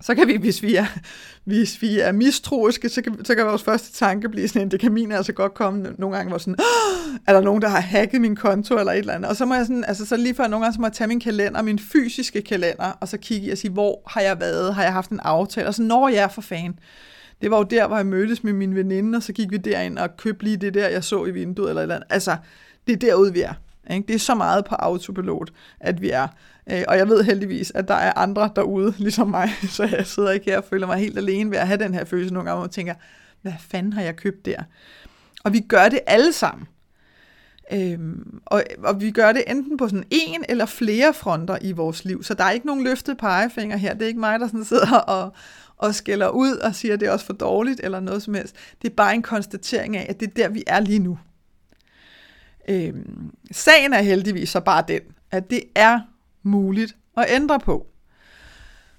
så 0.00 0.14
kan 0.14 0.28
vi, 0.28 0.36
hvis 0.36 0.62
vi 0.62 0.74
er, 0.76 0.86
hvis 1.44 1.82
vi 1.82 2.00
er 2.00 2.12
mistroiske, 2.12 2.88
så 2.88 3.02
kan, 3.02 3.24
så 3.24 3.34
kan 3.34 3.46
vores 3.46 3.62
første 3.62 3.92
tanke 3.92 4.28
blive 4.28 4.48
sådan, 4.48 4.62
en, 4.62 4.70
det 4.70 4.80
kan 4.80 4.92
min 4.92 5.12
altså 5.12 5.32
godt 5.32 5.54
komme 5.54 5.94
nogle 5.98 6.16
gange, 6.16 6.28
hvor 6.28 6.38
sådan, 6.38 6.56
er 7.26 7.32
der 7.32 7.40
nogen, 7.40 7.62
der 7.62 7.68
har 7.68 7.80
hacket 7.80 8.20
min 8.20 8.36
konto 8.36 8.78
eller 8.78 8.92
et 8.92 8.98
eller 8.98 9.14
andet. 9.14 9.30
Og 9.30 9.36
så 9.36 9.44
må 9.44 9.54
jeg 9.54 9.66
sådan, 9.66 9.84
altså 9.84 10.06
så 10.06 10.16
lige 10.16 10.34
før 10.34 10.46
nogle 10.46 10.64
gange, 10.64 10.74
så 10.74 10.80
må 10.80 10.86
jeg 10.86 10.92
tage 10.92 11.08
min 11.08 11.20
kalender, 11.20 11.62
min 11.62 11.78
fysiske 11.78 12.42
kalender, 12.42 12.92
og 13.00 13.08
så 13.08 13.16
kigge 13.18 13.46
i 13.46 13.50
og 13.50 13.58
sige, 13.58 13.70
hvor 13.70 14.02
har 14.06 14.20
jeg 14.20 14.40
været? 14.40 14.74
Har 14.74 14.82
jeg 14.82 14.92
haft 14.92 15.10
en 15.10 15.20
aftale? 15.20 15.68
Og 15.68 15.74
så 15.74 15.82
når 15.82 16.08
jeg 16.08 16.22
er 16.24 16.28
for 16.28 16.42
fan. 16.42 16.78
Det 17.42 17.50
var 17.50 17.56
jo 17.56 17.62
der, 17.62 17.86
hvor 17.86 17.96
jeg 17.96 18.06
mødtes 18.06 18.44
med 18.44 18.52
min 18.52 18.74
veninde, 18.74 19.16
og 19.16 19.22
så 19.22 19.32
gik 19.32 19.50
vi 19.50 19.56
derind 19.56 19.98
og 19.98 20.16
købte 20.16 20.44
lige 20.44 20.56
det 20.56 20.74
der, 20.74 20.88
jeg 20.88 21.04
så 21.04 21.24
i 21.24 21.30
vinduet 21.30 21.68
eller 21.68 21.80
et 21.80 21.84
eller 21.84 21.94
andet. 21.94 22.06
Altså, 22.10 22.36
det 22.86 22.92
er 22.92 22.96
derude, 22.96 23.32
vi 23.32 23.40
er. 23.40 23.54
Ikke? 23.90 24.06
Det 24.08 24.14
er 24.14 24.18
så 24.18 24.34
meget 24.34 24.64
på 24.64 24.74
autopilot, 24.74 25.50
at 25.80 26.02
vi 26.02 26.10
er. 26.10 26.28
Øh, 26.70 26.84
og 26.88 26.96
jeg 26.96 27.08
ved 27.08 27.24
heldigvis, 27.24 27.72
at 27.74 27.88
der 27.88 27.94
er 27.94 28.12
andre 28.16 28.50
derude, 28.56 28.94
ligesom 28.98 29.28
mig, 29.28 29.50
så 29.68 29.84
jeg 29.84 30.06
sidder 30.06 30.30
ikke 30.30 30.50
her 30.50 30.58
og 30.58 30.64
føler 30.64 30.86
mig 30.86 30.98
helt 30.98 31.18
alene 31.18 31.50
ved 31.50 31.58
at 31.58 31.66
have 31.66 31.78
den 31.78 31.94
her 31.94 32.04
følelse 32.04 32.34
nogle 32.34 32.48
gange, 32.50 32.58
hvor 32.58 32.68
tænker, 32.68 32.94
hvad 33.42 33.52
fanden 33.60 33.92
har 33.92 34.02
jeg 34.02 34.16
købt 34.16 34.46
der? 34.46 34.62
Og 35.44 35.52
vi 35.52 35.60
gør 35.60 35.88
det 35.88 36.00
alle 36.06 36.32
sammen. 36.32 36.68
Øhm, 37.72 38.40
og, 38.46 38.64
og 38.84 39.00
vi 39.00 39.10
gør 39.10 39.32
det 39.32 39.44
enten 39.46 39.76
på 39.76 39.88
sådan 39.88 40.04
en 40.10 40.44
eller 40.48 40.66
flere 40.66 41.14
fronter 41.14 41.58
i 41.60 41.72
vores 41.72 42.04
liv, 42.04 42.22
så 42.22 42.34
der 42.34 42.44
er 42.44 42.50
ikke 42.50 42.66
nogen 42.66 42.84
løftet 42.84 43.18
pegefinger 43.18 43.76
her. 43.76 43.94
Det 43.94 44.02
er 44.02 44.06
ikke 44.06 44.20
mig, 44.20 44.40
der 44.40 44.46
sådan 44.46 44.64
sidder 44.64 44.96
og, 45.16 45.32
og 45.76 45.94
skælder 45.94 46.28
ud 46.28 46.56
og 46.56 46.74
siger, 46.74 46.94
at 46.94 47.00
det 47.00 47.08
er 47.08 47.12
også 47.12 47.26
for 47.26 47.32
dårligt 47.32 47.80
eller 47.84 48.00
noget 48.00 48.22
som 48.22 48.34
helst. 48.34 48.56
Det 48.82 48.90
er 48.90 48.94
bare 48.94 49.14
en 49.14 49.22
konstatering 49.22 49.96
af, 49.96 50.06
at 50.08 50.20
det 50.20 50.28
er 50.28 50.32
der, 50.34 50.48
vi 50.48 50.64
er 50.66 50.80
lige 50.80 50.98
nu. 50.98 51.18
Øhm, 52.68 53.30
sagen 53.52 53.92
er 53.92 54.02
heldigvis 54.02 54.48
så 54.48 54.60
bare 54.60 54.84
den, 54.88 55.00
at 55.30 55.50
det 55.50 55.62
er 55.74 56.00
muligt 56.42 56.96
at 57.16 57.26
ændre 57.28 57.60
på. 57.60 57.86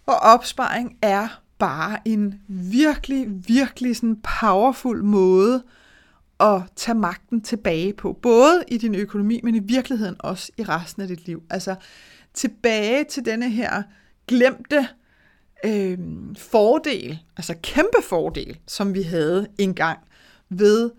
Og 0.05 0.15
opsparing 0.15 0.97
er 1.01 1.41
bare 1.59 1.97
en 2.05 2.41
virkelig, 2.47 3.27
virkelig 3.47 3.95
sådan 3.95 4.21
powerful 4.41 5.03
måde 5.03 5.63
at 6.39 6.61
tage 6.75 6.95
magten 6.95 7.41
tilbage 7.41 7.93
på. 7.93 8.13
Både 8.21 8.63
i 8.67 8.77
din 8.77 8.95
økonomi, 8.95 9.39
men 9.43 9.55
i 9.55 9.59
virkeligheden 9.59 10.15
også 10.19 10.51
i 10.57 10.63
resten 10.63 11.01
af 11.01 11.07
dit 11.07 11.25
liv. 11.25 11.43
Altså 11.49 11.75
tilbage 12.33 13.03
til 13.03 13.25
denne 13.25 13.49
her 13.49 13.83
glemte 14.27 14.87
øh, 15.65 15.97
fordel, 16.37 17.19
altså 17.37 17.55
kæmpe 17.63 18.01
fordel, 18.03 18.59
som 18.67 18.93
vi 18.93 19.01
havde 19.01 19.47
engang 19.57 19.99
ved 20.49 20.91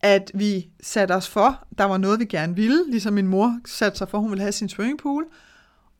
at 0.00 0.30
vi 0.34 0.68
satte 0.82 1.12
os 1.12 1.28
for, 1.28 1.66
der 1.78 1.84
var 1.84 1.96
noget, 1.96 2.20
vi 2.20 2.24
gerne 2.24 2.56
ville, 2.56 2.90
ligesom 2.90 3.14
min 3.14 3.26
mor 3.26 3.60
satte 3.66 3.98
sig 3.98 4.08
for, 4.08 4.18
hun 4.18 4.30
ville 4.30 4.42
have 4.42 4.52
sin 4.52 4.68
swimmingpool, 4.68 5.24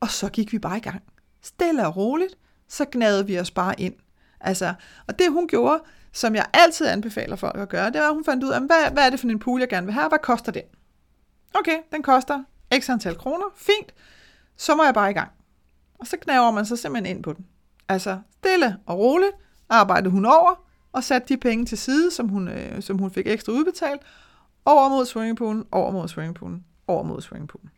og 0.01 0.11
så 0.11 0.29
gik 0.29 0.53
vi 0.53 0.59
bare 0.59 0.77
i 0.77 0.81
gang. 0.81 1.03
Stille 1.43 1.87
og 1.87 1.97
roligt, 1.97 2.35
så 2.69 2.87
gnadede 2.93 3.27
vi 3.27 3.39
os 3.39 3.51
bare 3.51 3.81
ind. 3.81 3.95
Altså, 4.41 4.75
og 5.09 5.19
det 5.19 5.33
hun 5.33 5.49
gjorde, 5.49 5.83
som 6.13 6.35
jeg 6.35 6.47
altid 6.53 6.87
anbefaler 6.87 7.37
folk 7.37 7.59
at 7.59 7.69
gøre, 7.69 7.91
det 7.91 8.01
var, 8.01 8.09
at 8.09 8.15
hun 8.15 8.25
fandt 8.25 8.45
ud 8.45 8.49
af, 8.49 8.61
hvad, 8.61 8.91
hvad 8.93 9.07
er 9.07 9.11
det 9.11 9.21
for 9.21 9.29
en 9.29 9.39
pool, 9.39 9.61
jeg 9.61 9.69
gerne 9.69 9.87
vil 9.87 9.95
have, 9.95 10.09
hvad 10.09 10.19
koster 10.19 10.53
den? 10.53 10.63
Okay, 11.55 11.79
den 11.93 12.03
koster 12.03 12.43
x 12.79 12.91
antal 12.91 13.17
kroner, 13.17 13.45
fint, 13.57 13.95
så 14.57 14.77
må 14.77 14.85
jeg 14.85 14.95
bare 14.95 15.11
i 15.11 15.15
gang. 15.15 15.31
Og 15.99 16.07
så 16.07 16.17
knaver 16.17 16.51
man 16.51 16.67
sig 16.67 16.79
simpelthen 16.79 17.17
ind 17.17 17.25
på 17.25 17.33
den. 17.33 17.47
Altså, 17.89 18.19
stille 18.39 18.77
og 18.87 18.99
roligt 18.99 19.33
arbejdede 19.69 20.11
hun 20.11 20.27
over, 20.27 20.65
og 20.93 21.05
satte 21.05 21.29
de 21.29 21.37
penge 21.37 21.67
til 21.67 21.79
side, 21.79 22.11
som 22.11 22.29
hun, 22.29 22.49
øh, 22.49 22.83
som 22.83 22.99
hun 22.99 23.11
fik 23.11 23.27
ekstra 23.27 23.53
udbetalt, 23.53 24.03
over 24.65 24.89
mod 24.89 25.07
swimmingpoolen, 25.07 25.65
over 25.73 25.93
mod 25.93 26.09
swimmingpoolen, 26.09 26.65
over 26.87 27.03
mod 27.03 27.21
swimmingpoolen. 27.21 27.71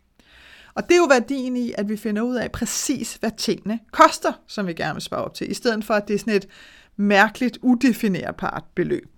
Og 0.74 0.88
det 0.88 0.94
er 0.94 0.98
jo 0.98 1.06
værdien 1.10 1.56
i, 1.56 1.72
at 1.78 1.88
vi 1.88 1.96
finder 1.96 2.22
ud 2.22 2.36
af 2.36 2.52
præcis, 2.52 3.14
hvad 3.14 3.30
tingene 3.36 3.78
koster, 3.90 4.32
som 4.46 4.66
vi 4.66 4.72
gerne 4.72 4.94
vil 4.94 5.02
spare 5.02 5.24
op 5.24 5.34
til, 5.34 5.50
i 5.50 5.54
stedet 5.54 5.84
for, 5.84 5.94
at 5.94 6.08
det 6.08 6.14
er 6.14 6.18
sådan 6.18 6.34
et 6.34 6.48
mærkeligt, 6.96 7.58
udefinerbart 7.62 8.64
beløb. 8.74 9.10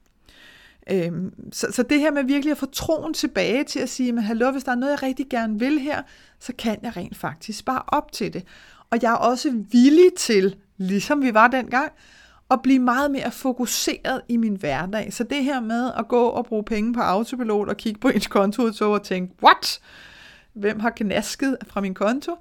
Øhm, 0.91 1.53
så, 1.53 1.67
så 1.71 1.83
det 1.83 2.01
her 2.01 2.11
med 2.11 2.25
virkelig 2.25 2.53
at 2.53 2.59
få 2.59 2.67
troen 2.67 3.15
tilbage 3.15 3.65
til 3.65 3.79
at 3.79 3.89
sige, 3.89 4.13
men 4.13 4.25
hallo, 4.25 4.51
hvis 4.51 4.65
der 4.65 4.73
er 4.73 4.77
noget, 4.77 4.93
jeg 4.93 5.03
rigtig 5.03 5.27
gerne 5.31 5.59
vil 5.59 5.79
her, 5.79 6.03
så 6.41 6.53
kan 6.59 6.79
jeg 6.83 6.97
rent 6.97 7.17
faktisk 7.17 7.59
spare 7.59 7.83
op 7.89 8.13
til 8.13 8.33
det. 8.33 8.45
Og 8.91 8.99
jeg 9.03 9.13
er 9.13 9.17
også 9.17 9.65
villig 9.71 10.11
til, 10.19 10.57
ligesom 10.77 11.23
vi 11.23 11.35
var 11.35 11.49
dengang, 11.49 11.93
at 12.51 12.63
blive 12.63 12.79
meget 12.79 13.11
mere 13.11 13.31
fokuseret 13.31 14.21
i 14.29 14.37
min 14.37 14.57
hverdag. 14.57 15.13
Så 15.13 15.25
det 15.25 15.45
her 15.45 15.61
med 15.61 15.91
at 15.99 16.09
gå 16.09 16.25
og 16.25 16.47
bruge 16.47 16.65
penge 16.65 16.95
på 16.95 17.01
autopilot 17.01 17.69
og 17.69 17.77
kigge 17.77 18.01
på 18.01 18.09
ens 18.09 18.27
konto 18.27 18.63
og 18.81 19.03
tænke, 19.03 19.35
what? 19.43 19.81
Hvem 20.53 20.81
har 20.81 20.93
gnasket 20.97 21.57
fra 21.67 21.81
min 21.81 21.95
konto? 21.95 22.37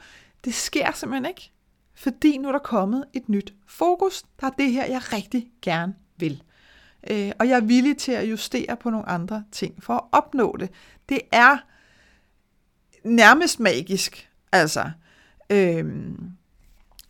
Det 0.46 0.54
sker 0.54 0.92
simpelthen 0.92 1.26
ikke. 1.26 1.52
Fordi 1.94 2.38
nu 2.38 2.48
er 2.48 2.52
der 2.52 2.60
kommet 2.60 3.06
et 3.14 3.30
nyt 3.30 3.54
fokus. 3.68 4.24
Der 4.40 4.48
er 4.48 4.52
det 4.52 4.72
her, 4.72 4.86
jeg 4.86 5.14
rigtig 5.14 5.52
gerne 5.62 5.94
vil. 6.18 6.44
Øh, 7.10 7.32
og 7.40 7.50
jeg 7.50 7.58
er 7.58 7.62
villig 7.62 7.98
til 7.98 8.12
at 8.12 8.30
justere 8.30 8.78
på 8.78 8.90
nogle 8.90 9.10
andre 9.10 9.44
ting 9.52 9.84
for 9.84 9.94
at 9.94 10.04
opnå 10.12 10.56
det. 10.60 10.70
Det 11.10 11.20
er 11.32 11.58
nærmest 13.04 13.60
magisk. 13.60 14.30
Altså. 14.52 14.92
Øhm. 15.50 16.32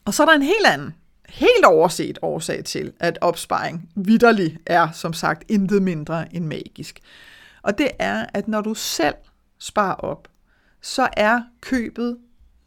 Og 0.06 0.14
så 0.14 0.24
er 0.24 0.28
der 0.28 0.34
en 0.34 0.42
helt 0.42 0.66
anden, 0.66 0.96
helt 1.30 1.66
overset 1.66 2.20
årsag 2.22 2.64
til, 2.66 2.94
at 3.00 3.18
opsparing 3.22 3.90
vidderlig 3.96 4.58
er, 4.66 4.92
som 4.92 5.14
sagt, 5.14 5.44
intet 5.48 5.82
mindre 5.82 6.36
end 6.36 6.46
magisk. 6.46 7.00
Og 7.62 7.78
det 7.78 7.90
er, 8.00 8.26
at 8.34 8.48
når 8.48 8.62
du 8.62 8.74
selv 8.74 9.16
sparer 9.60 9.96
op, 9.96 10.28
så 10.82 11.10
er 11.17 11.41
købet 11.62 12.17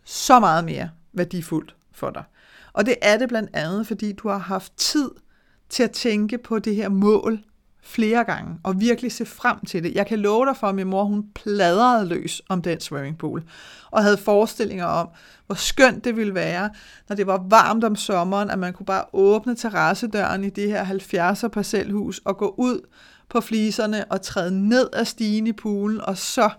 så 0.05 0.41
meget 0.41 0.65
mere 0.65 0.91
værdifuldt 1.13 1.75
for 1.93 2.11
dig. 2.11 2.25
Og 2.73 2.87
det 2.87 2.97
er 3.03 3.19
det 3.19 3.29
blandt 3.29 3.51
andet, 3.53 3.87
fordi 3.87 4.13
du 4.13 4.29
har 4.29 4.39
haft 4.39 4.73
tid 4.77 5.11
til 5.69 5.83
at 5.83 5.91
tænke 5.91 6.39
på 6.39 6.59
det 6.59 6.77
her 6.77 6.89
mål 6.89 7.39
flere 7.83 8.25
gange, 8.25 8.59
og 8.63 8.81
virkelig 8.81 9.13
se 9.13 9.27
frem 9.27 9.65
til 9.67 9.83
det. 9.83 9.95
Jeg 9.95 10.07
kan 10.07 10.19
love 10.19 10.47
dig 10.47 10.57
for, 10.57 10.67
at 10.67 10.75
min 10.75 10.87
mor 10.87 11.05
hun 11.05 11.25
pladrede 11.35 12.09
løs 12.09 12.43
om 12.49 12.63
den 12.63 12.81
swimmingpool, 12.81 13.43
og 13.91 14.03
havde 14.03 14.17
forestillinger 14.17 14.85
om, 14.85 15.09
hvor 15.47 15.55
skønt 15.55 16.05
det 16.05 16.17
ville 16.17 16.35
være, 16.35 16.71
når 17.09 17.17
det 17.17 17.27
var 17.27 17.45
varmt 17.49 17.85
om 17.85 17.97
sommeren, 17.97 18.51
at 18.51 18.59
man 18.59 18.73
kunne 18.73 18.87
bare 18.87 19.05
åbne 19.13 19.57
terrassedøren 19.57 20.45
i 20.45 20.51
det 20.51 20.69
her 20.69 20.85
70'er 20.85 21.49
parcelhus, 21.49 22.21
og 22.25 22.37
gå 22.37 22.55
ud 22.59 22.81
på 23.29 23.41
fliserne 23.41 24.05
og 24.05 24.23
træde 24.23 24.69
ned 24.69 24.89
af 24.93 25.07
stigen 25.07 25.47
i 25.47 25.53
poolen, 25.53 26.01
og 26.01 26.19
så 26.19 26.51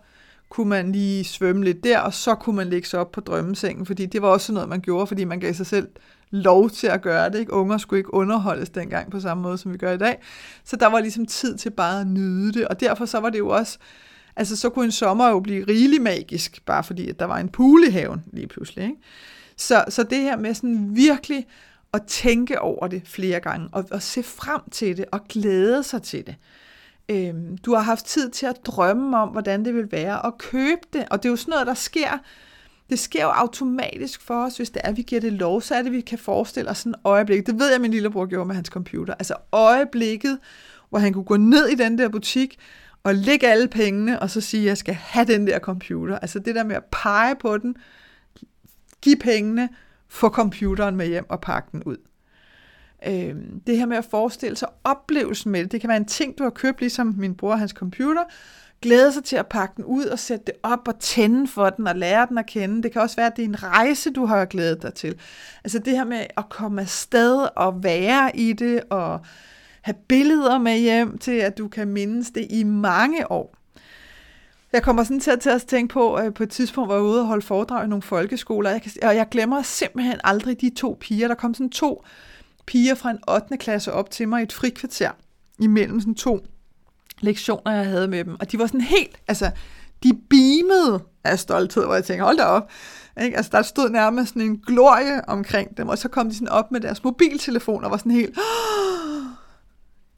kunne 0.55 0.69
man 0.69 0.91
lige 0.91 1.23
svømme 1.23 1.63
lidt 1.63 1.83
der, 1.83 1.99
og 1.99 2.13
så 2.13 2.35
kunne 2.35 2.55
man 2.55 2.67
lægge 2.67 2.87
sig 2.87 2.99
op 2.99 3.11
på 3.11 3.21
drømmesengen, 3.21 3.85
fordi 3.85 4.05
det 4.05 4.21
var 4.21 4.27
også 4.27 4.53
noget, 4.53 4.69
man 4.69 4.81
gjorde, 4.81 5.07
fordi 5.07 5.23
man 5.23 5.39
gav 5.39 5.53
sig 5.53 5.65
selv 5.65 5.87
lov 6.29 6.69
til 6.69 6.87
at 6.87 7.01
gøre 7.01 7.29
det. 7.29 7.39
Ikke? 7.39 7.53
Unger 7.53 7.77
skulle 7.77 7.99
ikke 7.99 8.13
underholdes 8.13 8.69
dengang 8.69 9.11
på 9.11 9.19
samme 9.19 9.43
måde, 9.43 9.57
som 9.57 9.73
vi 9.73 9.77
gør 9.77 9.91
i 9.91 9.97
dag. 9.97 10.17
Så 10.63 10.75
der 10.75 10.87
var 10.87 10.99
ligesom 10.99 11.25
tid 11.25 11.57
til 11.57 11.69
bare 11.69 12.01
at 12.01 12.07
nyde 12.07 12.53
det, 12.53 12.67
og 12.67 12.79
derfor 12.79 13.05
så 13.05 13.19
var 13.19 13.29
det 13.29 13.39
jo 13.39 13.49
også, 13.49 13.77
altså 14.35 14.55
så 14.55 14.69
kunne 14.69 14.85
en 14.85 14.91
sommer 14.91 15.29
jo 15.29 15.39
blive 15.39 15.65
rigelig 15.67 16.01
magisk, 16.01 16.65
bare 16.65 16.83
fordi 16.83 17.09
at 17.09 17.19
der 17.19 17.25
var 17.25 17.37
en 17.37 17.49
pool 17.49 17.83
i 17.87 17.91
haven 17.91 18.23
lige 18.33 18.47
pludselig. 18.47 18.83
Ikke? 18.83 18.97
Så, 19.57 19.85
så 19.89 20.03
det 20.03 20.17
her 20.17 20.37
med 20.37 20.53
sådan 20.53 20.89
virkelig 20.95 21.47
at 21.93 22.01
tænke 22.07 22.61
over 22.61 22.87
det 22.87 23.01
flere 23.05 23.39
gange, 23.39 23.69
og, 23.71 23.85
og 23.91 24.01
se 24.01 24.23
frem 24.23 24.61
til 24.71 24.97
det, 24.97 25.05
og 25.11 25.27
glæde 25.29 25.83
sig 25.83 26.01
til 26.01 26.25
det. 26.25 26.35
Øhm, 27.09 27.57
du 27.57 27.73
har 27.73 27.81
haft 27.81 28.05
tid 28.05 28.29
til 28.29 28.45
at 28.45 28.65
drømme 28.65 29.17
om, 29.17 29.29
hvordan 29.29 29.65
det 29.65 29.75
vil 29.75 29.91
være 29.91 30.25
at 30.25 30.37
købe 30.37 30.81
det, 30.93 31.05
og 31.11 31.23
det 31.23 31.29
er 31.29 31.31
jo 31.31 31.35
sådan 31.35 31.51
noget, 31.51 31.67
der 31.67 31.73
sker, 31.73 32.17
det 32.89 32.99
sker 32.99 33.23
jo 33.23 33.29
automatisk 33.29 34.21
for 34.21 34.45
os, 34.45 34.57
hvis 34.57 34.69
det 34.69 34.81
er, 34.83 34.89
at 34.89 34.97
vi 34.97 35.01
giver 35.01 35.21
det 35.21 35.33
lov, 35.33 35.61
så 35.61 35.75
er 35.75 35.79
det, 35.79 35.89
at 35.89 35.93
vi 35.93 36.01
kan 36.01 36.17
forestille 36.17 36.69
os 36.69 36.77
sådan 36.77 36.95
øjeblik. 37.03 37.45
Det 37.45 37.59
ved 37.59 37.71
jeg, 37.71 37.81
min 37.81 37.91
lillebror 37.91 38.25
gjorde 38.25 38.47
med 38.47 38.55
hans 38.55 38.67
computer. 38.67 39.13
Altså 39.13 39.35
øjeblikket, 39.51 40.39
hvor 40.89 40.99
han 40.99 41.13
kunne 41.13 41.23
gå 41.23 41.37
ned 41.37 41.67
i 41.67 41.75
den 41.75 41.97
der 41.97 42.09
butik, 42.09 42.57
og 43.03 43.15
lægge 43.15 43.47
alle 43.47 43.67
pengene, 43.67 44.19
og 44.19 44.29
så 44.29 44.41
sige, 44.41 44.61
at 44.61 44.67
jeg 44.67 44.77
skal 44.77 44.93
have 44.93 45.25
den 45.25 45.47
der 45.47 45.59
computer. 45.59 46.19
Altså 46.19 46.39
det 46.39 46.55
der 46.55 46.63
med 46.63 46.75
at 46.75 46.83
pege 46.91 47.35
på 47.35 47.57
den, 47.57 47.75
give 49.01 49.15
pengene, 49.15 49.69
få 50.07 50.29
computeren 50.29 50.95
med 50.95 51.07
hjem 51.07 51.25
og 51.29 51.41
pakke 51.41 51.69
den 51.71 51.83
ud. 51.83 51.97
Øh, 53.07 53.35
det 53.67 53.77
her 53.77 53.85
med 53.85 53.97
at 53.97 54.05
forestille 54.05 54.57
sig 54.57 54.67
oplevelsen 54.83 55.51
med 55.51 55.63
det, 55.63 55.71
det 55.71 55.81
kan 55.81 55.87
være 55.87 55.97
en 55.97 56.05
ting, 56.05 56.37
du 56.37 56.43
har 56.43 56.49
købt, 56.49 56.79
ligesom 56.79 57.15
min 57.17 57.35
bror 57.35 57.51
og 57.51 57.59
hans 57.59 57.71
computer, 57.71 58.23
glæde 58.81 59.11
sig 59.11 59.23
til 59.23 59.35
at 59.35 59.47
pakke 59.47 59.73
den 59.77 59.85
ud 59.85 60.05
og 60.05 60.19
sætte 60.19 60.45
det 60.45 60.53
op 60.63 60.87
og 60.87 60.99
tænde 60.99 61.47
for 61.47 61.69
den 61.69 61.87
og 61.87 61.95
lære 61.95 62.25
den 62.29 62.37
at 62.37 62.45
kende. 62.45 62.83
Det 62.83 62.91
kan 62.91 63.01
også 63.01 63.15
være, 63.15 63.27
at 63.27 63.35
det 63.35 63.43
er 63.43 63.49
en 63.49 63.63
rejse, 63.63 64.11
du 64.11 64.25
har 64.25 64.45
glædet 64.45 64.81
dig 64.81 64.93
til. 64.93 65.15
Altså 65.63 65.79
det 65.79 65.93
her 65.93 66.05
med 66.05 66.25
at 66.37 66.49
komme 66.49 66.81
afsted 66.81 67.47
og 67.55 67.83
være 67.83 68.37
i 68.37 68.53
det 68.53 68.83
og 68.89 69.19
have 69.81 69.95
billeder 70.07 70.57
med 70.57 70.79
hjem 70.79 71.17
til, 71.17 71.31
at 71.31 71.57
du 71.57 71.67
kan 71.67 71.87
mindes 71.87 72.31
det 72.31 72.47
i 72.49 72.63
mange 72.63 73.31
år. 73.31 73.55
Jeg 74.73 74.83
kommer 74.83 75.03
sådan 75.03 75.19
til 75.19 75.31
at, 75.31 75.39
til 75.39 75.49
at 75.49 75.61
tænke 75.61 75.93
på, 75.93 76.15
at 76.15 76.33
på 76.33 76.43
et 76.43 76.49
tidspunkt 76.49 76.87
var 76.87 76.95
jeg 76.95 77.03
ude 77.03 77.21
og 77.21 77.27
holde 77.27 77.45
foredrag 77.45 77.85
i 77.85 77.87
nogle 77.87 78.01
folkeskoler, 78.01 78.69
jeg 78.69 78.81
kan, 78.81 78.91
og 79.03 79.15
jeg 79.15 79.29
glemmer 79.31 79.61
simpelthen 79.61 80.19
aldrig 80.23 80.61
de 80.61 80.69
to 80.69 80.97
piger. 80.99 81.27
Der 81.27 81.35
kom 81.35 81.53
sådan 81.53 81.69
to 81.69 82.03
piger 82.65 82.95
fra 82.95 83.11
en 83.11 83.19
8. 83.29 83.57
klasse 83.57 83.93
op 83.93 84.11
til 84.11 84.27
mig 84.27 84.39
i 84.39 84.43
et 84.43 84.53
frikvarter 84.53 85.11
imellem 85.59 85.99
sådan 85.99 86.15
to 86.15 86.45
lektioner, 87.19 87.71
jeg 87.71 87.85
havde 87.85 88.07
med 88.07 88.25
dem. 88.25 88.35
Og 88.39 88.51
de 88.51 88.59
var 88.59 88.67
sådan 88.67 88.81
helt, 88.81 89.17
altså, 89.27 89.51
de 90.03 90.19
beamede 90.29 91.03
af 91.23 91.39
stolthed, 91.39 91.85
hvor 91.85 91.93
jeg 91.93 92.03
tænkte, 92.03 92.23
hold 92.23 92.37
da 92.37 92.43
op. 92.43 92.71
Ikke? 93.21 93.37
Altså, 93.37 93.51
der 93.51 93.61
stod 93.61 93.89
nærmest 93.89 94.29
sådan 94.29 94.41
en 94.41 94.57
glorie 94.57 95.29
omkring 95.29 95.77
dem, 95.77 95.87
og 95.87 95.97
så 95.97 96.07
kom 96.07 96.29
de 96.29 96.35
sådan 96.35 96.49
op 96.49 96.71
med 96.71 96.81
deres 96.81 97.03
mobiltelefoner 97.03 97.85
og 97.85 97.91
var 97.91 97.97
sådan 97.97 98.11
helt, 98.11 98.37
oh! 98.37 99.23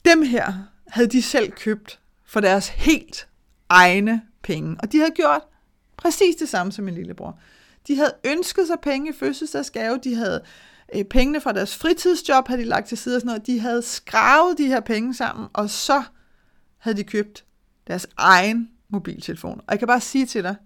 dem 0.04 0.22
her 0.22 0.52
havde 0.88 1.08
de 1.08 1.22
selv 1.22 1.50
købt 1.50 2.00
for 2.26 2.40
deres 2.40 2.68
helt 2.68 3.28
egne 3.68 4.22
penge. 4.42 4.76
Og 4.82 4.92
de 4.92 4.98
havde 4.98 5.10
gjort 5.10 5.42
præcis 5.96 6.36
det 6.36 6.48
samme 6.48 6.72
som 6.72 6.84
min 6.84 6.94
lillebror. 6.94 7.38
De 7.88 7.96
havde 7.96 8.14
ønsket 8.24 8.66
sig 8.66 8.76
penge 8.82 9.10
i 9.10 9.12
fødselsdagsgave, 9.12 9.98
de 10.04 10.14
havde 10.14 10.42
øh, 10.94 11.04
pengene 11.04 11.40
fra 11.40 11.52
deres 11.52 11.76
fritidsjob, 11.76 12.48
havde 12.48 12.60
de 12.60 12.66
lagt 12.66 12.88
til 12.88 12.98
side 12.98 13.16
og 13.16 13.20
sådan 13.20 13.26
noget. 13.26 13.46
De 13.46 13.60
havde 13.60 13.82
skravet 13.82 14.58
de 14.58 14.66
her 14.66 14.80
penge 14.80 15.14
sammen, 15.14 15.48
og 15.52 15.70
så 15.70 16.02
havde 16.78 16.96
de 16.96 17.04
købt 17.04 17.44
deres 17.86 18.06
egen 18.16 18.68
mobiltelefon. 18.88 19.58
Og 19.58 19.70
jeg 19.70 19.78
kan 19.78 19.88
bare 19.88 20.00
sige 20.00 20.26
til 20.26 20.42
dig, 20.42 20.56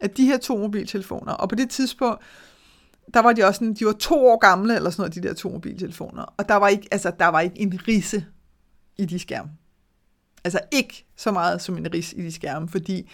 at 0.00 0.16
de 0.16 0.26
her 0.26 0.38
to 0.38 0.56
mobiltelefoner, 0.56 1.32
og 1.32 1.48
på 1.48 1.54
det 1.54 1.70
tidspunkt, 1.70 2.22
der 3.14 3.20
var 3.20 3.32
de 3.32 3.44
også 3.44 3.58
sådan, 3.58 3.74
de 3.74 3.86
var 3.86 3.92
to 3.92 4.26
år 4.26 4.38
gamle, 4.38 4.76
eller 4.76 4.90
sådan 4.90 5.00
noget, 5.00 5.14
de 5.14 5.28
der 5.28 5.34
to 5.34 5.48
mobiltelefoner. 5.48 6.22
Og 6.36 6.48
der 6.48 6.54
var 6.54 6.68
ikke, 6.68 6.88
altså, 6.90 7.12
der 7.18 7.26
var 7.26 7.40
ikke 7.40 7.60
en 7.60 7.80
risse 7.88 8.26
i 8.98 9.04
de 9.04 9.18
skærme. 9.18 9.50
Altså 10.44 10.60
ikke 10.72 11.06
så 11.16 11.32
meget 11.32 11.62
som 11.62 11.76
en 11.76 11.94
ris 11.94 12.12
i 12.12 12.22
de 12.22 12.32
skærme, 12.32 12.68
fordi 12.68 13.10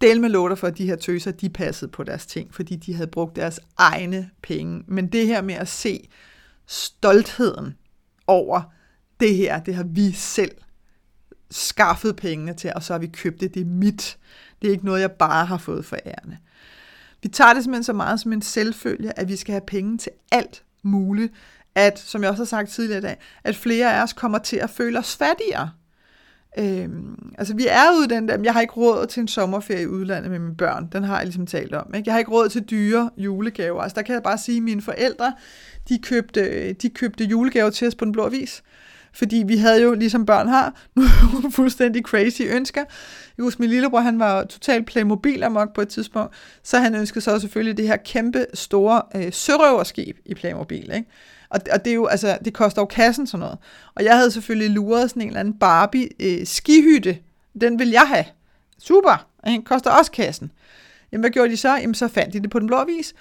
del 0.00 0.20
med 0.20 0.28
låter 0.28 0.56
for, 0.56 0.66
at 0.66 0.78
de 0.78 0.86
her 0.86 0.96
tøser, 0.96 1.30
de 1.30 1.48
passede 1.48 1.90
på 1.90 2.04
deres 2.04 2.26
ting, 2.26 2.54
fordi 2.54 2.76
de 2.76 2.94
havde 2.94 3.10
brugt 3.10 3.36
deres 3.36 3.60
egne 3.76 4.30
penge. 4.42 4.84
Men 4.86 5.06
det 5.06 5.26
her 5.26 5.42
med 5.42 5.54
at 5.54 5.68
se 5.68 6.08
stoltheden 6.66 7.74
over 8.26 8.62
det 9.20 9.36
her, 9.36 9.60
det 9.60 9.74
har 9.74 9.84
vi 9.84 10.12
selv 10.12 10.52
skaffet 11.50 12.16
pengene 12.16 12.54
til, 12.54 12.72
og 12.76 12.82
så 12.82 12.92
har 12.92 12.98
vi 12.98 13.06
købt 13.06 13.40
det. 13.40 13.54
Det 13.54 13.60
er 13.60 13.66
mit. 13.66 14.18
Det 14.62 14.68
er 14.68 14.72
ikke 14.72 14.84
noget, 14.84 15.00
jeg 15.00 15.12
bare 15.12 15.46
har 15.46 15.58
fået 15.58 15.84
for 15.84 15.96
ærende. 16.06 16.38
Vi 17.22 17.28
tager 17.28 17.54
det 17.54 17.62
simpelthen 17.62 17.84
så 17.84 17.92
meget 17.92 18.20
som 18.20 18.32
en 18.32 18.42
selvfølge, 18.42 19.18
at 19.18 19.28
vi 19.28 19.36
skal 19.36 19.52
have 19.52 19.66
penge 19.66 19.98
til 19.98 20.12
alt 20.32 20.64
muligt. 20.82 21.32
At, 21.74 21.98
som 21.98 22.22
jeg 22.22 22.30
også 22.30 22.42
har 22.42 22.46
sagt 22.46 22.70
tidligere 22.70 22.98
i 22.98 23.02
dag, 23.02 23.16
at 23.44 23.56
flere 23.56 23.94
af 23.98 24.02
os 24.02 24.12
kommer 24.12 24.38
til 24.38 24.56
at 24.56 24.70
føle 24.70 24.98
os 24.98 25.16
fattigere. 25.16 25.70
Øhm, 26.58 27.32
altså 27.38 27.54
vi 27.54 27.66
er 27.68 27.98
ude 27.98 28.08
den 28.08 28.28
der, 28.28 28.38
jeg 28.44 28.52
har 28.52 28.60
ikke 28.60 28.72
råd 28.72 29.06
til 29.06 29.20
en 29.20 29.28
sommerferie 29.28 29.82
i 29.82 29.86
udlandet 29.86 30.30
med 30.30 30.38
mine 30.38 30.56
børn, 30.56 30.88
den 30.92 31.04
har 31.04 31.16
jeg 31.16 31.24
ligesom 31.24 31.46
talt 31.46 31.74
om. 31.74 31.94
Ikke? 31.94 32.08
Jeg 32.08 32.14
har 32.14 32.18
ikke 32.18 32.30
råd 32.30 32.48
til 32.48 32.62
dyre 32.62 33.10
julegaver. 33.16 33.82
Altså 33.82 33.94
der 33.94 34.02
kan 34.02 34.14
jeg 34.14 34.22
bare 34.22 34.38
sige, 34.38 34.56
at 34.56 34.62
mine 34.62 34.82
forældre, 34.82 35.34
de 35.88 35.98
købte, 35.98 36.72
de 36.72 36.90
købte 36.90 37.24
julegaver 37.24 37.70
til 37.70 37.88
os 37.88 37.94
på 37.94 38.04
den 38.04 38.12
blå 38.12 38.28
vis 38.28 38.62
fordi 39.14 39.44
vi 39.46 39.56
havde 39.56 39.82
jo, 39.82 39.94
ligesom 39.94 40.26
børn 40.26 40.48
har, 40.48 40.74
nogle 40.94 41.52
fuldstændig 41.58 42.02
crazy 42.02 42.42
ønsker. 42.42 42.84
Jeg 43.36 43.42
husker, 43.42 43.60
min 43.60 43.70
lillebror, 43.70 44.00
han 44.00 44.18
var 44.18 44.44
totalt 44.44 44.86
Playmobil 44.86 45.42
amok 45.42 45.74
på 45.74 45.80
et 45.80 45.88
tidspunkt, 45.88 46.34
så 46.62 46.78
han 46.78 46.94
ønskede 46.94 47.20
så 47.20 47.38
selvfølgelig 47.38 47.76
det 47.76 47.86
her 47.86 47.96
kæmpe 47.96 48.46
store 48.54 49.02
øh, 49.16 49.32
sørøverskib 49.32 50.16
i 50.24 50.34
Playmobil, 50.34 50.90
ikke? 50.94 51.10
Og, 51.54 51.60
og 51.72 51.84
det 51.84 51.90
er 51.90 51.94
jo, 51.94 52.06
altså, 52.06 52.38
det 52.44 52.54
koster 52.54 52.82
jo 52.82 52.86
kassen 52.86 53.26
sådan 53.26 53.40
noget. 53.40 53.58
Og 53.94 54.04
jeg 54.04 54.16
havde 54.16 54.30
selvfølgelig 54.30 54.70
luret 54.70 55.10
sådan 55.10 55.22
en 55.22 55.28
eller 55.28 55.40
anden 55.40 55.58
Barbie 55.58 56.08
øh, 56.20 56.46
skihytte. 56.46 57.18
Den 57.60 57.78
vil 57.78 57.90
jeg 57.90 58.08
have. 58.08 58.24
Super. 58.78 59.26
Og 59.38 59.50
den 59.50 59.62
koster 59.62 59.90
også 59.90 60.10
kassen. 60.10 60.52
Jamen, 61.12 61.22
hvad 61.22 61.30
gjorde 61.30 61.50
de 61.50 61.56
så? 61.56 61.76
Jamen, 61.76 61.94
så 61.94 62.08
fandt 62.08 62.32
de 62.32 62.40
det 62.40 62.50
på 62.50 62.58
den 62.58 62.66
blå 62.66 62.84
vis 62.84 63.14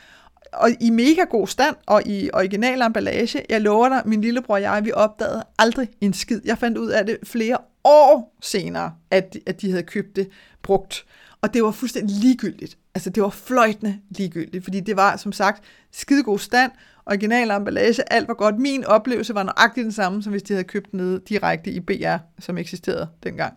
og 0.53 0.69
i 0.79 0.89
mega 0.89 1.23
god 1.23 1.47
stand, 1.47 1.75
og 1.86 2.07
i 2.07 2.29
original 2.34 2.81
emballage. 2.81 3.45
Jeg 3.49 3.61
lover 3.61 3.89
dig, 3.89 4.01
min 4.05 4.21
lillebror 4.21 4.53
og 4.53 4.61
jeg, 4.61 4.86
vi 4.86 4.91
opdagede 4.91 5.43
aldrig 5.59 5.88
en 6.01 6.13
skid. 6.13 6.41
Jeg 6.45 6.57
fandt 6.57 6.77
ud 6.77 6.88
af 6.88 7.05
det 7.05 7.17
flere 7.23 7.57
år 7.84 8.36
senere, 8.41 8.93
at, 9.11 9.38
at 9.45 9.61
de 9.61 9.69
havde 9.71 9.84
købt 9.84 10.15
det 10.15 10.29
brugt. 10.61 11.05
Og 11.41 11.53
det 11.53 11.63
var 11.63 11.71
fuldstændig 11.71 12.15
ligegyldigt. 12.15 12.77
Altså, 12.95 13.09
det 13.09 13.23
var 13.23 13.29
fløjtende 13.29 13.99
ligegyldigt, 14.09 14.63
fordi 14.63 14.79
det 14.79 14.95
var, 14.95 15.17
som 15.17 15.31
sagt, 15.31 15.63
skidegod 15.91 16.39
stand, 16.39 16.71
original 17.06 17.51
emballage, 17.51 18.14
alt 18.14 18.28
var 18.28 18.34
godt. 18.34 18.60
Min 18.60 18.86
oplevelse 18.86 19.36
var 19.36 19.43
nøjagtigt 19.43 19.84
den 19.84 19.91
samme, 19.91 20.24
som 20.24 20.32
hvis 20.32 20.43
de 20.43 20.54
havde 20.54 20.64
købt 20.64 20.91
den 20.91 20.99
nede 20.99 21.22
direkte 21.30 21.72
i 21.72 21.80
BR, 21.80 22.18
som 22.39 22.58
eksisterede 22.58 23.08
dengang. 23.24 23.54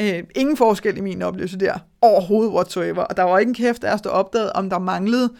Øh, 0.00 0.22
ingen 0.36 0.56
forskel 0.56 0.96
i 0.96 1.00
min 1.00 1.22
oplevelse 1.22 1.58
der, 1.58 1.78
overhovedet 2.00 2.52
whatsoever. 2.52 3.02
Og 3.02 3.16
der 3.16 3.22
var 3.22 3.38
ikke 3.38 3.50
en 3.50 3.54
kæft 3.54 3.84
af 3.84 3.94
os, 3.94 4.00
der 4.00 4.10
opdagede, 4.10 4.52
om 4.52 4.70
der 4.70 4.78
manglede 4.78 5.30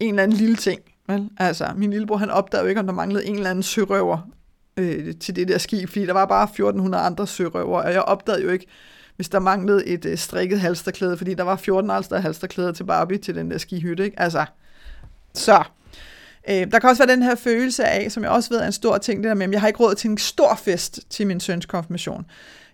en 0.00 0.08
eller 0.08 0.22
anden 0.22 0.38
lille 0.38 0.56
ting. 0.56 0.80
Vel? 1.08 1.30
Altså, 1.38 1.66
min 1.76 1.90
lillebror, 1.90 2.16
han 2.16 2.30
opdagede 2.30 2.64
jo 2.64 2.68
ikke, 2.68 2.80
om 2.80 2.86
der 2.86 2.94
manglede 2.94 3.26
en 3.26 3.34
eller 3.34 3.50
anden 3.50 3.62
sørøver 3.62 4.30
øh, 4.76 5.14
til 5.20 5.36
det 5.36 5.48
der 5.48 5.58
skib, 5.58 5.88
fordi 5.88 6.06
der 6.06 6.12
var 6.12 6.26
bare 6.26 6.44
1400 6.44 7.04
andre 7.04 7.26
sørøver, 7.26 7.82
og 7.82 7.92
jeg 7.92 8.02
opdagede 8.02 8.42
jo 8.42 8.50
ikke, 8.50 8.66
hvis 9.16 9.28
der 9.28 9.38
manglede 9.38 9.86
et 9.86 10.04
øh, 10.04 10.18
strikket 10.18 10.60
halsterklæde, 10.60 11.16
fordi 11.16 11.34
der 11.34 11.42
var 11.42 11.56
14 11.56 11.90
halsterklæder 12.22 12.72
til 12.72 12.84
Barbie 12.84 13.18
til 13.18 13.34
den 13.34 13.50
der 13.50 13.58
skihytte, 13.58 14.04
ikke? 14.04 14.20
Altså, 14.20 14.44
så. 15.34 15.64
Øh, 16.48 16.70
der 16.72 16.78
kan 16.78 16.90
også 16.90 17.06
være 17.06 17.16
den 17.16 17.22
her 17.22 17.34
følelse 17.34 17.84
af, 17.84 18.12
som 18.12 18.22
jeg 18.22 18.30
også 18.30 18.50
ved 18.50 18.58
er 18.58 18.66
en 18.66 18.72
stor 18.72 18.98
ting, 18.98 19.22
det 19.22 19.28
der 19.28 19.34
med, 19.34 19.46
at 19.46 19.52
jeg 19.52 19.60
har 19.60 19.68
ikke 19.68 19.80
råd 19.80 19.94
til 19.94 20.10
en 20.10 20.18
stor 20.18 20.54
fest 20.64 21.00
til 21.10 21.26
min 21.26 21.40
søns 21.40 21.66
konfirmation, 21.66 22.24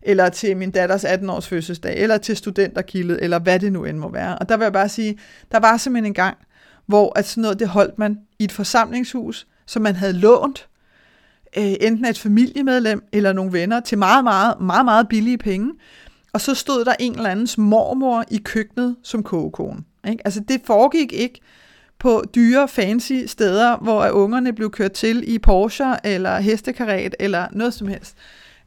eller 0.03 0.29
til 0.29 0.57
min 0.57 0.71
datters 0.71 1.05
18-års 1.05 1.49
fødselsdag, 1.49 1.97
eller 1.97 2.18
til 2.18 2.37
studenterkildet, 2.37 3.18
eller 3.23 3.39
hvad 3.39 3.61
det 3.61 3.73
nu 3.73 3.85
end 3.85 3.99
må 3.99 4.12
være. 4.12 4.39
Og 4.39 4.49
der 4.49 4.57
vil 4.57 4.64
jeg 4.64 4.73
bare 4.73 4.89
sige, 4.89 5.18
der 5.53 5.59
var 5.59 5.77
simpelthen 5.77 6.07
en 6.07 6.14
gang, 6.14 6.37
hvor 6.87 7.18
at 7.18 7.27
sådan 7.27 7.43
noget, 7.43 7.59
det 7.59 7.68
holdt 7.68 7.99
man 7.99 8.18
i 8.39 8.45
et 8.45 8.53
forsamlingshus, 8.53 9.47
som 9.66 9.83
man 9.83 9.97
havde 9.97 10.12
lånt, 10.12 10.68
øh, 11.57 11.75
enten 11.81 12.05
af 12.05 12.11
et 12.11 12.18
familiemedlem 12.18 13.03
eller 13.12 13.33
nogle 13.33 13.53
venner, 13.53 13.81
til 13.81 13.99
meget, 13.99 14.25
meget, 14.25 14.61
meget, 14.61 14.85
meget 14.85 15.09
billige 15.09 15.39
penge. 15.39 15.73
Og 16.33 16.41
så 16.41 16.55
stod 16.55 16.85
der 16.85 16.95
en 16.99 17.14
eller 17.14 17.31
andens 17.31 17.59
mormor 17.59 18.25
i 18.31 18.37
køkkenet 18.45 18.97
som 19.03 19.23
kogekone. 19.23 19.79
Ikke? 20.09 20.23
Altså 20.25 20.41
det 20.49 20.61
foregik 20.64 21.12
ikke 21.12 21.41
på 22.01 22.24
dyre, 22.34 22.68
fancy 22.68 23.12
steder, 23.26 23.76
hvor 23.76 24.09
ungerne 24.09 24.53
blev 24.53 24.70
kørt 24.70 24.92
til 24.92 25.34
i 25.34 25.38
Porsche 25.38 25.96
eller 26.05 26.38
hestekaret 26.38 27.14
eller 27.18 27.46
noget 27.53 27.74
som 27.74 27.88
helst. 27.88 28.16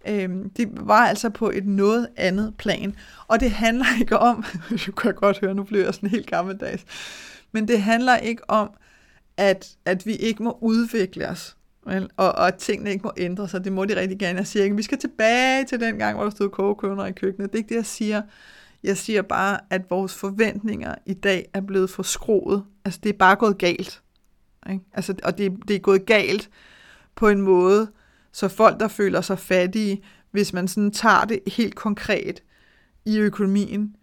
Øhm, 0.07 0.49
det 0.49 0.69
var 0.71 1.07
altså 1.07 1.29
på 1.29 1.49
et 1.49 1.65
noget 1.65 2.07
andet 2.15 2.53
plan. 2.57 2.95
Og 3.27 3.39
det 3.39 3.51
handler 3.51 3.85
ikke 4.01 4.17
om, 4.17 4.45
du 4.85 4.91
kan 4.91 5.13
godt 5.13 5.39
høre, 5.39 5.55
nu 5.55 5.63
bliver 5.63 5.83
jeg 5.83 5.93
sådan 5.93 6.09
helt 6.09 6.27
gammeldags, 6.27 6.85
men 7.51 7.67
det 7.67 7.81
handler 7.81 8.17
ikke 8.17 8.49
om, 8.49 8.69
at, 9.37 9.69
at 9.85 10.05
vi 10.05 10.15
ikke 10.15 10.43
må 10.43 10.57
udvikle 10.61 11.27
os, 11.27 11.55
vel? 11.85 12.09
Og, 12.17 12.31
og 12.31 12.47
at 12.47 12.55
tingene 12.55 12.91
ikke 12.91 13.03
må 13.03 13.11
ændre 13.17 13.47
sig. 13.47 13.63
Det 13.63 13.71
må 13.71 13.85
de 13.85 13.99
rigtig 13.99 14.19
gerne. 14.19 14.37
Jeg 14.37 14.47
siger 14.47 14.63
ikke, 14.63 14.75
vi 14.75 14.83
skal 14.83 14.97
tilbage 14.97 15.65
til 15.65 15.79
den 15.79 15.97
gang, 15.97 16.15
hvor 16.15 16.23
der 16.23 16.31
stod 16.31 16.49
kogekøner 16.49 17.05
i 17.05 17.11
køkkenet. 17.11 17.51
Det 17.51 17.55
er 17.55 17.59
ikke 17.59 17.69
det, 17.69 17.75
jeg 17.75 17.85
siger. 17.85 18.21
Jeg 18.83 18.97
siger 18.97 19.21
bare, 19.21 19.59
at 19.69 19.89
vores 19.89 20.15
forventninger 20.15 20.95
i 21.05 21.13
dag 21.13 21.49
er 21.53 21.61
blevet 21.61 21.89
forskroet. 21.89 22.63
Altså, 22.85 22.99
det 23.03 23.09
er 23.09 23.17
bare 23.17 23.35
gået 23.35 23.57
galt. 23.57 24.01
Ikke? 24.69 24.85
Altså, 24.93 25.15
og 25.23 25.37
det, 25.37 25.53
det 25.67 25.75
er 25.75 25.79
gået 25.79 26.05
galt 26.05 26.49
på 27.15 27.27
en 27.27 27.41
måde, 27.41 27.91
så 28.31 28.47
folk, 28.47 28.79
der 28.79 28.87
føler 28.87 29.21
sig 29.21 29.39
fattige, 29.39 30.03
hvis 30.31 30.53
man 30.53 30.67
sådan 30.67 30.91
tager 30.91 31.25
det 31.25 31.39
helt 31.47 31.75
konkret 31.75 32.43
i 33.05 33.17
økonomien, 33.17 33.95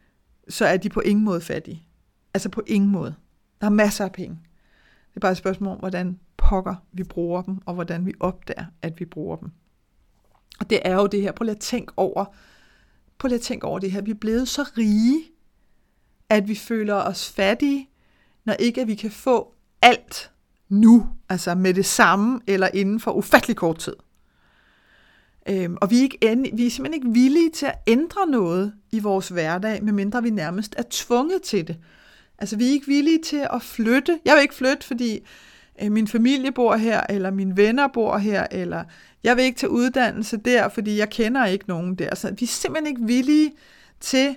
så 0.48 0.66
er 0.66 0.76
de 0.76 0.88
på 0.88 1.00
ingen 1.00 1.24
måde 1.24 1.40
fattige. 1.40 1.86
Altså 2.34 2.48
på 2.48 2.62
ingen 2.66 2.90
måde. 2.90 3.14
Der 3.60 3.66
er 3.66 3.70
masser 3.70 4.04
af 4.04 4.12
penge. 4.12 4.38
Det 5.08 5.16
er 5.16 5.20
bare 5.20 5.30
et 5.30 5.36
spørgsmål 5.36 5.72
om, 5.72 5.78
hvordan 5.78 6.18
pokker 6.36 6.74
vi 6.92 7.04
bruger 7.04 7.42
dem, 7.42 7.58
og 7.66 7.74
hvordan 7.74 8.06
vi 8.06 8.12
opdager, 8.20 8.64
at 8.82 9.00
vi 9.00 9.04
bruger 9.04 9.36
dem. 9.36 9.50
Og 10.60 10.70
det 10.70 10.80
er 10.84 10.94
jo 10.94 11.06
det 11.06 11.22
her. 11.22 11.32
Prøv 11.32 11.44
lige 11.44 11.54
at 11.54 11.60
tænke 11.60 11.92
over, 11.96 12.24
prøv 13.20 13.28
lige 13.28 13.38
at 13.38 13.42
tænke 13.42 13.66
over 13.66 13.78
det 13.78 13.92
her. 13.92 14.00
Vi 14.00 14.10
er 14.10 14.14
blevet 14.20 14.48
så 14.48 14.62
rige, 14.78 15.22
at 16.28 16.48
vi 16.48 16.54
føler 16.54 16.94
os 16.94 17.30
fattige, 17.30 17.88
når 18.44 18.52
ikke 18.52 18.80
at 18.80 18.88
vi 18.88 18.94
kan 18.94 19.10
få 19.10 19.54
alt 19.82 20.30
nu, 20.68 21.08
altså 21.28 21.54
med 21.54 21.74
det 21.74 21.86
samme, 21.86 22.40
eller 22.46 22.68
inden 22.74 23.00
for 23.00 23.12
ufattelig 23.12 23.56
kort 23.56 23.78
tid. 23.78 23.94
Øhm, 25.48 25.76
og 25.80 25.90
vi 25.90 25.98
er, 25.98 26.02
ikke 26.02 26.18
end, 26.22 26.56
vi 26.56 26.66
er 26.66 26.70
simpelthen 26.70 27.02
ikke 27.02 27.12
villige 27.20 27.50
til 27.50 27.66
at 27.66 27.78
ændre 27.86 28.26
noget 28.26 28.74
i 28.92 28.98
vores 28.98 29.28
hverdag, 29.28 29.84
medmindre 29.84 30.22
vi 30.22 30.30
nærmest 30.30 30.74
er 30.78 30.82
tvunget 30.90 31.42
til 31.42 31.68
det. 31.68 31.76
Altså 32.38 32.56
vi 32.56 32.66
er 32.68 32.70
ikke 32.70 32.86
villige 32.86 33.22
til 33.22 33.46
at 33.52 33.62
flytte. 33.62 34.18
Jeg 34.24 34.34
vil 34.34 34.42
ikke 34.42 34.54
flytte, 34.54 34.86
fordi 34.86 35.18
øh, 35.82 35.92
min 35.92 36.08
familie 36.08 36.52
bor 36.52 36.76
her, 36.76 37.00
eller 37.08 37.30
mine 37.30 37.56
venner 37.56 37.88
bor 37.88 38.18
her, 38.18 38.46
eller 38.50 38.84
jeg 39.24 39.36
vil 39.36 39.44
ikke 39.44 39.58
tage 39.58 39.70
uddannelse 39.70 40.36
der, 40.36 40.68
fordi 40.68 40.96
jeg 40.96 41.10
kender 41.10 41.46
ikke 41.46 41.64
nogen 41.68 41.94
der. 41.94 42.14
Så 42.14 42.34
vi 42.38 42.44
er 42.44 42.48
simpelthen 42.48 42.86
ikke 42.86 43.06
villige 43.06 43.52
til 44.00 44.36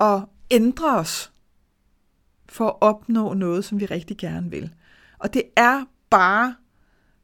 at 0.00 0.20
ændre 0.50 0.96
os 0.96 1.32
for 2.48 2.68
at 2.68 2.76
opnå 2.80 3.34
noget, 3.34 3.64
som 3.64 3.80
vi 3.80 3.86
rigtig 3.86 4.16
gerne 4.18 4.50
vil. 4.50 4.74
Og 5.18 5.34
det 5.34 5.42
er 5.56 5.84
bare, 6.10 6.56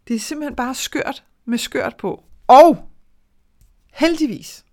det 0.09 0.17
er 0.17 0.21
simpelthen 0.21 0.57
bare 0.57 0.75
skørt 0.75 1.25
med 1.45 1.59
skørt 1.59 1.97
på. 1.97 2.25
Og 2.47 2.91
heldigvis, 3.93 4.65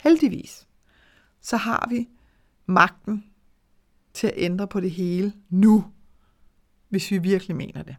heldigvis, 0.00 0.66
så 1.40 1.56
har 1.56 1.86
vi 1.90 2.08
magten 2.66 3.24
til 4.14 4.26
at 4.26 4.34
ændre 4.36 4.68
på 4.68 4.80
det 4.80 4.90
hele 4.90 5.32
nu, 5.48 5.84
hvis 6.88 7.10
vi 7.10 7.18
virkelig 7.18 7.56
mener 7.56 7.82
det. 7.82 7.96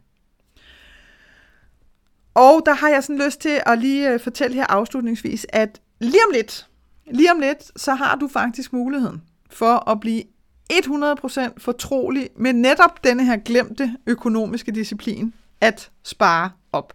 Og 2.34 2.62
der 2.66 2.74
har 2.74 2.88
jeg 2.88 3.04
sådan 3.04 3.24
lyst 3.24 3.40
til 3.40 3.60
at 3.66 3.78
lige 3.78 4.10
øh, 4.10 4.20
fortælle 4.20 4.54
her 4.56 4.66
afslutningsvis, 4.66 5.46
at 5.48 5.80
lige 6.00 6.20
om 6.28 6.32
lidt, 6.32 6.66
lige 7.10 7.32
om 7.32 7.40
lidt, 7.40 7.80
så 7.80 7.94
har 7.94 8.16
du 8.16 8.28
faktisk 8.28 8.72
muligheden 8.72 9.22
for 9.50 9.90
at 9.90 10.00
blive 10.00 10.22
100% 10.72 11.48
fortrolig 11.58 12.28
med 12.36 12.52
netop 12.52 13.04
denne 13.04 13.24
her 13.24 13.36
glemte 13.36 13.96
økonomiske 14.06 14.72
disciplin, 14.72 15.34
at 15.60 15.90
spare 16.04 16.50
op. 16.72 16.92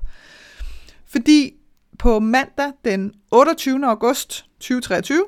Fordi 1.06 1.54
på 2.00 2.20
mandag 2.20 2.72
den 2.86 3.14
28. 3.32 3.88
august 3.88 4.46
2023, 4.60 5.26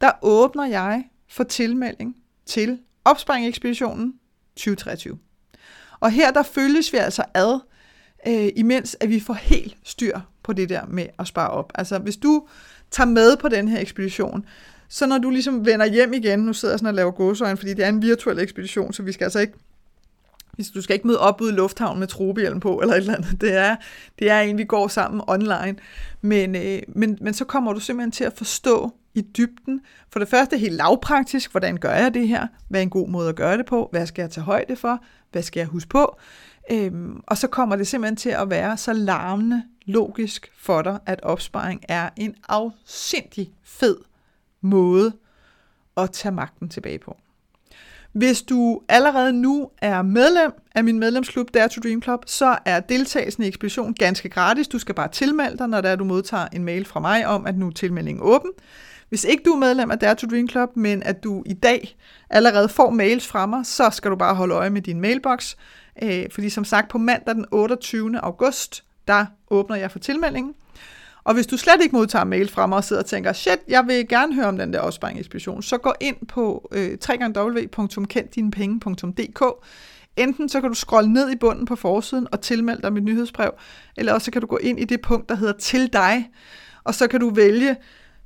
der 0.00 0.10
åbner 0.22 0.66
jeg 0.66 1.04
for 1.28 1.44
tilmelding 1.44 2.16
til 2.46 2.78
Opsparing 3.04 3.46
Ekspeditionen 3.46 4.14
2023. 4.56 5.18
Og 6.00 6.10
her 6.10 6.30
der 6.30 6.42
følges 6.42 6.92
vi 6.92 6.98
altså 6.98 7.24
ad, 7.34 7.60
øh, 8.26 8.48
imens 8.56 8.96
at 9.00 9.08
vi 9.08 9.20
får 9.20 9.34
helt 9.34 9.76
styr 9.84 10.18
på 10.42 10.52
det 10.52 10.68
der 10.68 10.86
med 10.88 11.06
at 11.18 11.26
spare 11.26 11.50
op. 11.50 11.72
Altså 11.74 11.98
hvis 11.98 12.16
du 12.16 12.46
tager 12.90 13.08
med 13.08 13.36
på 13.36 13.48
den 13.48 13.68
her 13.68 13.80
ekspedition, 13.80 14.46
så 14.88 15.06
når 15.06 15.18
du 15.18 15.30
ligesom 15.30 15.66
vender 15.66 15.86
hjem 15.86 16.12
igen, 16.12 16.38
nu 16.38 16.52
sidder 16.52 16.72
jeg 16.72 16.78
sådan 16.78 16.88
og 16.88 16.94
laver 16.94 17.10
gåsøjne, 17.10 17.56
fordi 17.56 17.74
det 17.74 17.84
er 17.84 17.88
en 17.88 18.02
virtuel 18.02 18.38
ekspedition, 18.38 18.92
så 18.92 19.02
vi 19.02 19.12
skal 19.12 19.24
altså 19.24 19.38
ikke 19.38 19.54
hvis 20.58 20.70
du 20.70 20.82
skal 20.82 20.94
ikke 20.94 21.06
møde 21.06 21.20
op 21.20 21.40
ude 21.40 21.52
i 21.52 21.56
lufthavnen 21.56 22.00
med 22.00 22.06
trobehjelm 22.06 22.60
på, 22.60 22.80
eller 22.80 22.94
et 22.94 22.98
eller 22.98 23.14
andet. 23.14 23.40
Det 23.40 23.56
er, 23.56 23.76
det 24.18 24.30
er 24.30 24.40
en, 24.40 24.58
vi 24.58 24.64
går 24.64 24.88
sammen 24.88 25.22
online. 25.26 25.76
Men, 26.20 26.56
øh, 26.56 26.82
men, 26.88 27.18
men 27.20 27.34
så 27.34 27.44
kommer 27.44 27.72
du 27.72 27.80
simpelthen 27.80 28.10
til 28.10 28.24
at 28.24 28.32
forstå 28.36 28.90
i 29.14 29.20
dybden. 29.20 29.80
For 30.12 30.18
det 30.18 30.28
første 30.28 30.58
helt 30.58 30.74
lavpraktisk, 30.74 31.50
hvordan 31.50 31.76
gør 31.76 31.94
jeg 31.94 32.14
det 32.14 32.28
her? 32.28 32.46
Hvad 32.68 32.80
er 32.80 32.82
en 32.82 32.90
god 32.90 33.08
måde 33.08 33.28
at 33.28 33.36
gøre 33.36 33.58
det 33.58 33.66
på? 33.66 33.88
Hvad 33.90 34.06
skal 34.06 34.22
jeg 34.22 34.30
tage 34.30 34.44
højde 34.44 34.76
for? 34.76 35.02
Hvad 35.32 35.42
skal 35.42 35.60
jeg 35.60 35.66
huske 35.66 35.88
på? 35.88 36.18
Øhm, 36.70 37.20
og 37.26 37.38
så 37.38 37.48
kommer 37.48 37.76
det 37.76 37.86
simpelthen 37.86 38.16
til 38.16 38.30
at 38.30 38.50
være 38.50 38.76
så 38.76 38.92
larmende 38.92 39.62
logisk 39.86 40.50
for 40.58 40.82
dig, 40.82 40.98
at 41.06 41.20
opsparing 41.22 41.82
er 41.88 42.10
en 42.16 42.34
afsindig 42.48 43.52
fed 43.64 43.96
måde 44.60 45.12
at 45.96 46.10
tage 46.10 46.32
magten 46.32 46.68
tilbage 46.68 46.98
på. 46.98 47.16
Hvis 48.12 48.42
du 48.42 48.80
allerede 48.88 49.32
nu 49.32 49.70
er 49.78 50.02
medlem 50.02 50.52
af 50.74 50.84
min 50.84 50.98
medlemsklub 50.98 51.54
Dare 51.54 51.68
to 51.68 51.80
Dream 51.80 52.02
Club, 52.02 52.22
så 52.26 52.58
er 52.64 52.80
deltagelsen 52.80 53.42
i 53.42 53.46
ekspeditionen 53.46 53.94
ganske 53.94 54.28
gratis. 54.28 54.68
Du 54.68 54.78
skal 54.78 54.94
bare 54.94 55.08
tilmelde 55.08 55.58
dig, 55.58 55.68
når 55.68 55.80
der 55.80 55.96
du 55.96 56.04
modtager 56.04 56.46
en 56.52 56.64
mail 56.64 56.84
fra 56.84 57.00
mig 57.00 57.26
om, 57.26 57.46
at 57.46 57.58
nu 57.58 57.66
er 57.66 57.70
tilmeldingen 57.70 58.22
åben. 58.22 58.50
Hvis 59.08 59.24
ikke 59.24 59.42
du 59.46 59.50
er 59.50 59.58
medlem 59.58 59.90
af 59.90 59.98
Dare 59.98 60.14
to 60.14 60.26
Dream 60.26 60.48
Club, 60.48 60.76
men 60.76 61.02
at 61.02 61.24
du 61.24 61.42
i 61.46 61.54
dag 61.54 61.96
allerede 62.30 62.68
får 62.68 62.90
mails 62.90 63.26
fra 63.26 63.46
mig, 63.46 63.66
så 63.66 63.90
skal 63.90 64.10
du 64.10 64.16
bare 64.16 64.34
holde 64.34 64.54
øje 64.54 64.70
med 64.70 64.82
din 64.82 65.00
mailbox. 65.00 65.54
Øh, 66.02 66.26
fordi 66.30 66.50
som 66.50 66.64
sagt, 66.64 66.88
på 66.88 66.98
mandag 66.98 67.34
den 67.34 67.46
28. 67.50 68.20
august, 68.20 68.84
der 69.08 69.26
åbner 69.50 69.76
jeg 69.76 69.90
for 69.90 69.98
tilmeldingen. 69.98 70.54
Og 71.24 71.34
hvis 71.34 71.46
du 71.46 71.56
slet 71.56 71.82
ikke 71.82 71.96
modtager 71.96 72.24
mail 72.24 72.48
fra 72.48 72.66
mig 72.66 72.76
og 72.76 72.84
sidder 72.84 73.02
og 73.02 73.06
tænker, 73.06 73.32
shit, 73.32 73.58
jeg 73.68 73.86
vil 73.86 74.08
gerne 74.08 74.34
høre 74.34 74.46
om 74.46 74.58
den 74.58 74.72
der 74.72 74.80
opsparing-ekspedition, 74.80 75.62
så 75.62 75.78
gå 75.78 75.94
ind 76.00 76.26
på 76.26 76.68
øh, 76.72 76.98
www.kenddinepenge.dk. 77.08 79.42
Enten 80.16 80.48
så 80.48 80.60
kan 80.60 80.68
du 80.68 80.74
scrolle 80.74 81.12
ned 81.12 81.30
i 81.30 81.36
bunden 81.36 81.66
på 81.66 81.76
forsiden 81.76 82.26
og 82.32 82.40
tilmelde 82.40 82.82
dig 82.82 82.92
mit 82.92 83.04
nyhedsbrev, 83.04 83.50
eller 83.96 84.12
også 84.12 84.24
så 84.24 84.30
kan 84.30 84.40
du 84.40 84.46
gå 84.46 84.56
ind 84.56 84.80
i 84.80 84.84
det 84.84 85.00
punkt, 85.00 85.28
der 85.28 85.34
hedder 85.34 85.52
til 85.52 85.92
dig, 85.92 86.30
og 86.84 86.94
så 86.94 87.08
kan 87.08 87.20
du 87.20 87.30
vælge 87.30 87.76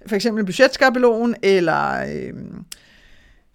for 0.07 0.17
eksempel 0.17 0.45
budgetskabelonen, 0.45 1.37
eller 1.43 2.05
øh, 2.15 2.33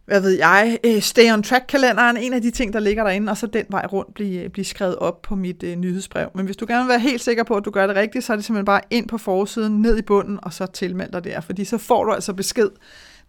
hvad 0.07 0.21
ved 0.21 0.31
jeg, 0.31 0.79
øh, 0.83 1.01
Stay 1.01 1.33
on 1.33 1.43
Track-kalenderen, 1.43 2.17
en 2.17 2.33
af 2.33 2.41
de 2.41 2.51
ting, 2.51 2.73
der 2.73 2.79
ligger 2.79 3.03
derinde, 3.03 3.29
og 3.29 3.37
så 3.37 3.47
den 3.47 3.65
vej 3.69 3.85
rundt 3.85 4.13
blive, 4.13 4.43
øh, 4.43 4.49
blive 4.49 4.65
skrevet 4.65 4.95
op 4.95 5.21
på 5.21 5.35
mit 5.35 5.63
øh, 5.63 5.75
nyhedsbrev. 5.75 6.29
Men 6.35 6.45
hvis 6.45 6.57
du 6.57 6.65
gerne 6.67 6.83
vil 6.83 6.89
være 6.89 6.99
helt 6.99 7.21
sikker 7.21 7.43
på, 7.43 7.55
at 7.55 7.65
du 7.65 7.71
gør 7.71 7.87
det 7.87 7.95
rigtigt, 7.95 8.25
så 8.25 8.33
er 8.33 8.37
det 8.37 8.45
simpelthen 8.45 8.65
bare 8.65 8.81
ind 8.89 9.07
på 9.07 9.17
forsiden, 9.17 9.81
ned 9.81 9.97
i 9.97 10.01
bunden, 10.01 10.39
og 10.43 10.53
så 10.53 10.65
tilmeld 10.65 11.11
dig 11.11 11.23
der, 11.23 11.41
fordi 11.41 11.65
så 11.65 11.77
får 11.77 12.03
du 12.03 12.11
altså 12.13 12.33
besked, 12.33 12.69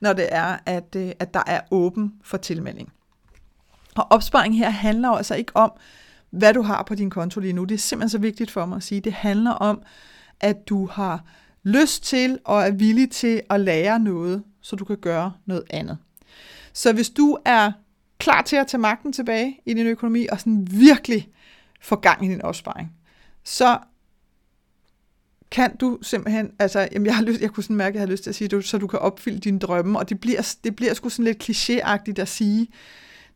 når 0.01 0.13
det 0.13 0.27
er, 0.31 0.57
at, 0.67 0.97
øh, 0.97 1.11
at 1.19 1.35
der 1.35 1.43
er 1.47 1.61
åben 1.71 2.13
for 2.25 2.37
tilmelding. 2.37 2.93
Og 3.97 4.07
opsparing 4.11 4.59
her 4.59 4.71
handler 4.71 5.09
altså 5.09 5.35
ikke 5.35 5.57
om, 5.57 5.73
hvad 6.31 6.55
du 6.55 6.63
har 6.63 6.83
på 6.83 6.95
din 6.95 7.11
konto 7.11 7.41
lige 7.41 7.53
nu. 7.53 7.65
Det 7.65 7.75
er 7.75 7.79
simpelthen 7.79 8.11
så 8.11 8.19
vigtigt 8.19 8.51
for 8.51 8.67
mig 8.67 8.77
at 8.77 8.83
sige. 8.83 9.01
Det 9.01 9.13
handler 9.13 9.51
om, 9.51 9.83
at 10.41 10.69
du 10.69 10.87
har 10.87 11.25
lyst 11.63 12.05
til 12.05 12.39
og 12.45 12.63
er 12.63 12.71
villig 12.71 13.11
til 13.11 13.43
at 13.51 13.61
lære 13.61 13.99
noget, 13.99 14.43
så 14.61 14.77
du 14.77 14.85
kan 14.85 14.97
gøre 14.97 15.33
noget 15.47 15.63
andet. 15.71 15.99
Så 16.79 16.93
hvis 16.93 17.11
du 17.11 17.39
er 17.45 17.73
klar 18.19 18.43
til 18.43 18.57
at 18.57 18.67
tage 18.67 18.81
magten 18.81 19.13
tilbage 19.13 19.61
i 19.67 19.75
din 19.75 19.87
økonomi 19.87 20.27
og 20.27 20.41
sådan 20.41 20.69
virkelig 20.71 21.29
få 21.81 21.97
gang 21.97 22.25
i 22.25 22.29
din 22.29 22.43
opsparing, 22.43 22.93
så 23.45 23.79
kan 25.51 25.77
du 25.77 25.99
simpelthen, 26.03 26.51
altså, 26.59 26.89
jamen 26.93 27.07
jeg, 27.07 27.17
har 27.17 27.23
lyst, 27.23 27.41
jeg 27.41 27.51
kunne 27.51 27.65
sådan 27.65 27.77
mærke, 27.77 27.89
at 27.89 27.95
jeg 27.95 28.03
har 28.03 28.13
lyst 28.13 28.23
til 28.23 28.31
at 28.31 28.35
sige, 28.35 28.49
du, 28.49 28.61
så 28.61 28.79
du 28.79 28.87
kan 28.87 28.99
opfylde 28.99 29.39
dine 29.39 29.59
drømme, 29.59 29.99
og 29.99 30.09
det 30.09 30.21
bliver, 30.21 30.55
det 30.65 30.77
bliver 30.77 30.95
sgu 30.95 31.09
sådan 31.09 31.25
lidt 31.25 31.43
klichéagtigt 31.43 32.23
at 32.23 32.29
sige, 32.29 32.69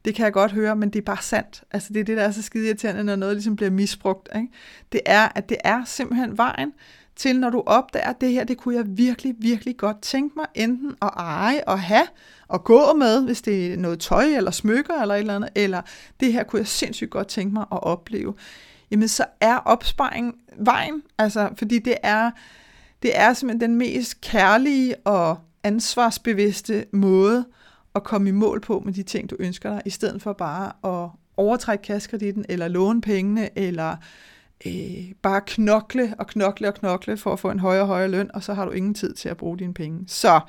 det 0.05 0.15
kan 0.15 0.25
jeg 0.25 0.33
godt 0.33 0.53
høre, 0.53 0.77
men 0.77 0.91
det 0.91 0.99
er 0.99 1.05
bare 1.05 1.23
sandt. 1.23 1.65
Altså 1.71 1.93
det 1.93 2.01
er 2.01 2.05
det, 2.05 2.17
der 2.17 2.23
er 2.23 2.31
så 2.31 2.43
skide 2.43 2.67
irriterende, 2.67 3.05
når 3.05 3.17
noget 3.17 3.37
ligesom 3.37 3.57
bliver 3.57 3.71
misbrugt. 3.71 4.29
Ikke? 4.37 4.49
Det 4.93 5.01
er, 5.07 5.29
at 5.35 5.49
det 5.49 5.57
er 5.65 5.85
simpelthen 5.85 6.39
vejen 6.39 6.73
til, 7.17 7.41
når 7.41 7.51
du 7.51 7.63
opdager, 7.67 8.07
at 8.07 8.21
det 8.21 8.33
her, 8.33 8.45
det 8.45 8.59
kunne 8.59 8.75
jeg 8.75 8.85
virkelig, 8.87 9.35
virkelig 9.39 9.77
godt 9.77 10.03
tænke 10.03 10.33
mig, 10.37 10.47
enten 10.55 10.95
at 11.03 11.11
eje 11.17 11.65
og 11.67 11.81
have, 11.81 12.07
og 12.49 12.65
gå 12.65 12.93
med, 12.93 13.25
hvis 13.25 13.43
det 13.43 13.73
er 13.73 13.77
noget 13.77 14.01
tøj 14.01 14.25
eller 14.25 14.51
smykker 14.51 14.95
eller 14.95 15.15
et 15.15 15.21
eller 15.21 15.37
andet, 15.37 15.51
eller 15.55 15.83
det 16.21 16.33
her 16.33 16.43
kunne 16.43 16.61
jeg 16.61 16.67
sindssygt 16.67 17.11
godt 17.11 17.29
tænke 17.29 17.53
mig 17.55 17.63
at 17.73 17.83
opleve. 17.83 18.35
Jamen 18.91 19.09
så 19.09 19.25
er 19.41 19.57
opsparing 19.57 20.35
vejen, 20.59 21.03
altså 21.19 21.49
fordi 21.59 21.79
det 21.79 21.95
er, 22.03 22.31
det 23.03 23.19
er 23.19 23.33
simpelthen 23.33 23.71
den 23.71 23.79
mest 23.79 24.21
kærlige 24.21 24.97
og 24.97 25.39
ansvarsbevidste 25.65 26.85
måde 26.93 27.45
at 27.95 28.05
komme 28.05 28.29
i 28.29 28.33
mål 28.33 28.61
på 28.61 28.83
med 28.85 28.93
de 28.93 29.03
ting, 29.03 29.31
du 29.31 29.37
ønsker 29.39 29.71
dig, 29.71 29.83
i 29.87 29.91
stedet 29.91 30.23
for 30.23 30.33
bare 30.33 30.73
at 30.85 31.11
overtrække 31.37 31.83
kaskreditten, 31.83 32.45
eller 32.49 32.69
låne 32.69 33.01
pengene, 33.01 33.59
eller 33.59 33.97
øh, 34.67 35.13
bare 35.23 35.41
knokle 35.47 36.15
og 36.19 36.27
knokle 36.27 36.69
og 36.69 36.75
knokle 36.75 37.17
for 37.17 37.33
at 37.33 37.41
få 37.41 37.51
en 37.51 37.59
højere 37.59 37.83
og 37.83 37.89
højere 37.89 38.09
løn, 38.09 38.31
og 38.35 38.43
så 38.43 38.55
har 38.55 38.65
du 38.65 38.71
ingen 38.71 38.95
tid 38.95 39.15
til 39.15 39.29
at 39.29 39.37
bruge 39.37 39.59
dine 39.59 39.75
penge. 39.75 40.05
Så 40.07 40.41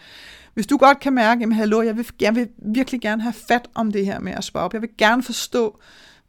hvis 0.54 0.68
du 0.68 0.78
godt 0.78 1.00
kan 1.00 1.14
mærke, 1.14 1.46
at 1.46 1.56
hallo, 1.56 1.82
jeg 1.82 1.98
vil, 1.98 2.08
jeg 2.22 2.36
vil 2.36 2.50
virkelig 2.58 3.02
gerne 3.02 3.22
have 3.22 3.34
fat 3.34 3.68
om 3.76 3.92
det 3.92 4.06
her 4.06 4.20
med 4.20 4.32
at 4.32 4.44
spare 4.44 4.64
op, 4.64 4.74
jeg 4.74 4.82
vil 4.82 4.90
gerne 4.98 5.24
forstå, 5.24 5.80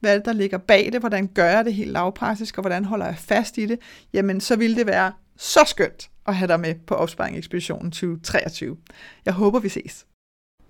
hvad 0.00 0.20
der 0.20 0.32
ligger 0.32 0.58
bag 0.58 0.92
det, 0.92 1.00
hvordan 1.00 1.26
gør 1.26 1.44
jeg 1.44 1.64
det 1.64 1.74
helt 1.74 1.90
lavpraktisk, 1.90 2.58
og 2.58 2.62
hvordan 2.62 2.84
holder 2.84 3.06
jeg 3.06 3.18
fast 3.18 3.58
i 3.58 3.66
det, 3.66 3.78
jamen 4.12 4.40
så 4.40 4.56
ville 4.56 4.76
det 4.76 4.86
være 4.86 5.12
så 5.36 5.60
skønt 5.66 6.10
at 6.26 6.36
have 6.36 6.48
dig 6.48 6.60
med 6.60 6.74
på 6.86 6.94
Opsparing 6.94 7.38
Ekspeditionen 7.38 7.90
2023. 7.90 8.76
Jeg 9.24 9.34
håber, 9.34 9.60
vi 9.60 9.68
ses. 9.68 10.06